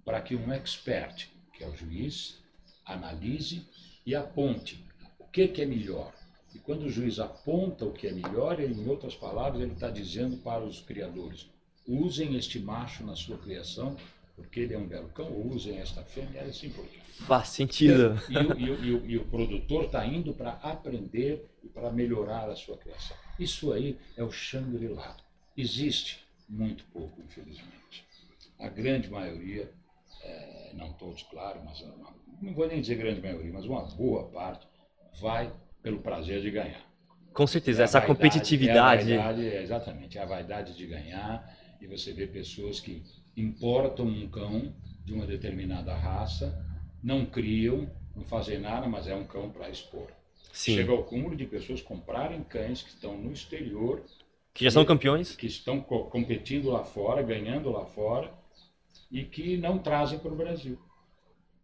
para 0.05 0.21
que 0.21 0.37
um 0.37 0.53
expert, 0.53 1.29
que 1.53 1.65
é 1.65 1.69
o 1.69 1.77
juiz, 1.77 2.43
analise 2.85 3.67
e 4.05 4.15
aponte 4.15 4.85
o 5.19 5.25
que, 5.25 5.49
que 5.49 5.63
é 5.63 5.67
melhor. 5.67 6.13
E 6.55 6.59
quando 6.59 6.85
o 6.85 6.91
juiz 6.91 7.19
aponta 7.19 7.85
o 7.85 7.93
que 7.93 8.07
é 8.07 8.13
melhor, 8.13 8.61
ele, 8.61 8.81
em 8.81 8.89
outras 8.89 9.15
palavras, 9.15 9.61
ele 9.61 9.73
está 9.73 9.91
dizendo 9.91 10.39
para 10.39 10.65
os 10.65 10.81
criadores: 10.81 11.51
usem 11.87 12.37
este 12.37 12.59
macho 12.59 13.05
na 13.05 13.15
sua 13.15 13.39
criação 13.39 13.97
porque 14.37 14.61
ele 14.61 14.75
é 14.75 14.79
um 14.79 14.87
belo 14.87 15.09
cão, 15.09 15.33
ou 15.33 15.51
usem 15.55 15.79
esta 15.79 16.03
fêmea, 16.05 16.43
é 16.43 16.45
assim 16.45 16.69
por. 16.69 16.85
Faz 17.27 17.49
sentido. 17.49 18.21
E, 18.29 18.37
o, 18.37 18.59
e, 18.59 18.65
e, 18.65 18.95
o, 18.95 19.07
e 19.07 19.17
o 19.17 19.25
produtor 19.25 19.85
está 19.85 20.07
indo 20.07 20.35
para 20.35 20.53
aprender 20.63 21.49
e 21.65 21.69
para 21.69 21.91
melhorar 21.91 22.51
a 22.51 22.55
sua 22.55 22.77
criação. 22.77 23.17
Isso 23.39 23.73
aí 23.73 23.99
é 24.15 24.23
o 24.23 24.31
Shangri-La. 24.31 25.17
Existe 25.57 26.21
muito 26.47 26.85
pouco, 26.93 27.21
infelizmente. 27.23 28.05
A 28.59 28.69
grande 28.69 29.09
maioria, 29.09 29.73
é, 30.23 30.73
não 30.75 30.93
todos, 30.93 31.23
claro, 31.23 31.63
mas 31.65 31.81
uma, 31.81 32.15
não 32.43 32.53
vou 32.53 32.69
nem 32.69 32.83
dizer 32.83 32.97
grande 32.97 33.23
maioria, 33.23 33.53
mas 33.53 33.65
uma 33.65 33.83
boa 33.83 34.25
parte 34.29 34.67
vai 35.19 35.51
pelo 35.83 36.01
prazer 36.01 36.43
de 36.43 36.51
ganhar. 36.51 36.85
Com 37.33 37.47
certeza, 37.47 37.83
é 37.83 37.85
essa 37.85 38.01
vaidade, 38.01 38.21
competitividade. 38.21 39.13
É 39.13 39.17
vaidade, 39.17 39.49
é, 39.49 39.63
exatamente, 39.63 40.19
é 40.19 40.23
a 40.23 40.27
vaidade 40.27 40.75
de 40.75 40.87
ganhar. 40.87 41.57
E 41.87 41.97
você 41.97 42.13
vê 42.13 42.27
pessoas 42.27 42.81
que 42.81 43.01
importam 43.37 44.07
um 44.07 44.29
cão 44.29 44.75
de 45.05 45.13
uma 45.13 45.25
determinada 45.25 45.95
raça, 45.95 46.61
não 47.01 47.25
criam, 47.25 47.89
não 48.15 48.25
fazem 48.25 48.59
nada, 48.59 48.89
mas 48.89 49.07
é 49.07 49.15
um 49.15 49.25
cão 49.25 49.49
para 49.51 49.71
expor. 49.71 50.09
Sim. 50.53 50.75
Chega 50.75 50.91
ao 50.91 51.05
cúmulo 51.05 51.37
de 51.37 51.47
pessoas 51.47 51.81
comprarem 51.81 52.43
cães 52.43 52.83
que 52.83 52.89
estão 52.89 53.17
no 53.17 53.31
exterior 53.31 54.03
Que 54.53 54.65
já 54.65 54.71
são 54.71 54.85
campeões? 54.85 55.37
Que 55.37 55.47
estão 55.47 55.81
co 55.81 56.07
competindo 56.07 56.71
lá 56.71 56.83
fora, 56.83 57.23
ganhando 57.23 57.71
lá 57.71 57.85
fora 57.85 58.33
e 59.09 59.23
que 59.23 59.57
não 59.57 59.79
trazem 59.79 60.19
para 60.19 60.33
o 60.33 60.37
Brasil. 60.37 60.77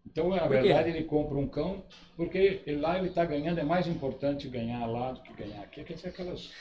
Então, 0.07 0.29
na 0.29 0.47
verdade, 0.47 0.91
ele 0.91 1.03
compra 1.03 1.37
um 1.37 1.49
cão 1.49 1.83
porque 2.17 2.63
lá 2.67 2.97
ele 2.99 3.09
está 3.09 3.25
ganhando, 3.25 3.59
é 3.59 3.65
mais 3.65 3.89
importante 3.89 4.47
ganhar 4.49 4.87
lá 4.87 5.13
do 5.13 5.23
que 5.23 5.33
ganhar 5.33 5.63
aqui. 5.63 5.83
Quer 5.83 5.95
dizer, 5.95 6.09
aquelas 6.11 6.53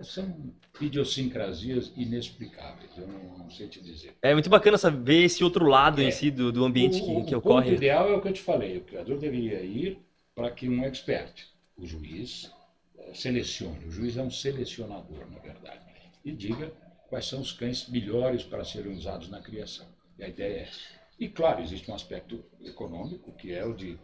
são 0.00 0.52
idiosincrasias 0.80 1.92
inexplicáveis, 1.96 2.90
eu 2.96 3.06
não, 3.06 3.38
não, 3.38 3.50
sei 3.50 3.68
te 3.68 3.80
dizer. 3.80 4.16
É 4.22 4.32
muito 4.32 4.50
bacana 4.50 4.76
saber 4.76 5.24
esse 5.24 5.42
outro 5.44 5.66
lado 5.66 6.00
é. 6.00 6.04
em 6.04 6.10
si 6.10 6.30
do, 6.30 6.52
do 6.52 6.64
ambiente 6.64 7.00
o, 7.00 7.04
que, 7.04 7.28
que 7.28 7.34
o 7.34 7.38
ocorre. 7.38 7.70
O 7.70 7.74
ideal 7.74 8.08
é 8.10 8.16
o 8.16 8.20
que 8.20 8.28
eu 8.28 8.32
te 8.32 8.42
falei, 8.42 8.78
o 8.78 8.84
criador 8.84 9.18
deveria 9.18 9.60
ir 9.62 9.98
para 10.34 10.50
que 10.50 10.68
um 10.68 10.84
expert, 10.84 11.44
o 11.76 11.86
juiz, 11.86 12.50
eh, 12.96 13.14
selecione. 13.14 13.86
O 13.86 13.90
juiz 13.90 14.16
é 14.16 14.22
um 14.22 14.30
selecionador, 14.30 15.28
na 15.30 15.38
verdade, 15.38 15.80
e 16.24 16.32
diga 16.32 16.72
quais 17.08 17.26
são 17.26 17.40
os 17.40 17.52
cães 17.52 17.88
melhores 17.88 18.44
para 18.44 18.64
serem 18.64 18.92
usados 18.92 19.28
na 19.28 19.40
criação. 19.40 19.86
E 20.18 20.24
a 20.24 20.28
ideia 20.28 20.58
é 20.58 20.62
essa. 20.62 20.98
E, 21.18 21.28
claro, 21.28 21.62
existe 21.62 21.90
um 21.90 21.94
aspecto 21.94 22.44
econômico, 22.64 23.32
que 23.32 23.52
é 23.52 23.64
o 23.64 23.74
de 23.74 23.98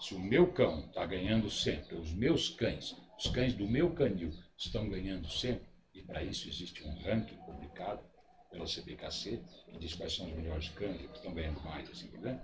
se 0.00 0.14
o 0.14 0.18
meu 0.18 0.48
cão 0.48 0.80
está 0.80 1.06
ganhando 1.06 1.48
sempre, 1.48 1.96
os 1.96 2.12
meus 2.12 2.48
cães, 2.48 2.96
os 3.18 3.28
cães 3.28 3.54
do 3.54 3.66
meu 3.66 3.90
canil 3.90 4.30
estão 4.56 4.88
ganhando 4.88 5.28
sempre, 5.28 5.66
e 5.94 6.02
para 6.02 6.22
isso 6.22 6.48
existe 6.48 6.84
um 6.84 6.94
ranking 7.02 7.36
publicado 7.44 8.02
pela 8.50 8.64
CBKC, 8.64 9.42
que 9.70 9.78
diz 9.78 9.94
quais 9.94 10.14
são 10.14 10.26
os 10.26 10.34
melhores 10.34 10.68
cães 10.70 10.96
que 10.96 11.16
estão 11.16 11.34
ganhando 11.34 11.60
mais, 11.62 11.90
assim 11.90 12.08
por 12.08 12.20
diante. 12.20 12.42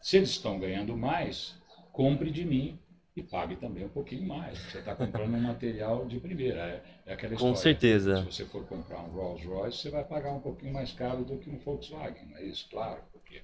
Se 0.00 0.16
eles 0.16 0.30
estão 0.30 0.58
ganhando 0.58 0.96
mais, 0.96 1.54
compre 1.92 2.30
de 2.30 2.44
mim 2.44 2.78
e 3.14 3.22
pague 3.22 3.56
também 3.56 3.84
um 3.84 3.88
pouquinho 3.88 4.26
mais. 4.26 4.58
Você 4.58 4.78
está 4.78 4.96
comprando 4.96 5.34
um 5.34 5.40
material 5.40 6.06
de 6.06 6.18
primeira. 6.18 6.60
É, 6.60 6.82
é 7.06 7.12
aquela 7.12 7.34
história. 7.34 7.54
Com 7.54 7.60
certeza. 7.60 8.16
Se 8.18 8.24
você 8.24 8.44
for 8.46 8.66
comprar 8.66 9.00
um 9.02 9.10
Rolls 9.10 9.46
Royce, 9.46 9.78
você 9.78 9.90
vai 9.90 10.04
pagar 10.04 10.32
um 10.32 10.40
pouquinho 10.40 10.72
mais 10.72 10.92
caro 10.92 11.24
do 11.24 11.38
que 11.38 11.50
um 11.50 11.58
Volkswagen. 11.58 12.34
É 12.36 12.44
isso? 12.44 12.68
Claro, 12.70 13.02
porque 13.12 13.42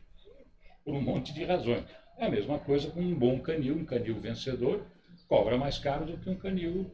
por 0.89 0.95
um 0.95 1.03
monte 1.03 1.35
de 1.35 1.45
razões. 1.45 1.85
É 2.17 2.27
a 2.27 2.31
mesma 2.31 2.59
coisa 2.59 2.91
com 2.91 3.01
um 3.01 3.15
bom 3.15 3.39
canil, 3.41 3.77
um 3.77 3.85
canil 3.85 4.19
vencedor, 4.19 4.85
cobra 5.29 5.59
mais 5.59 5.79
caro 5.79 6.07
do 6.07 6.17
que 6.17 6.31
um 6.31 6.35
canil 6.35 6.91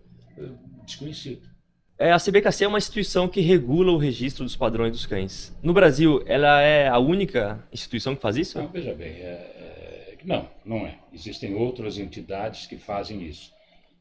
desconhecido. 0.85 1.55
É, 1.97 2.11
a 2.13 2.19
CBKC 2.19 2.65
é 2.65 2.69
uma 2.69 2.79
instituição 2.79 3.29
que 3.29 3.41
regula 3.41 3.93
o 3.93 3.97
registro 3.97 4.45
dos 4.45 4.57
padrões 4.57 4.91
dos 4.91 5.07
cães. 5.07 5.57
No 5.63 5.73
Brasil, 5.73 6.23
ela 6.27 6.61
é 6.61 6.89
a 6.89 6.99
única 6.99 7.65
instituição 7.73 8.17
que 8.17 8.23
faz 8.23 8.37
isso? 8.37 8.59
Não, 8.59 8.69
veja 8.69 8.93
bem, 8.95 9.13
é, 9.13 9.23
é, 9.23 10.19
não, 10.25 10.49
não 10.65 10.87
é. 10.87 10.99
Existem 11.13 11.55
outras 11.55 11.97
entidades 11.97 12.67
que 12.67 12.77
fazem 12.77 13.23
isso. 13.23 13.53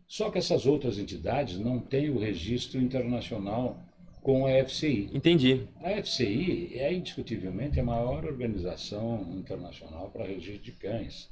Só 0.07 0.31
que 0.31 0.39
essas 0.39 0.65
outras 0.65 0.97
entidades 0.97 1.59
não 1.59 1.79
têm 1.79 2.09
o 2.09 2.17
registro 2.17 2.81
internacional 2.81 3.79
com 4.23 4.47
a 4.47 4.63
FCI. 4.63 5.09
Entendi. 5.13 5.67
A 5.83 6.01
FCI 6.01 6.71
é 6.73 6.93
indiscutivelmente 6.93 7.79
a 7.79 7.83
maior 7.83 8.25
organização 8.25 9.35
internacional 9.35 10.09
para 10.09 10.25
registro 10.25 10.63
de 10.63 10.71
cães. 10.71 11.29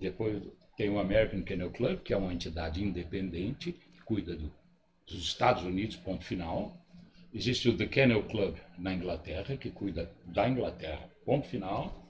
Depois 0.00 0.42
tem 0.76 0.88
o 0.88 0.98
American 0.98 1.42
Kennel 1.42 1.70
Club, 1.70 2.00
que 2.00 2.14
é 2.14 2.16
uma 2.16 2.32
entidade 2.32 2.82
independente 2.82 3.74
cuida 4.08 4.34
do, 4.34 4.50
dos 5.06 5.22
Estados 5.22 5.62
Unidos, 5.62 5.96
ponto 5.96 6.24
final. 6.24 6.74
Existe 7.32 7.68
o 7.68 7.76
The 7.76 7.86
Kennel 7.86 8.22
Club 8.22 8.56
na 8.78 8.94
Inglaterra, 8.94 9.54
que 9.58 9.70
cuida 9.70 10.10
da 10.24 10.48
Inglaterra, 10.48 11.06
ponto 11.26 11.46
final. 11.46 12.08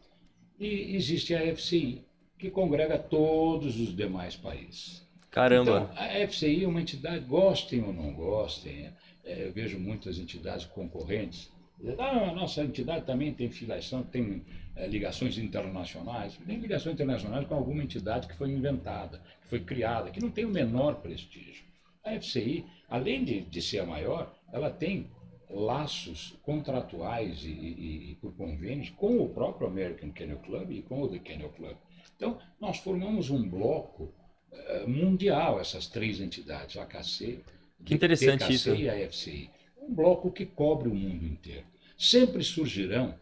E 0.60 0.94
existe 0.94 1.34
a 1.34 1.40
FCI, 1.54 2.04
que 2.38 2.50
congrega 2.50 2.96
todos 2.96 3.80
os 3.80 3.94
demais 3.94 4.36
países. 4.36 5.04
Caramba! 5.28 5.90
Então, 5.92 6.04
a 6.04 6.26
FCI 6.28 6.64
é 6.64 6.68
uma 6.68 6.80
entidade, 6.80 7.24
gostem 7.24 7.82
ou 7.82 7.92
não 7.92 8.14
gostem, 8.14 8.90
é, 9.24 9.46
eu 9.46 9.52
vejo 9.52 9.78
muitas 9.78 10.18
entidades 10.18 10.64
concorrentes. 10.64 11.50
Ah, 11.98 12.30
a 12.30 12.32
nossa 12.32 12.62
entidade 12.62 13.04
também 13.04 13.32
tem 13.32 13.50
filiação, 13.50 14.02
tem 14.02 14.44
é, 14.74 14.86
ligações 14.86 15.36
internacionais. 15.36 16.36
Tem 16.46 16.58
ligações 16.58 16.94
internacionais 16.94 17.46
com 17.46 17.54
alguma 17.54 17.82
entidade 17.82 18.26
que 18.26 18.34
foi 18.34 18.50
inventada, 18.50 19.20
que 19.42 19.48
foi 19.48 19.60
criada, 19.60 20.10
que 20.10 20.20
não 20.20 20.30
tem 20.30 20.44
o 20.44 20.48
menor 20.48 20.96
prestígio. 20.96 21.67
A 22.04 22.18
FCI, 22.20 22.64
além 22.88 23.24
de, 23.24 23.40
de 23.40 23.62
ser 23.62 23.80
a 23.80 23.86
maior, 23.86 24.34
ela 24.52 24.70
tem 24.70 25.10
laços 25.50 26.36
contratuais 26.42 27.42
e, 27.42 27.48
e, 27.48 28.10
e, 28.10 28.14
por 28.16 28.34
convênios 28.34 28.90
com 28.90 29.18
o 29.18 29.28
próprio 29.28 29.66
American 29.66 30.10
Kennel 30.10 30.38
Club 30.38 30.70
e 30.72 30.82
com 30.82 31.02
o 31.02 31.08
The 31.08 31.18
Kennel 31.18 31.50
Club. 31.50 31.76
Então, 32.16 32.38
nós 32.60 32.78
formamos 32.78 33.30
um 33.30 33.48
bloco 33.48 34.12
uh, 34.52 34.88
mundial, 34.88 35.60
essas 35.60 35.86
três 35.86 36.20
entidades, 36.20 36.76
a 36.76 36.82
AKC, 36.82 37.40
que 37.84 37.94
interessante 37.94 38.40
TKC 38.40 38.52
isso. 38.54 38.74
e 38.74 38.90
a 38.90 39.08
FCI. 39.08 39.50
Um 39.80 39.94
bloco 39.94 40.30
que 40.30 40.44
cobre 40.44 40.88
o 40.88 40.94
mundo 40.94 41.24
inteiro. 41.24 41.64
Sempre 41.96 42.42
surgirão 42.42 43.14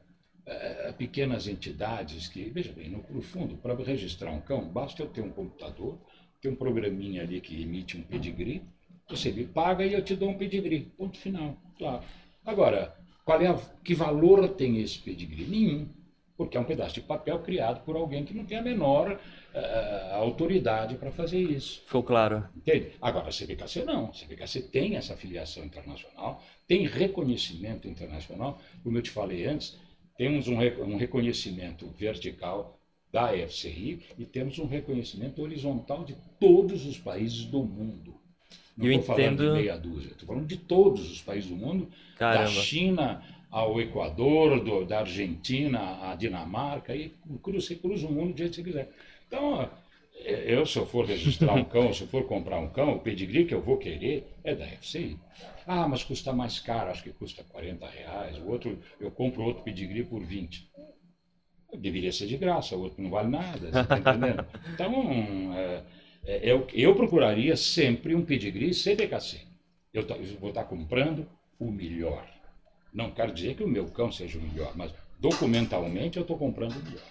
uh, 0.47 0.93
pequenas 0.95 1.47
entidades 1.47 2.27
que, 2.27 2.51
veja 2.51 2.73
bem, 2.73 2.89
no, 2.89 3.05
no 3.09 3.23
fundo, 3.23 3.57
para 3.57 3.75
registrar 3.75 4.33
um 4.33 4.41
cão, 4.41 4.67
basta 4.67 5.03
eu 5.03 5.09
ter 5.09 5.21
um 5.21 5.31
computador, 5.31 5.99
ter 6.47 6.49
um 6.49 6.55
programinha 6.55 7.23
ali 7.23 7.41
que 7.41 7.61
emite 7.61 7.97
um 7.97 8.03
pedigree, 8.03 8.63
você 9.09 9.33
me 9.33 9.45
paga 9.45 9.85
e 9.85 9.93
eu 9.93 10.03
te 10.03 10.15
dou 10.15 10.31
um 10.31 10.39
pedigree. 10.39 10.93
Ponto 10.97 11.19
final. 11.19 11.57
Claro. 11.77 12.03
Agora, 12.45 12.97
qual 13.25 13.41
é 13.41 13.49
a, 13.49 13.55
que 13.85 13.95
valor 13.95 14.49
tem 14.51 14.81
esse 14.81 14.99
pedigree? 14.99 15.47
Nenhum. 15.47 15.89
Porque 16.37 16.57
é 16.57 16.61
um 16.61 16.65
pedaço 16.65 16.95
de 16.95 17.01
papel 17.01 17.39
criado 17.39 17.83
por 17.85 17.97
alguém 17.97 18.25
que 18.25 18.35
não 18.35 18.45
tem 18.45 18.59
a 18.59 18.63
menor 18.63 19.13
uh, 19.13 20.15
autoridade 20.15 20.97
para 20.97 21.11
fazer 21.11 21.41
isso. 21.41 21.83
Ficou 21.87 22.03
claro. 22.03 22.47
Entende? 22.55 22.93
Agora, 23.01 23.29
a 23.29 23.33
CBKC 23.33 23.85
não. 23.85 24.07
A 24.07 24.13
CBKC 24.13 24.63
tem 24.63 24.97
essa 24.97 25.17
filiação 25.17 25.65
internacional, 25.65 26.43
tem 26.69 26.87
reconhecimento 26.87 27.89
internacional. 27.89 28.61
Como 28.85 28.99
eu 28.99 29.03
te 29.03 29.11
falei 29.11 29.47
antes, 29.47 29.79
temos 30.19 30.47
um, 30.47 30.59
um 30.59 30.97
reconhecimento 30.97 31.87
vertical 31.97 32.79
da 33.13 33.29
FCI 33.33 34.01
e 34.19 34.25
temos 34.25 34.59
um 34.59 34.67
reconhecimento 34.67 35.43
horizontal 35.43 36.05
de 36.05 36.17
todos 36.39 36.87
os 36.87 36.99
países 36.99 37.45
do 37.45 37.63
mundo. 37.63 38.15
Não 38.77 38.87
estou 38.91 39.17
falando 39.17 39.39
de 39.39 39.51
meia 39.53 39.79
dúzia, 39.79 40.11
estou 40.11 40.27
falando 40.27 40.47
de 40.47 40.57
todos 40.57 41.11
os 41.11 41.23
países 41.23 41.49
do 41.49 41.57
mundo, 41.57 41.89
Caramba. 42.19 42.45
da 42.45 42.51
China 42.51 43.23
ao 43.51 43.81
Equador, 43.81 44.63
do, 44.63 44.85
da 44.85 45.01
Argentina 45.01 46.11
à 46.11 46.15
Dinamarca, 46.15 46.95
e 46.95 47.13
cruza, 47.43 47.75
cruza 47.75 48.07
o 48.07 48.13
mundo 48.13 48.35
do 48.35 48.39
jeito 48.39 48.51
que 48.51 48.57
você 48.57 48.63
quiser. 48.63 48.93
Então, 49.27 49.71
eu, 50.25 50.67
se 50.67 50.79
eu 50.79 50.87
for 50.87 51.07
registrar 51.07 51.55
um 51.55 51.65
cão, 51.65 51.93
se 51.95 52.03
eu 52.03 52.09
for 52.09 52.25
comprar 52.27 52.59
um 52.59 52.69
cão, 52.69 52.97
o 52.97 53.01
pedigree 53.01 53.47
que 53.47 53.55
eu 53.55 53.63
vou 53.63 53.79
querer 53.79 54.27
é 54.45 54.55
da 54.55 54.67
FCI. 54.67 55.19
Ah, 55.67 55.89
mas 55.89 56.05
custa 56.05 56.33
mais 56.33 56.61
caro, 56.61 56.91
acho 56.91 57.03
que 57.03 57.11
custa 57.11 57.43
40 57.45 57.87
reais. 57.87 58.39
O 58.39 58.49
outro, 58.49 58.79
eu 59.01 59.11
compro 59.11 59.43
outro 59.43 59.63
pedigree 59.63 60.05
por 60.05 60.23
20. 60.23 60.69
Deveria 61.77 62.13
ser 62.13 62.27
de 62.27 62.37
graça, 62.37 62.77
o 62.77 62.83
outro 62.83 63.03
não 63.03 63.11
vale 63.11 63.29
nada, 63.29 63.71
você 63.71 63.81
está 63.81 63.99
entendendo? 63.99 64.47
Então, 64.73 65.55
é, 65.55 65.83
é, 66.27 66.53
eu, 66.53 66.67
eu 66.73 66.95
procuraria 66.95 67.57
sempre 67.57 68.15
um 68.15 68.25
pedigree 68.25 68.73
CBKC. 68.73 69.41
Eu, 69.93 70.03
eu 70.03 70.39
vou 70.41 70.51
estar 70.51 70.65
comprando 70.65 71.27
o 71.59 71.71
melhor. 71.71 72.27
Não 72.93 73.11
quero 73.11 73.33
dizer 73.33 73.55
que 73.55 73.63
o 73.63 73.69
meu 73.69 73.87
cão 73.87 74.11
seja 74.11 74.39
o 74.39 74.43
melhor, 74.43 74.73
mas 74.77 74.93
documentalmente 75.21 76.17
eu 76.17 76.23
estou 76.23 76.37
comprando 76.37 76.77
o 76.77 76.85
melhor. 76.85 77.05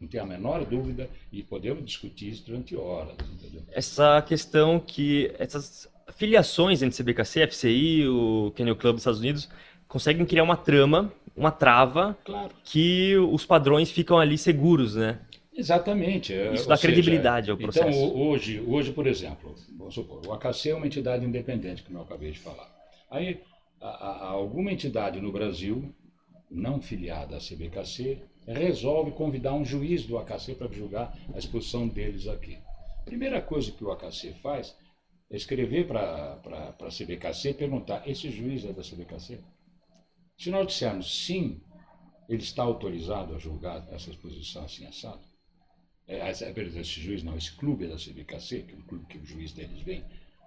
Não 0.00 0.08
tem 0.08 0.20
a 0.20 0.26
menor 0.26 0.64
dúvida 0.64 1.08
e 1.32 1.42
podemos 1.42 1.84
discutir 1.84 2.30
isso 2.30 2.44
durante 2.46 2.76
horas. 2.76 3.14
Entendeu? 3.32 3.62
Essa 3.70 4.20
questão 4.22 4.78
que 4.80 5.32
essas 5.38 5.88
filiações 6.16 6.82
entre 6.82 7.02
CBKC, 7.02 7.46
FCI, 7.48 8.08
o 8.08 8.52
Kennel 8.54 8.76
Club 8.76 8.94
dos 8.94 9.02
Estados 9.02 9.20
Unidos 9.20 9.48
conseguem 9.88 10.26
criar 10.26 10.42
uma 10.42 10.56
trama, 10.56 11.12
uma 11.36 11.50
trava, 11.50 12.16
claro. 12.24 12.54
que 12.64 13.16
os 13.16 13.44
padrões 13.44 13.90
ficam 13.90 14.18
ali 14.18 14.38
seguros, 14.38 14.94
né? 14.94 15.20
Exatamente. 15.56 16.32
É, 16.32 16.52
Isso 16.52 16.68
dá 16.68 16.76
seja, 16.76 16.88
credibilidade 16.88 17.50
ao 17.50 17.56
então, 17.56 17.70
processo. 17.70 17.98
Então, 17.98 18.16
hoje, 18.20 18.60
hoje, 18.66 18.92
por 18.92 19.06
exemplo, 19.06 19.54
vamos 19.76 19.94
supor, 19.94 20.26
o 20.26 20.32
AKC 20.32 20.70
é 20.70 20.74
uma 20.74 20.86
entidade 20.86 21.24
independente, 21.24 21.82
como 21.82 21.98
eu 21.98 22.02
acabei 22.02 22.30
de 22.30 22.38
falar. 22.38 22.68
Aí, 23.10 23.40
a, 23.80 23.88
a, 23.88 24.26
alguma 24.28 24.72
entidade 24.72 25.20
no 25.20 25.30
Brasil, 25.30 25.94
não 26.50 26.80
filiada 26.80 27.36
à 27.36 27.38
CBKC, 27.38 28.18
resolve 28.46 29.12
convidar 29.12 29.54
um 29.54 29.64
juiz 29.64 30.04
do 30.04 30.18
AKC 30.18 30.54
para 30.54 30.72
julgar 30.72 31.16
a 31.32 31.38
exposição 31.38 31.86
deles 31.86 32.26
aqui. 32.26 32.58
A 33.00 33.04
primeira 33.04 33.40
coisa 33.40 33.70
que 33.70 33.84
o 33.84 33.90
AKC 33.90 34.34
faz 34.42 34.74
é 35.30 35.36
escrever 35.36 35.86
para 35.86 36.40
a 36.80 36.88
CBKC 36.90 37.50
e 37.50 37.54
perguntar: 37.54 38.02
esse 38.06 38.30
juiz 38.30 38.64
é 38.64 38.72
da 38.72 38.82
CBKC? 38.82 39.38
Se 40.36 40.50
nós 40.50 40.66
dissermos 40.66 41.24
sim, 41.24 41.60
ele 42.28 42.42
está 42.42 42.62
autorizado 42.62 43.34
a 43.34 43.38
julgar 43.38 43.86
essa 43.92 44.10
exposição 44.10 44.64
assim 44.64 44.86
assado? 44.86 45.22
é, 46.06 46.30
esse 46.30 47.00
juiz 47.00 47.22
não, 47.22 47.36
esse 47.36 47.52
clube 47.52 47.86
da 47.86 47.96
CBKC, 47.96 48.62
que 48.62 48.74
é 48.74 48.78
o 48.78 48.82
clube 48.82 49.06
que 49.06 49.18
o 49.18 49.24
juiz 49.24 49.52
deles 49.52 49.80
vem, 49.80 50.04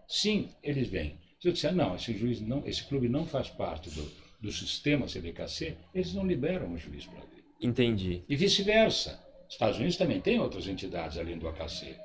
sim, 0.07 0.49
eles 0.61 0.87
vêm. 0.87 1.17
Se 1.39 1.47
eu 1.47 1.53
disser, 1.53 1.73
não, 1.73 1.95
esse 1.95 2.15
juiz 2.17 2.41
não, 2.41 2.65
esse 2.65 2.83
clube 2.83 3.09
não 3.09 3.25
faz 3.25 3.49
parte 3.49 3.89
do, 3.89 4.11
do 4.39 4.51
sistema 4.51 5.07
CBKC, 5.07 5.77
eles 5.93 6.13
não 6.13 6.25
liberam 6.25 6.73
o 6.73 6.77
juiz 6.77 7.05
para 7.05 7.19
vir. 7.21 7.43
Entendi. 7.61 8.23
E 8.27 8.35
vice-versa. 8.35 9.23
Estados 9.49 9.77
Unidos 9.77 9.97
também 9.97 10.19
tem 10.19 10.39
outras 10.39 10.67
entidades 10.67 11.17
além 11.17 11.37
do 11.37 11.47
AKC. 11.47 11.95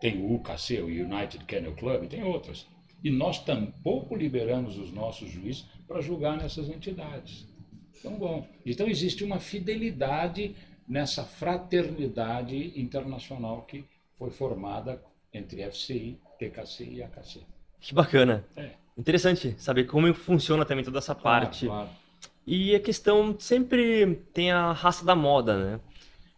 Tem 0.00 0.22
o 0.22 0.34
UKC, 0.34 0.80
o 0.80 0.86
United 0.86 1.44
Kennel 1.44 1.74
Club, 1.74 2.08
tem 2.08 2.22
outras. 2.22 2.66
E 3.04 3.10
nós 3.10 3.38
tampouco 3.44 4.16
liberamos 4.16 4.78
os 4.78 4.90
nossos 4.90 5.30
juízes 5.30 5.66
para 5.86 6.00
julgar 6.00 6.38
nessas 6.38 6.68
entidades. 6.70 7.46
Então, 8.00 8.16
bom. 8.16 8.48
Então 8.64 8.88
existe 8.88 9.22
uma 9.22 9.38
fidelidade 9.38 10.56
nessa 10.88 11.22
fraternidade 11.22 12.72
internacional 12.80 13.62
que 13.62 13.84
foi 14.18 14.30
formada 14.30 15.02
entre 15.32 15.62
FCI, 15.70 16.18
TKC 16.38 16.84
e 16.84 17.02
AKC. 17.02 17.40
Que 17.80 17.94
bacana. 17.94 18.44
É. 18.56 18.70
Interessante 18.96 19.54
saber 19.58 19.84
como 19.84 20.12
funciona 20.14 20.64
também 20.64 20.84
toda 20.84 20.98
essa 20.98 21.14
Claro, 21.14 21.46
parte. 21.46 21.66
claro. 21.66 21.88
E 22.46 22.74
a 22.74 22.80
questão 22.80 23.34
sempre 23.38 24.16
tem 24.32 24.50
a 24.50 24.72
raça 24.72 25.04
da 25.04 25.14
moda, 25.14 25.56
né? 25.72 25.80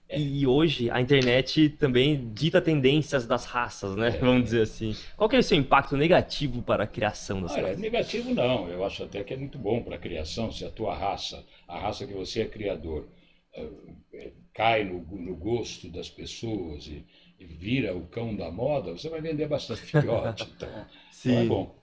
É. 0.09 0.19
E 0.19 0.47
hoje 0.47 0.91
a 0.91 1.01
internet 1.01 1.69
também 1.71 2.33
dita 2.33 2.61
tendências 2.61 3.27
das 3.27 3.45
raças, 3.45 3.95
né? 3.97 4.11
É. 4.11 4.19
Vamos 4.21 4.45
dizer 4.45 4.63
assim. 4.63 4.97
Qual 5.17 5.29
que 5.29 5.37
é 5.37 5.39
o 5.39 5.43
seu 5.43 5.59
impacto 5.59 5.97
negativo 5.97 6.63
para 6.63 6.85
a 6.85 6.87
criação 6.87 7.43
das 7.43 7.53
Olha, 7.53 7.63
raças? 7.69 7.81
negativo 7.81 8.35
não, 8.35 8.69
eu 8.69 8.85
acho 8.85 9.05
até 9.05 9.23
que 9.23 9.33
é 9.35 9.37
muito 9.37 9.59
bom 9.59 9.83
para 9.83 9.95
a 9.97 9.99
criação, 9.99 10.51
se 10.51 10.65
a 10.65 10.71
tua 10.71 10.95
raça, 10.95 11.45
a 11.69 11.79
raça 11.79 12.07
que 12.07 12.13
você 12.13 12.43
é 12.43 12.49
criador, 12.49 13.07
eh, 13.55 13.69
eh, 14.15 14.33
cai 14.53 14.85
no, 14.85 14.99
no 15.01 15.37
gosto 15.37 15.89
das 15.89 16.09
pessoas 16.11 16.87
e, 16.89 17.05
e 17.39 17.45
vira 17.47 17.97
o 17.97 18.07
cão 18.09 18.35
da 18.35 18.51
moda, 18.51 18.93
você 18.93 19.09
vai 19.09 19.21
vender 19.21 19.47
bastante 19.49 19.83
filhote, 19.83 20.51
então, 20.57 20.73
então 21.21 21.39
é 21.39 21.45
Sim. 21.45 21.47
bom. 21.47 21.75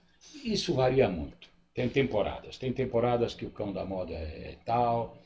Isso 0.43 0.73
varia 0.75 1.07
muito, 1.09 1.47
tem 1.73 1.87
temporadas, 1.89 2.57
tem 2.57 2.73
temporadas 2.73 3.33
que 3.33 3.45
o 3.45 3.51
cão 3.51 3.71
da 3.71 3.85
moda 3.85 4.13
é 4.13 4.57
tal, 4.65 5.17
no- 5.17 5.22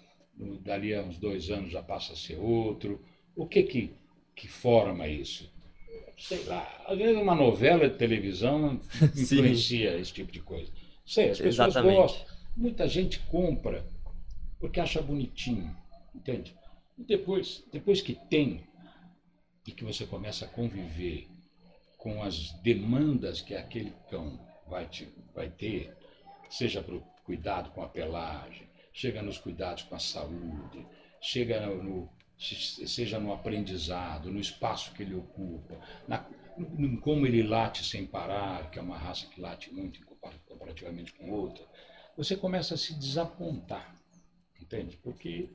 dali 0.63 0.93
a 0.93 1.01
uns 1.01 1.17
dois 1.17 1.49
anos 1.49 1.71
já 1.71 1.81
passa 1.81 2.13
a 2.13 2.15
ser 2.15 2.37
outro, 2.37 3.03
o 3.35 3.47
que 3.47 3.63
que, 3.63 3.93
que 4.35 4.47
forma 4.47 5.07
isso? 5.07 5.51
Sei 6.17 6.43
lá, 6.45 6.83
às 6.87 6.97
vezes 6.97 7.21
uma 7.21 7.35
novela 7.35 7.87
de 7.89 7.95
televisão 7.95 8.79
Sim. 9.13 9.21
influencia 9.21 9.97
esse 9.97 10.13
tipo 10.13 10.31
de 10.31 10.41
coisa. 10.41 10.71
Sei, 11.05 11.29
as 11.29 11.37
pessoas 11.37 11.69
Exatamente. 11.69 11.95
gostam. 11.95 12.37
Muita 12.55 12.87
gente 12.87 13.19
compra 13.19 13.85
porque 14.59 14.79
acha 14.79 15.01
bonitinho, 15.01 15.75
entende? 16.13 16.55
E 16.97 17.03
depois, 17.03 17.63
depois 17.71 18.01
que 18.01 18.15
tem 18.29 18.63
e 19.67 19.71
que 19.71 19.83
você 19.83 20.05
começa 20.05 20.45
a 20.45 20.47
conviver 20.47 21.27
com 21.97 22.23
as 22.23 22.51
demandas 22.61 23.41
que 23.41 23.53
aquele 23.53 23.93
cão 24.09 24.39
vai, 24.67 24.87
te, 24.87 25.07
vai 25.35 25.49
ter, 25.49 25.95
seja 26.49 26.81
para 26.81 26.95
o 26.95 27.01
cuidado 27.23 27.69
com 27.71 27.83
a 27.83 27.87
pelagem, 27.87 28.66
chega 29.01 29.21
nos 29.21 29.37
cuidados 29.37 29.83
com 29.83 29.95
a 29.95 29.99
saúde, 29.99 30.79
chega 31.21 31.65
no, 31.65 31.83
no- 31.83 32.09
se- 32.37 32.87
seja 32.87 33.19
no 33.19 33.31
aprendizado, 33.31 34.31
no 34.31 34.39
espaço 34.39 34.91
que 34.93 35.03
ele 35.03 35.15
ocupa, 35.15 35.75
na, 36.07 36.25
no, 36.57 36.99
como 37.01 37.25
ele 37.27 37.43
late 37.43 37.83
sem 37.83 38.05
parar, 38.05 38.69
que 38.71 38.79
é 38.79 38.81
uma 38.81 38.97
raça 38.97 39.27
que 39.27 39.39
late 39.39 39.73
muito 39.73 40.03
compa- 40.05 40.33
comparativamente 40.47 41.13
com 41.13 41.29
outra, 41.31 41.63
você 42.15 42.35
começa 42.35 42.73
a 42.73 42.77
se 42.77 42.93
desapontar, 42.95 43.95
entende? 44.59 44.97
Porque 45.03 45.49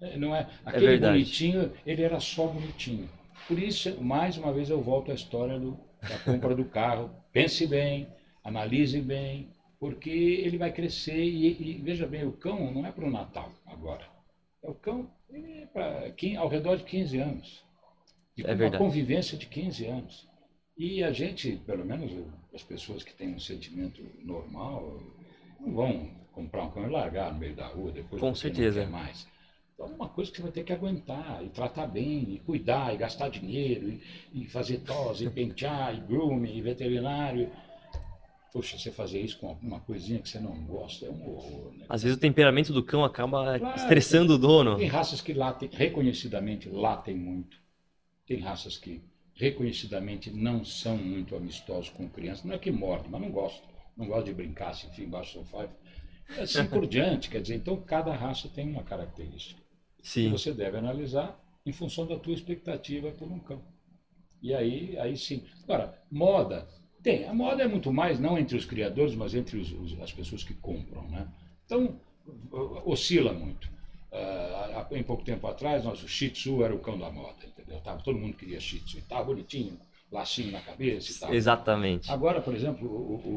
eh, 0.00 0.16
não 0.16 0.34
é 0.34 0.48
aquele 0.64 0.86
verdade. 0.86 1.12
bonitinho, 1.14 1.72
ele 1.84 2.02
era 2.02 2.20
só 2.20 2.46
bonitinho. 2.46 3.08
Por 3.48 3.58
isso, 3.58 4.00
mais 4.00 4.36
uma 4.38 4.52
vez, 4.52 4.70
eu 4.70 4.80
volto 4.80 5.10
à 5.10 5.14
história 5.14 5.58
do, 5.58 5.78
da 6.08 6.18
compra 6.20 6.54
do 6.54 6.64
carro. 6.64 7.10
Pense 7.32 7.66
bem, 7.66 8.08
analise 8.44 9.00
bem, 9.00 9.50
porque 9.78 10.10
ele 10.10 10.56
vai 10.56 10.70
crescer 10.72 11.22
e, 11.22 11.46
e 11.78 11.82
veja 11.82 12.06
bem, 12.06 12.24
o 12.24 12.32
cão 12.32 12.70
não 12.72 12.86
é 12.86 12.90
para 12.90 13.04
o 13.06 13.10
Natal 13.10 13.50
agora. 13.66 14.04
É 14.62 14.70
o 14.70 14.74
cão 14.74 15.08
é 15.74 16.10
quin- 16.16 16.36
ao 16.36 16.48
redor 16.48 16.76
de 16.76 16.84
15 16.84 17.18
anos. 17.18 17.62
E 18.36 18.42
É 18.42 18.54
uma 18.54 18.56
verdade. 18.56 18.84
convivência 18.84 19.36
de 19.36 19.46
15 19.46 19.86
anos. 19.86 20.26
E 20.76 21.02
a 21.02 21.12
gente, 21.12 21.56
pelo 21.66 21.84
menos 21.84 22.10
as 22.52 22.62
pessoas 22.62 23.02
que 23.02 23.14
têm 23.14 23.34
um 23.34 23.38
sentimento 23.40 24.02
normal, 24.24 25.00
não 25.60 25.72
vão 25.72 26.10
comprar 26.32 26.64
um 26.64 26.70
cão 26.70 26.84
e 26.86 26.90
largar 26.90 27.32
no 27.32 27.38
meio 27.38 27.54
da 27.54 27.66
rua 27.66 27.92
depois 27.92 28.20
Com 28.20 28.34
certeza. 28.34 28.86
mais. 28.86 29.26
Então 29.74 29.86
é 29.86 29.90
uma 29.90 30.08
coisa 30.08 30.30
que 30.30 30.36
você 30.36 30.42
vai 30.42 30.50
ter 30.52 30.62
que 30.62 30.72
aguentar 30.72 31.44
e 31.44 31.48
tratar 31.48 31.86
bem, 31.86 32.34
e 32.34 32.38
cuidar, 32.40 32.94
e 32.94 32.96
gastar 32.96 33.28
dinheiro, 33.28 33.88
e, 33.88 34.00
e 34.32 34.46
fazer 34.46 34.78
tosse, 34.78 35.24
e 35.24 35.28
pentear, 35.28 35.94
e 35.94 36.00
grooming, 36.00 36.56
e 36.56 36.60
veterinário. 36.62 37.50
Poxa, 38.54 38.78
você 38.78 38.92
fazer 38.92 39.20
isso 39.20 39.36
com 39.38 39.50
uma 39.60 39.80
coisinha 39.80 40.20
que 40.20 40.28
você 40.28 40.38
não 40.38 40.54
gosta 40.64 41.04
é 41.06 41.10
um 41.10 41.28
horror, 41.28 41.72
né? 41.72 41.86
Às 41.88 42.04
vezes 42.04 42.16
o 42.16 42.20
temperamento 42.20 42.72
do 42.72 42.84
cão 42.84 43.04
acaba 43.04 43.58
Claro. 43.58 43.76
estressando 43.76 44.34
o 44.34 44.38
dono. 44.38 44.76
Tem 44.76 44.86
raças 44.86 45.20
que 45.20 45.32
latem, 45.32 45.68
reconhecidamente 45.72 46.68
latem 46.68 47.16
muito. 47.16 47.58
Tem 48.24 48.38
raças 48.38 48.78
que 48.78 49.02
reconhecidamente 49.34 50.30
não 50.30 50.64
são 50.64 50.96
muito 50.96 51.34
amistosos 51.34 51.90
com 51.90 52.08
crianças. 52.08 52.44
Não 52.44 52.54
é 52.54 52.58
que 52.58 52.70
mordem, 52.70 53.10
mas 53.10 53.20
não 53.22 53.30
gostam. 53.32 53.68
Não 53.96 54.06
gostam 54.06 54.26
de 54.26 54.34
brincar, 54.34 54.72
se 54.72 54.86
enfim, 54.86 55.02
embaixo 55.02 55.36
do 55.36 55.44
sofá. 55.44 55.68
E 56.36 56.40
Assim 56.40 56.64
por 56.68 56.86
diante. 56.88 57.30
Quer 57.30 57.42
dizer, 57.42 57.56
então 57.56 57.76
cada 57.80 58.14
raça 58.14 58.48
tem 58.48 58.70
uma 58.70 58.84
característica. 58.84 59.60
que 60.00 60.08
Sim. 60.08 60.30
você 60.30 60.52
deve 60.52 60.76
analisar 60.78 61.36
em 61.66 61.72
função 61.72 62.06
da 62.06 62.16
tua 62.20 62.32
expectativa 62.34 63.10
por 63.10 63.26
um 63.26 63.40
cão. 63.40 63.60
E 64.40 64.54
aí, 64.54 64.96
aí 64.98 65.16
sim. 65.16 65.44
Agora, 65.64 66.00
moda, 66.08 66.68
tem. 67.04 67.28
A 67.28 67.34
moda 67.34 67.62
é 67.62 67.68
muito 67.68 67.92
mais, 67.92 68.18
não 68.18 68.36
entre 68.36 68.56
os 68.56 68.64
criadores, 68.64 69.14
mas 69.14 69.34
entre 69.34 69.56
os- 69.58 69.70
os- 69.72 70.00
as 70.00 70.12
pessoas 70.12 70.42
que 70.42 70.54
compram. 70.54 71.02
Né? 71.08 71.28
Então, 71.66 72.00
o- 72.50 72.90
oscila 72.90 73.32
muito. 73.32 73.68
Ah, 74.10 74.86
há- 74.90 74.96
em 74.98 75.02
pouco 75.02 75.22
tempo 75.24 75.46
atrás, 75.46 75.84
nosso 75.84 76.08
Shih 76.08 76.30
Tzu 76.30 76.62
era 76.64 76.74
o 76.74 76.78
cão 76.80 76.98
da 76.98 77.10
moda, 77.10 77.44
entendeu? 77.46 77.80
Tava, 77.80 78.02
todo 78.02 78.18
mundo 78.18 78.36
queria 78.36 78.58
Shih 78.60 78.80
Tzu, 78.80 78.98
estava 78.98 79.24
bonitinho, 79.24 79.78
lacinho 80.10 80.52
na 80.52 80.60
cabeça 80.60 81.10
e 81.12 81.14
tal. 81.16 81.34
Exatamente. 81.34 82.10
Agora, 82.10 82.40
por 82.40 82.54
exemplo, 82.54 82.88
o, 82.88 83.14
o, 83.16 83.34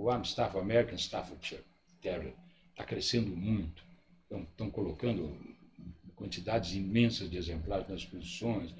o, 0.00 0.02
o 0.04 0.10
Amstaff, 0.10 0.56
o 0.56 0.60
American 0.60 0.96
Staffordshire 0.96 1.62
Terrier, 2.02 2.34
está 2.70 2.84
crescendo 2.84 3.34
muito. 3.36 3.82
Estão 4.50 4.68
colocando 4.70 5.36
quantidades 6.16 6.74
imensas 6.74 7.30
de 7.30 7.36
exemplares 7.36 7.88
nas 7.88 8.00
exposições. 8.00 8.74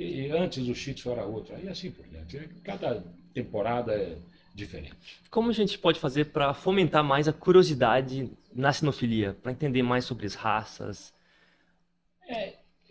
E, 0.00 0.22
e 0.28 0.30
antes 0.30 0.66
o 0.66 0.74
Shih 0.74 0.94
Tzu 0.94 1.10
era 1.10 1.26
outro, 1.26 1.54
aí 1.54 1.68
assim 1.68 1.90
por 1.90 2.06
diante. 2.06 2.38
Cada 2.64 3.04
temporada 3.34 3.92
é 3.92 4.16
diferente. 4.54 4.94
Como 5.30 5.50
a 5.50 5.52
gente 5.52 5.78
pode 5.78 6.00
fazer 6.00 6.26
para 6.26 6.54
fomentar 6.54 7.04
mais 7.04 7.28
a 7.28 7.32
curiosidade 7.34 8.30
na 8.54 8.72
sinofilia, 8.72 9.36
para 9.42 9.52
entender 9.52 9.82
mais 9.82 10.06
sobre 10.06 10.26
as 10.26 10.34
raças? 10.34 11.12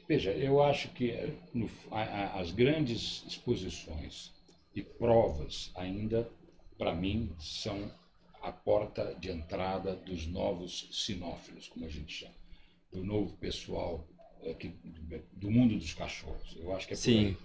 Veja, 0.07 0.31
eu 0.31 0.61
acho 0.61 0.89
que 0.89 1.11
eh, 1.11 1.33
no- 1.53 1.69
a- 1.91 2.01
a- 2.01 2.39
as 2.39 2.51
grandes 2.51 3.23
exposições 3.27 4.31
e 4.75 4.81
provas 4.83 5.71
ainda, 5.75 6.29
para 6.77 6.93
mim, 6.93 7.31
são 7.39 7.91
a 8.41 8.51
porta 8.51 9.15
de 9.19 9.29
entrada 9.31 9.95
dos 9.95 10.25
novos 10.27 10.87
sinófilos, 10.91 11.67
como 11.67 11.85
a 11.85 11.89
gente 11.89 12.13
chama, 12.13 12.33
do 12.91 13.03
novo 13.03 13.35
pessoal 13.37 14.07
que- 14.57 14.73
do 15.33 15.49
mundo 15.51 15.75
dos 15.77 15.93
cachorros. 15.93 16.55
Eu 16.59 16.73
acho 16.75 16.87
que 16.87 16.93
é 16.93 16.97
Sim. 16.97 17.35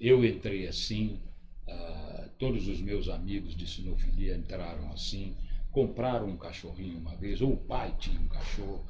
Eu 0.00 0.24
entrei 0.24 0.66
assim, 0.66 1.20
ah, 1.68 2.28
todos 2.38 2.66
os 2.68 2.80
meus 2.80 3.08
amigos 3.08 3.54
de 3.56 3.66
sinofilia 3.66 4.36
entraram 4.36 4.90
assim, 4.92 5.36
compraram 5.70 6.28
um 6.28 6.36
cachorrinho 6.36 6.98
uma 6.98 7.14
vez, 7.16 7.40
ou 7.40 7.52
o 7.52 7.56
pai 7.56 7.94
tinha 7.98 8.20
um 8.20 8.28
cachorro, 8.28 8.84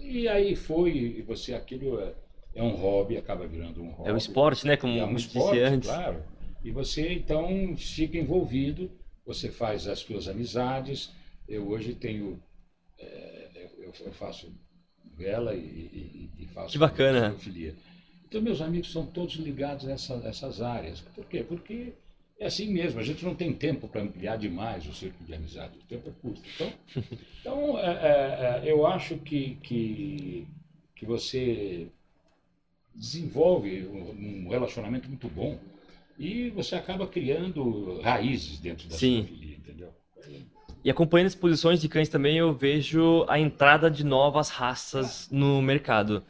e 0.00 0.26
aí 0.26 0.56
foi, 0.56 0.90
e 0.96 1.22
você, 1.22 1.54
aquilo 1.54 2.00
é, 2.00 2.14
é 2.54 2.62
um 2.62 2.74
hobby, 2.74 3.16
acaba 3.16 3.46
virando 3.46 3.82
um 3.82 3.90
hobby. 3.90 4.08
É 4.10 4.12
um 4.12 4.16
esporte, 4.16 4.66
né? 4.66 4.76
Como 4.76 4.98
É 4.98 5.04
um 5.04 5.14
esporte, 5.16 5.60
antes. 5.60 5.88
claro. 5.88 6.24
E 6.64 6.70
você 6.70 7.12
então 7.12 7.76
fica 7.76 8.16
envolvido, 8.18 8.90
você 9.26 9.50
faz 9.50 9.86
as 9.86 9.98
suas 10.00 10.26
amizades. 10.28 11.12
Eu 11.46 11.68
hoje 11.68 11.94
tenho, 11.94 12.42
eh, 12.98 13.70
eu, 13.78 13.92
eu 14.06 14.12
faço 14.12 14.50
vela 15.16 15.54
e, 15.54 15.58
e- 15.58 16.30
e 16.42 16.46
faço 16.48 16.72
Que 16.72 16.78
bacana. 16.78 17.30
zoofilia. 17.30 17.74
Então 18.26 18.42
meus 18.42 18.60
amigos 18.60 18.90
são 18.92 19.06
todos 19.06 19.34
ligados 19.36 19.86
a 19.86 19.92
essa- 19.92 20.20
essas 20.24 20.60
áreas. 20.60 21.00
Por 21.14 21.24
quê? 21.26 21.42
Porque 21.46 21.92
é 22.38 22.46
assim 22.46 22.72
mesmo. 22.72 22.98
A 23.00 23.04
gente 23.04 23.24
não 23.24 23.34
tem 23.34 23.52
tempo 23.52 23.86
para 23.88 24.02
ampliar 24.02 24.36
demais 24.36 24.86
o 24.88 24.92
círculo 24.92 25.24
de 25.26 25.34
amizade. 25.34 25.78
O 25.78 25.82
tempo 25.82 26.08
é 26.08 26.12
curto. 26.20 26.42
Então, 26.54 26.72
então 27.40 27.78
é, 27.78 27.92
é, 27.92 28.68
é, 28.68 28.72
eu 28.72 28.86
acho 28.86 29.16
que, 29.18 29.56
que, 29.62 30.46
que 30.96 31.06
você 31.06 31.86
desenvolve 32.94 33.86
um 33.86 34.48
relacionamento 34.48 35.08
muito 35.08 35.28
bom 35.28 35.58
e 36.18 36.50
você 36.50 36.76
acaba 36.76 37.06
criando 37.06 38.00
raízes 38.00 38.58
dentro 38.60 38.88
da 38.88 38.96
Sim. 38.96 39.24
sinofilia, 39.24 39.56
entendeu? 39.56 39.92
E 40.84 40.90
acompanhando 40.90 41.28
exposições 41.28 41.80
de 41.80 41.88
cães 41.88 42.08
também, 42.08 42.36
eu 42.36 42.52
vejo 42.52 43.24
a 43.28 43.38
entrada 43.40 43.90
de 43.90 44.04
novas 44.04 44.50
raças 44.50 45.28
no 45.30 45.60
mercado. 45.62 46.22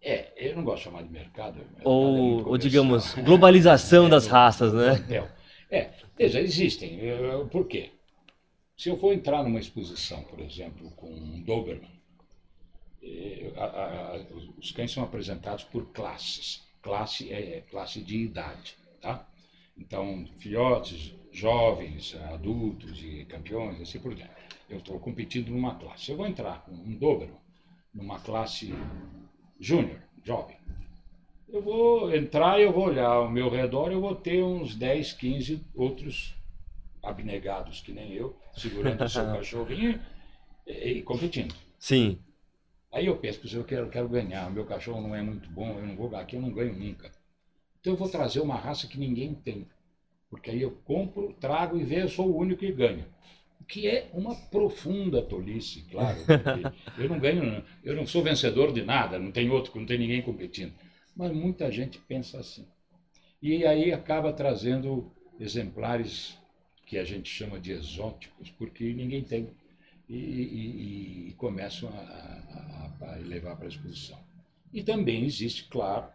É, 0.00 0.32
eu 0.36 0.56
não 0.56 0.64
gosto 0.64 0.78
de 0.78 0.84
chamar 0.84 1.02
de 1.04 1.10
mercado. 1.10 1.60
é 1.60 1.84
Ou, 1.84 2.38
muito 2.38 2.48
ou 2.50 2.58
digamos, 2.58 3.14
globalização 3.14 4.04
É, 4.08 4.10
das 4.10 4.26
do- 4.26 4.30
raças, 4.32 4.72
né? 4.72 4.94
plantel. 4.96 5.28
É, 5.70 5.90
veja, 6.18 6.40
existem. 6.40 6.98
Por 7.50 7.66
quê? 7.68 7.90
Se 8.76 8.88
eu 8.90 8.98
for 8.98 9.12
entrar 9.14 9.42
numa 9.44 9.60
exposição, 9.60 10.22
por 10.24 10.40
exemplo, 10.40 10.90
com 10.92 11.08
um 11.10 11.42
Doberman, 11.42 11.90
eh, 13.02 13.52
a- 13.56 13.64
a- 13.64 14.16
a- 14.16 14.26
os 14.58 14.70
cães 14.72 14.90
são 14.92 15.02
apresentados 15.02 15.64
por 15.64 15.86
classes. 15.92 16.62
Classe 16.82 17.32
é 17.32 17.62
classe 17.70 18.00
de 18.00 18.16
idade, 18.18 18.76
tá? 19.00 19.26
Então, 19.82 20.24
filhotes, 20.38 21.12
jovens, 21.32 22.14
adultos 22.32 23.02
e 23.02 23.24
campeões, 23.24 23.80
assim 23.80 23.98
por 23.98 24.14
diante. 24.14 24.30
Eu 24.70 24.78
estou 24.78 24.98
competindo 25.00 25.48
numa 25.48 25.74
classe. 25.74 26.12
Eu 26.12 26.16
vou 26.16 26.26
entrar 26.26 26.64
com 26.64 26.70
um 26.70 26.96
dobro 26.96 27.36
numa 27.92 28.20
classe 28.20 28.72
júnior, 29.58 30.00
jovem. 30.24 30.56
Eu 31.48 31.60
vou 31.60 32.14
entrar 32.14 32.60
e 32.60 32.62
eu 32.62 32.72
vou 32.72 32.86
olhar 32.86 33.08
ao 33.08 33.28
meu 33.28 33.50
redor, 33.50 33.90
eu 33.90 34.00
vou 34.00 34.14
ter 34.14 34.42
uns 34.42 34.76
10, 34.76 35.14
15 35.14 35.66
outros 35.74 36.34
abnegados 37.02 37.80
que 37.80 37.90
nem 37.90 38.12
eu, 38.12 38.36
segurando 38.56 39.02
o 39.02 39.08
seu 39.08 39.24
cachorrinho 39.34 40.00
e, 40.64 40.72
e, 40.72 41.02
competindo. 41.02 41.54
Sim. 41.76 42.20
Aí 42.92 43.06
eu 43.06 43.16
penso, 43.16 43.40
eu 43.54 43.64
quero, 43.64 43.90
quero 43.90 44.08
ganhar, 44.08 44.48
meu 44.48 44.64
cachorro 44.64 45.00
não 45.00 45.14
é 45.14 45.20
muito 45.20 45.50
bom, 45.50 45.76
eu 45.76 45.86
não 45.86 45.96
vou 45.96 46.14
aqui, 46.16 46.36
eu 46.36 46.42
não 46.42 46.52
ganho 46.52 46.72
nunca. 46.72 47.10
Então 47.82 47.94
eu 47.94 47.96
vou 47.96 48.08
trazer 48.08 48.38
uma 48.38 48.54
raça 48.54 48.86
que 48.86 48.96
ninguém 48.96 49.34
tem. 49.34 49.66
Porque 50.30 50.50
aí 50.50 50.62
eu 50.62 50.70
compro, 50.84 51.34
trago 51.40 51.76
e 51.76 51.82
vejo, 51.84 52.02
eu 52.02 52.08
sou 52.08 52.28
o 52.28 52.38
único 52.38 52.60
que 52.60 52.70
ganho. 52.70 53.04
O 53.60 53.64
que 53.64 53.88
é 53.88 54.08
uma 54.14 54.36
profunda 54.36 55.20
tolice, 55.20 55.84
claro. 55.90 56.16
eu 56.96 57.08
não 57.08 57.18
ganho, 57.18 57.64
eu 57.82 57.96
não 57.96 58.06
sou 58.06 58.22
vencedor 58.22 58.72
de 58.72 58.82
nada, 58.82 59.18
não 59.18 59.32
tem 59.32 59.50
outro, 59.50 59.78
não 59.78 59.84
tem 59.84 59.98
ninguém 59.98 60.22
competindo. 60.22 60.72
Mas 61.16 61.32
muita 61.32 61.70
gente 61.72 61.98
pensa 61.98 62.38
assim. 62.38 62.66
E 63.42 63.66
aí 63.66 63.92
acaba 63.92 64.32
trazendo 64.32 65.12
exemplares 65.40 66.38
que 66.86 66.96
a 66.98 67.04
gente 67.04 67.28
chama 67.28 67.58
de 67.58 67.72
exóticos, 67.72 68.48
porque 68.50 68.92
ninguém 68.94 69.24
tem. 69.24 69.50
E, 70.08 70.14
e, 70.14 71.28
e 71.30 71.32
começam 71.32 71.88
a, 71.88 72.92
a, 73.00 73.12
a 73.12 73.16
levar 73.16 73.56
para 73.56 73.64
a 73.64 73.68
exposição. 73.68 74.18
E 74.72 74.82
também 74.82 75.24
existe, 75.24 75.64
claro, 75.64 76.06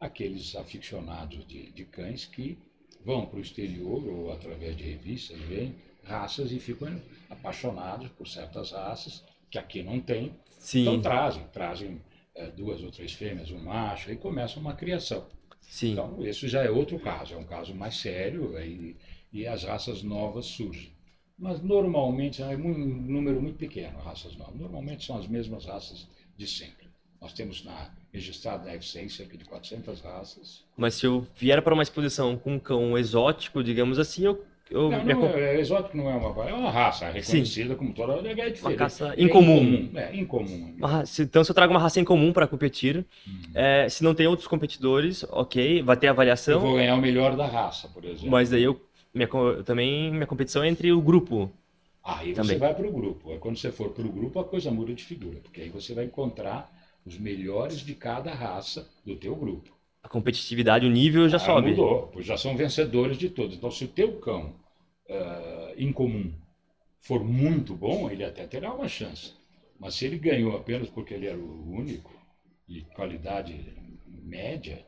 aqueles 0.00 0.54
aficionados 0.56 1.46
de, 1.46 1.70
de 1.72 1.84
cães 1.84 2.24
que 2.26 2.58
vão 3.04 3.26
para 3.26 3.38
o 3.38 3.42
exterior 3.42 4.06
ou 4.06 4.32
através 4.32 4.76
de 4.76 4.82
revistas, 4.82 5.38
veem 5.40 5.74
raças 6.02 6.52
e 6.52 6.58
ficam 6.58 7.00
apaixonados 7.28 8.08
por 8.10 8.26
certas 8.28 8.72
raças 8.72 9.24
que 9.50 9.58
aqui 9.58 9.82
não 9.82 10.00
tem. 10.00 10.32
Sim. 10.58 10.82
Então 10.82 11.00
trazem, 11.00 11.44
trazem 11.52 12.00
é, 12.34 12.46
duas 12.50 12.82
ou 12.82 12.90
três 12.90 13.12
fêmeas, 13.12 13.50
um 13.50 13.58
macho, 13.58 14.10
e 14.10 14.16
começa 14.16 14.58
uma 14.58 14.74
criação. 14.74 15.26
Sim. 15.60 15.92
Então, 15.92 16.24
isso 16.26 16.48
já 16.48 16.62
é 16.62 16.70
outro 16.70 16.98
caso, 16.98 17.34
é 17.34 17.36
um 17.36 17.44
caso 17.44 17.74
mais 17.74 17.96
sério 17.96 18.58
e, 18.60 18.96
e 19.32 19.46
as 19.46 19.64
raças 19.64 20.02
novas 20.02 20.46
surgem. 20.46 20.92
Mas 21.38 21.60
normalmente 21.62 22.42
é 22.42 22.56
um 22.56 22.76
número 22.76 23.40
muito 23.40 23.58
pequeno, 23.58 23.98
raças 23.98 24.36
novas. 24.36 24.54
Normalmente 24.54 25.04
são 25.04 25.18
as 25.18 25.26
mesmas 25.26 25.64
raças 25.64 26.08
de 26.36 26.46
sempre. 26.46 26.88
Nós 27.20 27.32
temos 27.32 27.64
na, 27.64 27.92
registrado 28.14 28.64
na 28.64 28.72
F100 28.74 29.08
cerca 29.10 29.36
de 29.36 29.44
400 29.44 30.00
raças. 30.00 30.64
Mas 30.76 30.94
se 30.94 31.04
eu 31.04 31.26
vier 31.36 31.60
para 31.60 31.74
uma 31.74 31.82
exposição 31.82 32.36
com 32.36 32.54
um 32.54 32.58
cão 32.60 32.96
exótico, 32.96 33.62
digamos 33.62 33.98
assim, 33.98 34.24
eu 34.24 34.44
eu 34.70 34.90
não, 34.90 35.04
não 35.04 35.26
é, 35.26 35.60
exótico 35.60 35.94
não 35.94 36.10
é 36.10 36.14
uma 36.14 36.48
é 36.48 36.54
uma 36.54 36.70
raça 36.70 37.10
reconhecida 37.10 37.74
Sim. 37.74 37.76
como 37.76 37.92
toda 37.92 38.14
é 38.14 38.34
diferente. 38.34 38.62
Uma 38.62 38.74
raça 38.74 39.14
incomum. 39.18 39.90
É 39.94 40.16
incomum. 40.16 40.16
É, 40.16 40.16
incomum. 40.16 40.76
Raça, 40.80 41.22
então, 41.22 41.44
se 41.44 41.50
eu 41.50 41.54
trago 41.54 41.72
uma 41.72 41.78
raça 41.78 42.00
incomum 42.00 42.32
para 42.32 42.46
competir, 42.46 43.04
hum. 43.28 43.42
é, 43.54 43.88
se 43.90 44.02
não 44.02 44.14
tem 44.14 44.26
outros 44.26 44.48
competidores, 44.48 45.22
ok, 45.30 45.82
vai 45.82 45.98
ter 45.98 46.08
avaliação. 46.08 46.54
Eu 46.54 46.60
vou 46.60 46.74
ganhar 46.76 46.94
o 46.94 47.00
melhor 47.00 47.36
da 47.36 47.46
raça, 47.46 47.88
por 47.88 48.04
exemplo. 48.06 48.30
Mas 48.30 48.50
daí 48.50 48.62
eu, 48.62 48.80
minha, 49.12 49.28
também 49.66 50.10
minha 50.10 50.26
competição 50.26 50.64
é 50.64 50.68
entre 50.68 50.90
o 50.92 51.02
grupo. 51.02 51.52
Aí 52.02 52.32
também. 52.32 52.54
você 52.54 52.58
vai 52.58 52.74
para 52.74 52.88
o 52.88 52.92
grupo. 52.92 53.38
Quando 53.38 53.58
você 53.58 53.70
for 53.70 53.90
para 53.90 54.06
o 54.06 54.10
grupo, 54.10 54.40
a 54.40 54.44
coisa 54.44 54.70
muda 54.70 54.94
de 54.94 55.04
figura, 55.04 55.40
porque 55.42 55.60
aí 55.60 55.68
você 55.68 55.92
vai 55.92 56.06
encontrar 56.06 56.73
os 57.04 57.18
melhores 57.18 57.80
de 57.80 57.94
cada 57.94 58.32
raça 58.32 58.88
do 59.04 59.16
teu 59.16 59.36
grupo. 59.36 59.70
A 60.02 60.08
competitividade, 60.08 60.86
o 60.86 60.90
nível 60.90 61.28
já 61.28 61.36
ah, 61.36 61.40
sobe. 61.40 61.70
Mudou, 61.70 62.08
pois 62.12 62.26
já 62.26 62.36
são 62.36 62.56
vencedores 62.56 63.16
de 63.16 63.30
todos. 63.30 63.56
Então, 63.56 63.70
se 63.70 63.84
o 63.84 63.88
teu 63.88 64.18
cão 64.18 64.54
uh, 65.08 65.74
incomum 65.78 66.32
for 67.00 67.24
muito 67.24 67.74
bom, 67.74 68.10
ele 68.10 68.24
até 68.24 68.46
terá 68.46 68.72
uma 68.72 68.88
chance. 68.88 69.32
Mas 69.78 69.94
se 69.94 70.06
ele 70.06 70.18
ganhou 70.18 70.56
apenas 70.56 70.88
porque 70.88 71.14
ele 71.14 71.26
era 71.26 71.38
o 71.38 71.70
único 71.70 72.12
e 72.68 72.82
qualidade 72.82 73.74
média, 74.06 74.84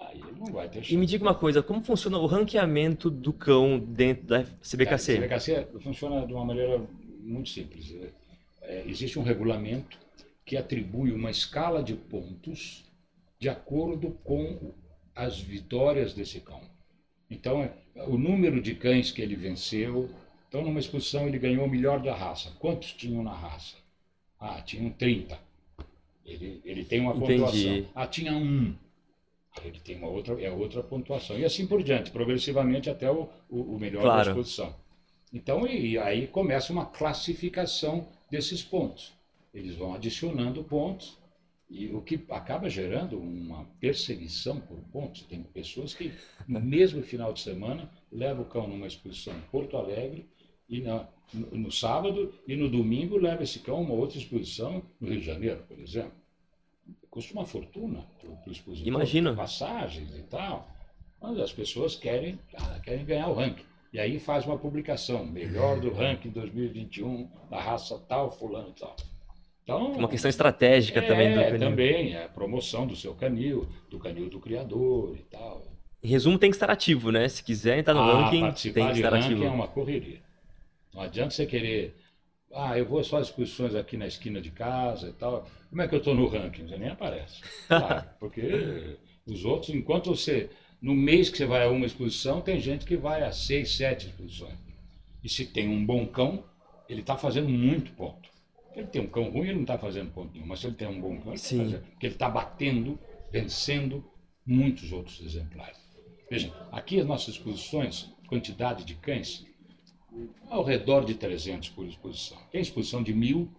aí 0.00 0.20
ele 0.20 0.38
não 0.38 0.46
vai 0.52 0.68
ter 0.68 0.82
chance. 0.82 0.94
E 0.94 0.98
me 0.98 1.06
diga 1.06 1.24
uma 1.24 1.34
coisa, 1.34 1.62
como 1.62 1.82
funciona 1.82 2.18
o 2.18 2.26
ranqueamento 2.26 3.10
do 3.10 3.32
cão 3.32 3.78
dentro 3.78 4.26
da 4.26 4.44
CBKC? 4.44 5.12
A 5.12 5.20
CBKC 5.20 5.68
funciona 5.80 6.26
de 6.26 6.32
uma 6.32 6.44
maneira 6.44 6.82
muito 7.20 7.48
simples. 7.50 7.94
É, 8.62 8.84
existe 8.86 9.18
um 9.18 9.22
regulamento 9.22 9.98
que 10.48 10.56
atribui 10.56 11.12
uma 11.12 11.30
escala 11.30 11.82
de 11.82 11.94
pontos 11.94 12.82
de 13.38 13.50
acordo 13.50 14.12
com 14.24 14.72
as 15.14 15.38
vitórias 15.38 16.14
desse 16.14 16.40
cão. 16.40 16.62
Então, 17.30 17.62
é, 17.62 17.70
o 18.04 18.16
número 18.16 18.58
de 18.58 18.74
cães 18.74 19.10
que 19.10 19.20
ele 19.20 19.36
venceu. 19.36 20.08
Então, 20.48 20.62
numa 20.62 20.80
exposição, 20.80 21.28
ele 21.28 21.38
ganhou 21.38 21.66
o 21.66 21.70
melhor 21.70 22.00
da 22.00 22.14
raça. 22.14 22.50
Quantos 22.58 22.94
tinham 22.94 23.22
na 23.22 23.34
raça? 23.34 23.76
Ah, 24.40 24.62
tinham 24.62 24.90
30. 24.90 25.38
Ele, 26.24 26.62
ele 26.64 26.82
tem 26.82 27.00
uma 27.00 27.14
Entendi. 27.14 27.34
pontuação. 27.34 27.86
Ah, 27.94 28.06
tinha 28.06 28.32
um. 28.32 28.74
Ele 29.62 29.80
tem 29.80 29.96
uma 29.96 30.08
outra, 30.08 30.40
é 30.40 30.50
outra 30.50 30.82
pontuação. 30.82 31.38
E 31.38 31.44
assim 31.44 31.66
por 31.66 31.82
diante, 31.82 32.10
progressivamente 32.10 32.88
até 32.88 33.10
o, 33.10 33.28
o, 33.50 33.74
o 33.74 33.78
melhor 33.78 34.00
claro. 34.00 34.24
da 34.24 34.30
exposição. 34.30 34.74
Então, 35.30 35.66
e, 35.66 35.90
e 35.90 35.98
aí 35.98 36.26
começa 36.26 36.72
uma 36.72 36.86
classificação 36.86 38.08
desses 38.30 38.62
pontos. 38.62 39.17
Eles 39.58 39.74
vão 39.76 39.94
adicionando 39.94 40.62
pontos 40.62 41.18
e 41.68 41.88
o 41.88 42.00
que 42.00 42.24
acaba 42.30 42.70
gerando 42.70 43.18
uma 43.18 43.64
perseguição 43.80 44.60
por 44.60 44.78
pontos. 44.92 45.22
Tem 45.22 45.42
pessoas 45.42 45.92
que, 45.92 46.12
no 46.46 46.60
mesmo 46.60 47.02
final 47.02 47.32
de 47.32 47.40
semana, 47.40 47.90
levam 48.10 48.44
o 48.44 48.48
cão 48.48 48.66
numa 48.66 48.86
exposição 48.86 49.36
em 49.36 49.42
Porto 49.50 49.76
Alegre 49.76 50.26
e 50.68 50.80
na, 50.80 51.08
no, 51.34 51.58
no, 51.58 51.72
sábado 51.72 52.32
e 52.46 52.56
no 52.56 52.70
domingo 52.70 53.18
leva 53.18 53.42
esse 53.42 53.58
cão 53.58 53.78
a 53.78 53.80
uma 53.80 53.94
outra 53.94 54.18
exposição 54.18 54.82
no 55.00 55.08
Rio 55.08 55.20
de 55.20 55.26
Janeiro, 55.26 55.62
por 55.66 55.78
exemplo. 55.78 56.12
Custa 57.10 57.32
uma 57.32 57.44
fortuna 57.44 58.06
para 58.18 58.30
o 58.48 58.52
expositor. 58.52 58.86
Imagina. 58.86 59.34
Passagens 59.34 60.16
e 60.16 60.22
tal. 60.22 60.68
Mas 61.20 61.38
as 61.38 61.52
pessoas 61.52 61.96
querem, 61.96 62.38
ah, 62.54 62.78
querem 62.80 63.04
ganhar 63.04 63.28
o 63.28 63.34
ranking. 63.34 63.64
E 63.92 63.98
aí 63.98 64.18
faz 64.20 64.46
uma 64.46 64.58
publicação, 64.58 65.26
melhor 65.26 65.80
do 65.80 65.90
ranking 65.90 66.30
2021, 66.30 67.28
da 67.50 67.60
raça 67.60 67.98
tal, 68.08 68.30
fulano 68.30 68.70
e 68.70 68.80
tal. 68.80 68.94
Então, 69.68 69.92
uma 69.92 70.08
questão 70.08 70.30
estratégica 70.30 71.00
é, 71.00 71.02
também 71.02 71.34
do 71.34 71.40
canil. 71.42 71.58
também, 71.58 72.14
é 72.14 72.24
a 72.24 72.28
promoção 72.28 72.86
do 72.86 72.96
seu 72.96 73.14
canil, 73.14 73.68
do 73.90 73.98
canil 73.98 74.30
do 74.30 74.40
criador 74.40 75.14
e 75.14 75.22
tal. 75.24 75.62
Em 76.02 76.08
resumo, 76.08 76.38
tem 76.38 76.48
que 76.48 76.56
estar 76.56 76.70
ativo, 76.70 77.12
né? 77.12 77.28
Se 77.28 77.44
quiser 77.44 77.78
entrar 77.78 77.92
no 77.92 78.00
ah, 78.00 78.30
ranking, 78.30 78.72
tem 78.72 78.86
que 78.86 78.92
estar 78.94 79.12
ativo. 79.12 79.44
é 79.44 79.50
uma 79.50 79.68
correria. 79.68 80.22
Não 80.94 81.02
adianta 81.02 81.32
você 81.32 81.44
querer, 81.44 81.94
ah, 82.54 82.78
eu 82.78 82.86
vou 82.86 83.04
só 83.04 83.18
às 83.18 83.26
exposições 83.26 83.74
aqui 83.74 83.98
na 83.98 84.06
esquina 84.06 84.40
de 84.40 84.50
casa 84.50 85.10
e 85.10 85.12
tal. 85.12 85.46
Como 85.68 85.82
é 85.82 85.86
que 85.86 85.94
eu 85.94 85.98
estou 85.98 86.14
no 86.14 86.26
ranking? 86.26 86.66
Você 86.66 86.78
nem 86.78 86.88
aparece. 86.88 87.42
Claro, 87.68 88.08
porque 88.18 88.96
os 89.26 89.44
outros, 89.44 89.74
enquanto 89.74 90.16
você, 90.16 90.48
no 90.80 90.94
mês 90.94 91.28
que 91.28 91.36
você 91.36 91.44
vai 91.44 91.64
a 91.64 91.68
uma 91.68 91.84
exposição, 91.84 92.40
tem 92.40 92.58
gente 92.58 92.86
que 92.86 92.96
vai 92.96 93.22
a 93.22 93.32
seis, 93.32 93.76
sete 93.76 94.06
exposições. 94.06 94.56
E 95.22 95.28
se 95.28 95.44
tem 95.44 95.68
um 95.68 95.84
bom 95.84 96.06
cão, 96.06 96.42
ele 96.88 97.02
está 97.02 97.18
fazendo 97.18 97.50
muito 97.50 97.92
ponto. 97.92 98.37
Ele 98.78 98.86
tem 98.86 99.02
um 99.02 99.08
cão 99.08 99.28
ruim, 99.28 99.48
ele 99.48 99.54
não 99.54 99.62
está 99.62 99.76
fazendo 99.76 100.12
ponto 100.12 100.32
nenhum, 100.32 100.46
mas 100.46 100.60
se 100.60 100.68
ele 100.68 100.76
tem 100.76 100.86
um 100.86 101.00
bom 101.00 101.18
cão, 101.18 101.32
ele 101.32 101.34
está 101.34 101.56
fazendo. 101.56 101.82
Porque 101.82 102.06
ele 102.06 102.14
está 102.14 102.28
batendo, 102.28 102.98
vencendo 103.32 104.04
muitos 104.46 104.92
outros 104.92 105.20
exemplares. 105.20 105.76
Vejam, 106.30 106.52
aqui 106.70 107.00
as 107.00 107.06
nossas 107.06 107.34
exposições, 107.34 108.08
quantidade 108.28 108.84
de 108.84 108.94
cães, 108.94 109.44
ao 110.48 110.62
redor 110.62 111.04
de 111.04 111.14
300 111.14 111.70
por 111.70 111.86
exposição. 111.86 112.38
Tem 112.52 112.60
exposição 112.60 113.02
de 113.02 113.12
mil, 113.12 113.50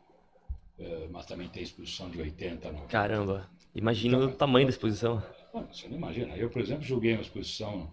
eh, 0.79 1.09
mas 1.11 1.25
também 1.25 1.49
tem 1.49 1.63
exposição 1.63 2.09
de 2.09 2.21
80. 2.21 2.71
Não. 2.71 2.87
Caramba, 2.87 3.49
imagina 3.75 4.17
então, 4.17 4.29
o 4.29 4.33
tamanho 4.33 4.67
da 4.67 4.71
exposição. 4.71 5.21
Você 5.69 5.89
não 5.89 5.97
imagina. 5.97 6.35
Eu, 6.37 6.49
por 6.49 6.61
exemplo, 6.61 6.83
julguei 6.83 7.13
uma 7.13 7.21
exposição 7.21 7.91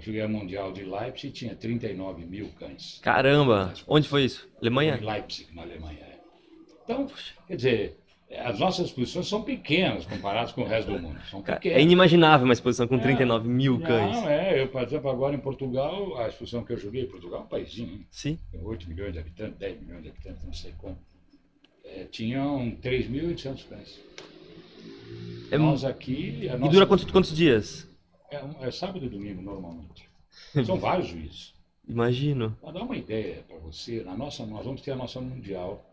joguei 0.00 0.22
a 0.22 0.28
Mundial 0.28 0.72
de 0.72 0.84
Leipzig 0.84 1.28
e 1.28 1.30
tinha 1.30 1.54
39 1.54 2.24
mil 2.24 2.48
cães. 2.58 2.98
Caramba! 3.02 3.72
Onde 3.86 4.08
foi 4.08 4.24
isso? 4.24 4.48
Alemanha? 4.60 4.98
Em 5.00 5.04
Leipzig, 5.04 5.54
na 5.54 5.62
Alemanha. 5.62 6.00
É. 6.00 6.18
Então, 6.84 7.06
quer 7.46 7.56
dizer, 7.56 8.00
as 8.38 8.58
nossas 8.58 8.86
exposições 8.86 9.28
são 9.28 9.42
pequenas 9.42 10.06
comparadas 10.06 10.52
com 10.52 10.62
o 10.62 10.64
resto 10.64 10.92
do 10.92 10.98
mundo. 11.00 11.18
É 11.64 11.82
inimaginável 11.82 12.44
uma 12.44 12.54
exposição 12.54 12.86
com 12.86 12.96
é, 12.96 13.00
39 13.00 13.48
mil 13.48 13.80
cães. 13.80 14.16
Não, 14.16 14.28
é. 14.28 14.62
Eu, 14.62 14.68
por 14.68 14.82
exemplo, 14.82 15.10
agora 15.10 15.34
em 15.34 15.40
Portugal, 15.40 16.16
a 16.18 16.28
exposição 16.28 16.64
que 16.64 16.72
eu 16.72 16.78
joguei, 16.78 17.06
Portugal 17.06 17.40
é 17.40 17.42
um 17.42 17.46
paísinho, 17.46 18.04
Sim. 18.10 18.38
Tem 18.50 18.62
8 18.62 18.88
milhões 18.88 19.12
de 19.12 19.18
habitantes, 19.18 19.58
10 19.58 19.80
milhões 19.82 20.02
de 20.02 20.08
habitantes, 20.08 20.44
não 20.44 20.52
sei 20.52 20.72
como. 20.78 20.98
É, 21.84 22.04
tinham 22.04 22.76
3.800 22.82 23.68
cães. 23.68 24.00
É, 25.50 25.58
Nós 25.58 25.84
aqui... 25.84 26.40
E 26.42 26.68
dura 26.68 26.86
quantos, 26.86 27.10
quantos 27.10 27.34
dias? 27.34 27.89
É, 28.30 28.66
é 28.66 28.70
sábado 28.70 29.04
e 29.04 29.08
domingo, 29.08 29.42
normalmente. 29.42 30.08
São 30.64 30.78
vários 30.80 31.08
juízes. 31.08 31.54
Imagino. 31.88 32.56
Para 32.60 32.72
dar 32.72 32.82
uma 32.82 32.96
ideia 32.96 33.44
para 33.48 33.58
você, 33.58 34.02
na 34.04 34.16
nossa, 34.16 34.46
nós 34.46 34.64
vamos 34.64 34.80
ter 34.80 34.92
a 34.92 34.96
nossa 34.96 35.20
Mundial 35.20 35.84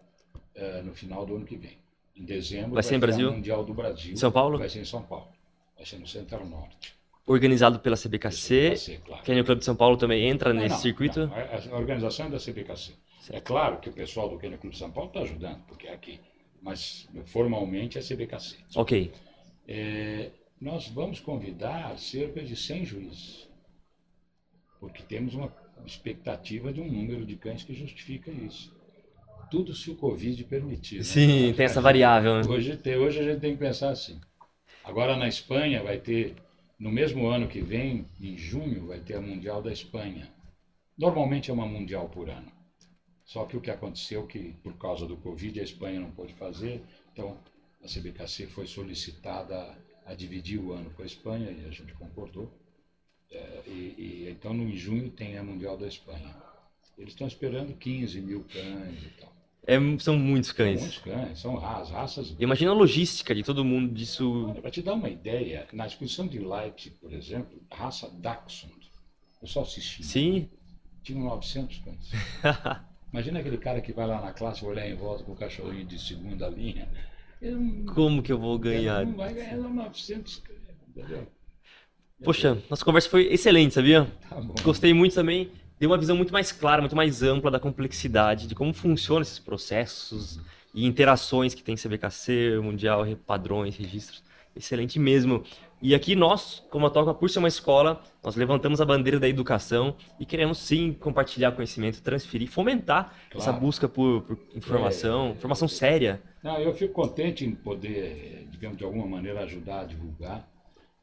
uh, 0.55 0.83
no 0.83 0.93
final 0.93 1.25
do 1.25 1.35
ano 1.35 1.45
que 1.45 1.55
vem. 1.57 1.77
Em 2.15 2.23
dezembro 2.23 2.73
vai, 2.73 2.83
ser 2.83 2.95
em 2.95 2.99
Brasil? 2.99 3.31
Mundial 3.31 3.63
do 3.63 3.73
Brasil. 3.73 4.13
Em 4.13 4.15
São 4.15 4.31
Paulo? 4.31 4.57
Vai 4.57 4.69
ser 4.69 4.79
em 4.79 4.85
São 4.85 5.01
Paulo. 5.03 5.27
Vai 5.75 5.85
ser 5.85 5.97
no 5.97 6.07
Centro 6.07 6.45
Norte. 6.45 6.95
organizado 7.25 7.79
pela 7.79 7.95
CBKC. 7.95 8.69
CBKC, 8.69 8.97
claro. 9.05 9.23
Kennel 9.23 9.45
Club 9.45 9.59
de 9.59 9.65
São 9.65 9.75
Paulo 9.75 9.97
também 9.97 10.27
entra 10.27 10.53
Não, 10.53 10.61
nesse 10.61 10.75
não, 10.75 10.81
circuito? 10.81 11.27
não. 11.27 11.33
A 11.35 11.75
a 11.75 11.77
organização 11.77 12.27
é 12.27 12.29
da 12.29 12.39
CBKC. 12.39 12.93
É 13.31 13.39
claro 13.39 13.77
que 13.79 13.89
o 13.89 13.93
pessoal 13.93 14.29
do 14.29 14.38
Kennel 14.38 14.57
Clube 14.57 14.73
de 14.73 14.79
São 14.79 14.91
Paulo 14.91 15.09
está 15.09 15.21
ajudando, 15.21 15.61
porque 15.67 15.88
é 15.88 15.93
aqui. 15.93 16.19
Mas 16.61 17.07
formalmente 17.25 17.97
é 17.97 18.01
CBKC. 18.01 18.57
Ok. 18.75 19.11
É, 19.67 20.31
nós 20.60 20.88
vamos 20.88 21.20
convidar 21.20 21.97
cerca 21.97 22.43
de 22.43 22.55
100 22.55 22.86
juízes, 22.86 23.47
porque 24.80 25.03
temos 25.03 25.34
uma 25.36 25.53
expectativa 25.86 26.74
de 26.74 26.82
um 26.82 26.91
número 26.91 27.26
de 27.26 27.36
cães 27.36 27.64
que 27.64 27.74
justifica 27.74 28.32
isso. 28.32 28.76
Tudo 29.49 29.74
se 29.74 29.89
o 29.89 29.95
Covid 29.95 30.43
permitir. 30.45 30.97
né? 30.97 31.03
Sim, 31.03 31.53
tem 31.53 31.66
essa 31.66 31.80
variável. 31.80 32.36
né? 32.41 32.47
Hoje, 32.47 32.78
hoje 32.97 33.20
a 33.20 33.24
gente 33.24 33.39
tem 33.39 33.53
que 33.53 33.60
pensar 33.60 33.89
assim. 33.91 34.20
Agora 34.84 35.16
na 35.16 35.28
Espanha 35.28 35.84
vai 35.84 35.99
ter, 35.99 36.36
no 36.80 36.91
mesmo 36.91 37.28
ano 37.28 37.47
que 37.47 37.62
vem, 37.62 38.05
em 38.20 38.38
junho, 38.38 38.88
vai 38.88 38.99
ter 38.99 39.16
a 39.16 39.22
Mundial 39.22 39.62
da 39.62 39.72
Espanha. 39.72 40.30
Normalmente 40.97 41.49
é 41.49 41.53
uma 41.53 41.66
Mundial 41.66 42.10
por 42.10 42.30
ano. 42.30 42.51
Só 43.24 43.45
que 43.45 43.55
o 43.55 43.62
que 43.62 43.70
aconteceu 43.70 44.26
que, 44.26 44.53
por 44.64 44.78
causa 44.78 45.05
do 45.05 45.18
Covid, 45.18 45.60
a 45.60 45.64
Espanha 45.64 45.99
não 45.99 46.12
pôde 46.12 46.34
fazer, 46.34 46.82
então 47.14 47.38
a 47.84 47.88
CBKC 47.88 48.47
foi 48.47 48.66
solicitada 48.66 49.78
a, 50.08 50.14
dividir 50.14 50.60
o 50.60 50.74
ano 50.74 50.89
com 50.91 51.03
a 51.03 51.05
Espanha 51.05 51.51
e 51.51 51.66
a 51.66 51.72
gente 51.72 51.93
concordou. 51.93 52.51
É, 53.32 53.62
e, 53.68 53.95
e 53.97 54.30
então 54.32 54.53
no 54.53 54.64
em 54.64 54.76
junho 54.76 55.10
tem 55.10 55.38
a 55.38 55.43
Mundial 55.43 55.78
da 55.78 55.88
Espanha. 55.88 56.36
Eles 56.97 57.14
estão 57.14 57.28
esperando 57.28 57.74
15 57.74 58.22
mil 58.22 58.43
cães 58.45 59.03
e 59.03 59.10
tal. 59.20 59.38
É, 59.68 59.78
são 59.99 60.18
muitos 60.18 60.53
cães. 60.53 60.80
muitos 60.80 60.99
cães, 60.99 61.39
são 61.39 61.58
as 61.58 61.89
raças 61.89 62.34
Imagina 62.39 62.72
a 62.72 62.74
logística 62.74 63.36
de 63.36 63.43
todo 63.43 63.66
mundo 63.66 63.93
disso. 63.93 64.55
Para 64.62 64.72
te 64.72 64.82
dar 64.82 64.93
uma 64.93 65.10
ideia, 65.10 65.68
na 65.74 65.86
exposição 65.86 66.26
de 66.26 66.39
Leipzig, 66.39 66.95
por 67.01 67.12
exemplo, 67.12 67.62
a 67.70 67.76
raça 67.76 68.10
Dachshund, 68.10 68.74
eu 69.41 69.47
só 69.47 69.64
assisti, 69.64 70.05
Sim. 70.05 70.49
tinha 71.03 71.20
900 71.20 71.80
cães. 71.80 72.12
Imagina 73.12 73.39
aquele 73.39 73.58
cara 73.58 73.82
que 73.82 73.91
vai 73.91 74.08
lá 74.08 74.22
na 74.22 74.32
classe 74.32 74.64
olhar 74.64 74.88
em 74.88 74.95
volta 74.95 75.24
com 75.24 75.34
o 75.34 75.36
cachorrinho 75.36 75.86
de 75.86 75.99
segunda 75.99 76.47
linha. 76.47 76.88
Não, 77.41 77.85
Como 77.93 78.21
que 78.23 78.31
eu 78.31 78.38
vou 78.39 78.57
ganhar? 78.57 79.05
não 79.05 79.13
vai 79.13 79.33
ganhar 79.33 79.57
900 79.57 80.38
cães, 80.38 80.57
entendeu? 80.89 81.27
Poxa, 82.23 82.57
nossa 82.69 82.83
conversa 82.83 83.09
foi 83.09 83.31
excelente, 83.31 83.75
sabia? 83.75 84.07
Tá. 84.27 84.41
Gostei 84.63 84.93
muito 84.93 85.13
também. 85.13 85.51
Deu 85.79 85.91
uma 85.91 85.97
visão 85.97 86.15
muito 86.15 86.33
mais 86.33 86.51
clara, 86.51 86.81
muito 86.81 86.95
mais 86.95 87.21
ampla 87.21 87.51
da 87.51 87.59
complexidade, 87.59 88.47
de 88.47 88.55
como 88.55 88.73
funcionam 88.73 89.21
esses 89.21 89.38
processos 89.38 90.39
e 90.73 90.85
interações 90.88 91.53
que 91.53 91.61
tem 91.61 91.75
CBKC, 91.77 92.59
Mundial, 92.63 93.05
padrões, 93.25 93.75
registros. 93.77 94.23
Excelente 94.58 94.99
mesmo. 94.99 95.43
E 95.82 95.93
aqui 95.93 96.16
nós, 96.16 96.64
como 96.72 96.88
a 96.88 96.89
Toca, 96.89 97.14
por 97.14 97.30
ser 97.30 97.38
uma 97.39 97.47
escola, 97.47 98.01
nós 98.24 98.36
levantamos 98.36 98.82
a 98.82 98.86
bandeira 98.86 99.20
da 99.20 99.30
educação 99.30 99.95
e 100.20 100.26
queremos 100.26 100.58
sim 100.58 100.91
compartilhar 100.93 101.51
conhecimento, 101.51 102.01
transferir, 102.01 102.49
fomentar 102.49 103.16
essa 103.36 103.45
Claro. 103.51 103.60
busca 103.60 103.88
por, 103.88 104.24
por 104.24 104.39
informação, 104.55 105.32
informação 105.32 105.68
séria. 105.68 106.22
Não, 106.43 106.58
eu 106.60 106.74
fico 106.74 106.93
contente 106.93 107.45
em 107.45 107.53
poder, 107.53 108.47
digamos, 108.49 108.78
de 108.78 108.84
alguma 108.84 109.05
maneira 109.05 109.41
ajudar 109.43 109.82
a 109.82 109.86
divulgar 109.86 110.49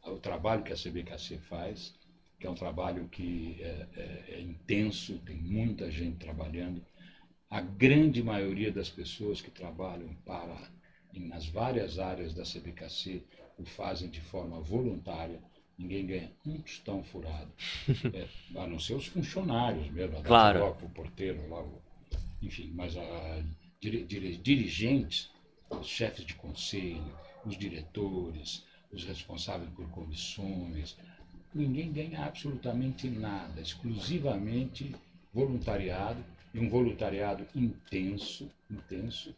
o 0.07 0.17
trabalho 0.17 0.65
que 0.65 0.73
a 0.73 0.77
CBKC 0.77 1.39
faz, 1.49 1.95
que 2.41 2.47
é 2.47 2.51
um 2.51 2.55
trabalho 2.55 3.09
que 3.09 3.57
é, 3.61 3.87
é- 3.97 4.25
é 4.37 4.41
intenso, 4.41 5.19
tem 5.25 5.37
muita 5.37 5.89
gente 5.91 6.17
trabalhando. 6.17 6.85
A 7.49 7.61
grande 7.61 8.23
maioria 8.25 8.73
das 8.73 8.91
pessoas 8.91 9.41
que 9.41 9.51
trabalham 9.53 10.09
para 10.27 10.57
nas 11.17 11.47
várias 11.47 12.01
áreas 12.01 12.35
da 12.35 12.45
CBKC 12.45 13.23
o 13.59 13.65
fazem 13.65 14.09
de 14.09 14.21
forma 14.21 14.61
voluntária. 14.61 15.41
Ninguém 15.77 16.07
ganha 16.07 16.33
um 16.47 16.61
tostão 16.61 17.03
furado, 17.03 17.53
É, 18.15 18.27
a 18.61 18.67
não 18.67 18.79
ser 18.79 18.95
os 18.95 19.07
funcionários 19.07 19.91
mesmo, 19.91 20.23
Claro. 20.23 20.77
o 20.83 20.89
porteiro, 20.91 21.49
logo, 21.49 21.83
enfim, 22.41 22.71
mas 22.75 22.97
a, 22.97 23.43
dire- 23.81 24.05
dire- 24.05 24.37
dirigentes, 24.37 25.31
os 25.71 25.87
chefes 25.89 26.25
de 26.25 26.35
conselho, 26.35 27.13
os 27.45 27.57
diretores, 27.59 28.65
os 28.93 29.05
responsáveis 29.05 29.69
por 29.71 29.89
comissões, 29.91 30.97
ninguém 31.53 31.93
ganha 31.93 32.25
absolutamente 32.25 33.09
nada, 33.09 33.61
exclusivamente 33.61 34.95
voluntariado 35.33 36.25
e 36.53 36.61
um 36.61 36.69
voluntariado 36.69 37.47
intenso, 37.55 38.49
intenso. 38.71 39.35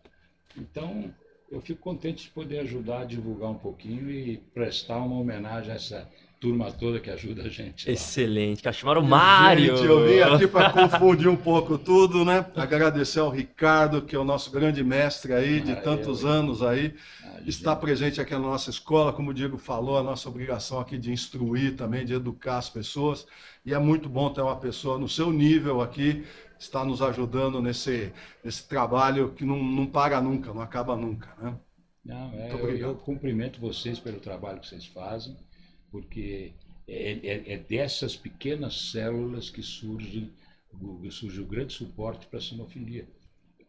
Então, 0.56 1.14
eu 1.50 1.60
fico 1.60 1.80
contente 1.80 2.24
de 2.24 2.30
poder 2.30 2.58
ajudar 2.60 3.00
a 3.02 3.04
divulgar 3.04 3.50
um 3.50 3.54
pouquinho 3.58 4.10
e 4.10 4.38
prestar 4.54 4.96
uma 4.98 5.18
homenagem 5.20 5.72
a 5.72 5.76
essa 5.76 6.08
turma 6.40 6.70
toda 6.70 7.00
que 7.00 7.08
ajuda 7.08 7.42
a 7.42 7.48
gente. 7.48 7.86
lá. 7.86 7.92
Excelente. 7.94 8.62
Que 8.62 8.72
chamaram 8.72 9.02
Mário. 9.02 9.76
Gente, 9.76 9.86
eu 9.86 10.06
vim 10.06 10.18
aqui 10.20 10.46
para 10.46 10.70
confundir 10.70 11.28
um 11.28 11.36
pouco 11.36 11.78
tudo, 11.78 12.24
né? 12.24 12.44
Agradecer 12.54 13.20
ao 13.20 13.30
Ricardo, 13.30 14.02
que 14.02 14.14
é 14.14 14.18
o 14.18 14.24
nosso 14.24 14.50
grande 14.50 14.84
mestre 14.84 15.32
aí, 15.32 15.60
de 15.60 15.72
Ah, 15.72 15.76
tantos 15.76 16.22
eu- 16.22 16.28
anos 16.28 16.62
aí, 16.62 16.94
Ah, 17.24 17.40
está 17.46 17.72
gente, 17.72 17.80
presente 17.80 18.20
aqui 18.20 18.32
na 18.32 18.40
nossa 18.40 18.68
escola, 18.68 19.12
como 19.12 19.30
o 19.30 19.34
Diego 19.34 19.56
falou, 19.56 19.96
a 19.96 20.02
nossa 20.02 20.28
obrigação 20.28 20.78
aqui 20.78 20.98
de 20.98 21.10
instruir 21.10 21.74
também, 21.74 22.04
de 22.04 22.12
educar 22.12 22.58
as 22.58 22.68
pessoas, 22.68 23.26
e 23.64 23.72
é 23.72 23.78
muito 23.78 24.06
bom 24.08 24.28
ter 24.28 24.42
uma 24.42 24.56
pessoa 24.56 24.98
no 24.98 25.08
seu 25.08 25.32
nível 25.32 25.80
aqui, 25.80 26.24
está 26.58 26.84
nos 26.84 27.02
ajudando 27.02 27.60
nesse, 27.62 28.12
nesse 28.44 28.66
trabalho 28.68 29.32
que 29.34 29.44
não, 29.44 29.62
não 29.62 29.86
para 29.86 30.20
nunca, 30.20 30.52
não 30.52 30.60
acaba 30.62 30.96
nunca, 30.96 31.34
né? 31.40 31.58
Não, 32.04 32.32
é, 32.32 32.52
eu, 32.52 32.76
eu 32.76 32.94
cumprimento 32.96 33.60
vocês 33.60 33.98
pelo 33.98 34.20
trabalho 34.20 34.60
que 34.60 34.68
vocês 34.68 34.86
fazem, 34.86 35.36
porque 35.90 36.52
é, 36.86 37.12
é- 37.26 37.52
é 37.54 37.58
dessas 37.58 38.16
pequenas 38.16 38.90
células 38.92 39.50
que 39.50 39.62
surge, 39.62 40.32
surge 41.10 41.40
o 41.40 41.46
grande 41.46 41.72
suporte 41.72 42.26
para 42.26 42.38
a 42.38 42.42
sinofilia, 42.42 43.08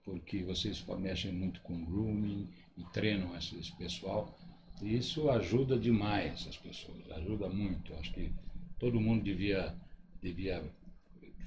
porque 0.03 0.43
vocês 0.43 0.83
mexem 0.99 1.31
muito 1.31 1.61
com 1.61 1.83
grooming 1.83 2.47
e 2.77 2.83
treinam 2.85 3.35
esse, 3.35 3.57
esse 3.57 3.75
pessoal, 3.75 4.37
e 4.81 4.95
isso 4.95 5.29
ajuda 5.29 5.77
demais 5.77 6.47
as 6.47 6.57
pessoas, 6.57 7.09
ajuda 7.11 7.49
muito. 7.49 7.93
Acho 7.95 8.13
que 8.13 8.31
todo 8.79 8.99
mundo 9.01 9.23
devia, 9.23 9.75
devia 10.21 10.63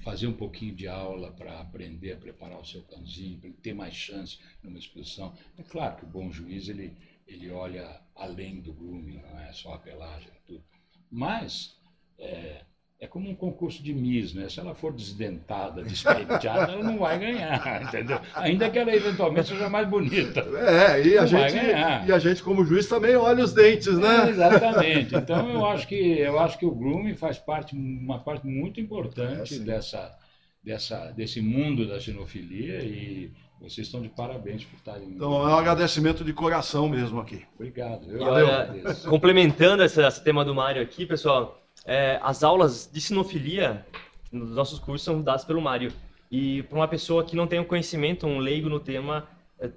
fazer 0.01 0.27
um 0.27 0.33
pouquinho 0.33 0.75
de 0.75 0.87
aula 0.87 1.31
para 1.31 1.59
aprender 1.59 2.13
a 2.13 2.17
preparar 2.17 2.59
o 2.59 2.65
seu 2.65 2.81
cãozinho, 2.83 3.39
para 3.39 3.49
ele 3.49 3.57
ter 3.57 3.73
mais 3.73 3.93
chance 3.93 4.39
numa 4.63 4.77
exposição. 4.77 5.35
É 5.57 5.63
claro 5.63 5.97
que 5.97 6.05
o 6.05 6.09
bom 6.09 6.31
juiz 6.31 6.67
ele, 6.67 6.95
ele 7.27 7.49
olha 7.51 8.01
além 8.15 8.61
do 8.61 8.73
grooming, 8.73 9.21
não 9.21 9.39
é 9.39 9.51
só 9.53 9.73
a 9.73 9.79
pelagem 9.79 10.29
e 10.29 10.47
tudo. 10.47 10.63
Mas 11.09 11.79
é, 12.17 12.65
é 13.03 13.07
como 13.07 13.27
um 13.27 13.33
concurso 13.35 13.81
de 13.81 13.91
Miss, 13.95 14.31
né? 14.35 14.47
Se 14.47 14.59
ela 14.59 14.75
for 14.75 14.93
desdentada, 14.93 15.81
despenteada, 15.83 16.71
ela 16.73 16.83
não 16.83 16.99
vai 16.99 17.17
ganhar, 17.17 17.81
entendeu? 17.81 18.19
Ainda 18.35 18.69
que 18.69 18.77
ela 18.77 18.95
eventualmente 18.95 19.47
seja 19.49 19.67
mais 19.67 19.87
bonita. 19.89 20.41
É, 20.55 21.03
e 21.03 21.17
a, 21.17 21.25
gente, 21.25 21.51
ganhar. 21.53 22.07
e 22.07 22.11
a 22.11 22.19
gente, 22.19 22.43
como 22.43 22.63
juiz, 22.63 22.87
também 22.87 23.15
olha 23.15 23.43
os 23.43 23.53
dentes, 23.53 23.87
É, 23.87 23.91
né? 23.93 24.29
exatamente. 24.29 25.15
Então 25.15 25.49
eu 25.49 25.65
acho 25.65 25.87
que 25.87 25.95
eu 26.19 26.39
acho 26.39 26.59
que 26.59 26.65
o 26.65 26.69
grooming 26.71 27.15
faz 27.15 27.39
parte 27.39 27.75
uma 27.75 28.19
parte 28.19 28.45
muito 28.45 28.79
É, 28.79 28.83
importante 28.83 29.55
sim. 29.55 29.63
dessa 29.63 30.15
dessa 30.63 31.11
desse 31.17 31.41
mundo 31.41 31.87
da 31.87 31.99
xenofilia 31.99 32.83
e 32.83 33.31
vocês 33.59 33.87
estão 33.87 33.99
de 33.99 34.09
parabéns 34.09 34.63
por 34.63 34.75
estarem. 34.75 35.07
Então, 35.09 35.33
é 35.33 35.53
um 35.53 35.57
agradecimento 35.57 36.23
de 36.23 36.33
coração 36.33 36.87
mesmo 36.87 37.19
aqui. 37.19 37.41
Obrigado. 37.55 38.05
Eu 38.11 38.19
E 38.19 38.23
olha, 38.23 38.69
complementando 39.09 39.81
essa- 39.83 40.07
esse 40.07 40.23
tema 40.23 40.45
do 40.45 40.53
Mário 40.53 40.81
aqui, 40.81 41.05
pessoal, 41.05 41.60
é, 41.85 42.19
as 42.21 42.43
aulas 42.43 42.89
de 42.91 43.01
sinofilia 43.01 43.85
nos 44.31 44.51
nossos 44.51 44.79
cursos 44.79 45.03
são 45.03 45.21
dadas 45.21 45.43
pelo 45.45 45.61
Mário. 45.61 45.91
E 46.31 46.63
para 46.63 46.77
uma 46.77 46.87
pessoa 46.87 47.23
que 47.25 47.35
não 47.35 47.47
tem 47.47 47.59
um 47.59 47.65
conhecimento, 47.65 48.25
um 48.25 48.39
leigo 48.39 48.69
no 48.69 48.79
tema, 48.79 49.27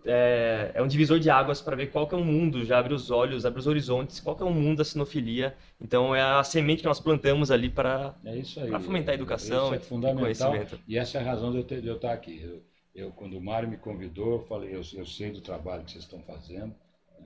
é, 0.06 0.70
é 0.74 0.82
um 0.82 0.86
divisor 0.86 1.18
de 1.18 1.28
águas 1.28 1.60
para 1.60 1.76
ver 1.76 1.88
qual 1.90 2.06
que 2.06 2.14
é 2.14 2.18
o 2.18 2.24
mundo, 2.24 2.64
já 2.64 2.78
abre 2.78 2.94
os 2.94 3.10
olhos, 3.10 3.44
abre 3.44 3.58
os 3.58 3.66
horizontes, 3.66 4.20
qual 4.20 4.36
que 4.36 4.42
é 4.42 4.46
o 4.46 4.50
mundo 4.50 4.78
da 4.78 4.84
sinofilia. 4.84 5.54
Então 5.80 6.14
é 6.14 6.22
a 6.22 6.42
semente 6.44 6.82
que 6.82 6.88
nós 6.88 7.00
plantamos 7.00 7.50
ali 7.50 7.68
para 7.68 8.14
É 8.24 8.78
fomentar 8.78 9.12
a 9.12 9.14
educação 9.14 9.66
Isso 9.66 9.74
é 9.74 9.76
e 9.78 9.80
fundamental. 9.80 10.52
conhecimento. 10.52 10.80
E 10.86 10.96
essa 10.96 11.18
é 11.18 11.20
a 11.20 11.24
razão 11.24 11.50
de 11.50 11.58
eu, 11.58 11.64
ter, 11.64 11.82
de 11.82 11.88
eu 11.88 11.96
estar 11.96 12.12
aqui. 12.12 12.40
Eu, 12.42 12.62
eu, 12.94 13.10
quando 13.12 13.36
o 13.36 13.40
Mário 13.42 13.68
me 13.68 13.76
convidou, 13.76 14.34
eu 14.34 14.46
falei, 14.46 14.70
eu, 14.74 14.82
eu 14.94 15.04
sei 15.06 15.32
do 15.32 15.40
trabalho 15.40 15.84
que 15.84 15.90
vocês 15.92 16.04
estão 16.04 16.22
fazendo. 16.22 16.74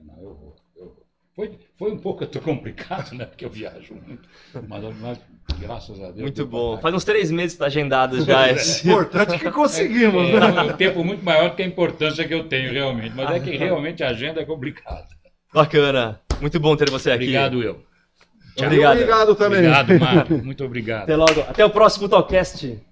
Não, 0.03 0.17
eu 0.21 0.33
vou. 0.33 0.55
Eu 0.75 0.85
vou. 0.85 1.08
Foi, 1.39 1.51
foi 1.77 1.91
um 1.93 1.97
pouco 1.97 2.27
complicado, 2.43 3.13
né? 3.13 3.23
Porque 3.23 3.45
eu 3.45 3.49
viajo 3.49 3.93
muito. 4.05 4.27
Mas, 4.67 4.83
mas 4.99 5.19
graças 5.57 5.97
a 6.01 6.07
Deus. 6.07 6.19
muito 6.19 6.45
bom. 6.45 6.77
Faz 6.79 6.93
uns 6.93 7.05
três 7.05 7.31
meses 7.31 7.53
que 7.53 7.55
está 7.55 7.67
agendado 7.67 8.21
já 8.25 8.51
esse. 8.51 8.85
Importante 8.85 9.39
que 9.39 9.49
conseguimos, 9.49 10.27
É, 10.27 10.37
né? 10.37 10.57
é 10.57 10.61
um 10.63 10.73
tempo 10.73 11.01
muito 11.01 11.23
maior 11.23 11.51
do 11.51 11.55
que 11.55 11.63
a 11.63 11.65
importância 11.65 12.27
que 12.27 12.33
eu 12.33 12.49
tenho 12.49 12.73
realmente. 12.73 13.13
Mas 13.15 13.31
é 13.31 13.39
que 13.39 13.55
realmente 13.55 14.03
a 14.03 14.09
agenda 14.09 14.41
é 14.41 14.45
complicada. 14.45 15.07
Bacana. 15.53 16.19
Muito 16.41 16.59
bom 16.59 16.75
ter 16.75 16.89
você 16.89 17.11
aqui. 17.11 17.23
Obrigado, 17.23 17.63
eu. 17.63 17.81
Obrigado. 18.57 18.93
Obrigado 18.97 19.35
também. 19.35 19.59
Obrigado, 19.59 19.97
Mário. 19.97 20.43
Muito 20.43 20.65
obrigado. 20.65 21.03
Até 21.03 21.15
logo. 21.15 21.39
Até 21.39 21.63
o 21.63 21.69
próximo 21.69 22.09
Talkcast. 22.09 22.88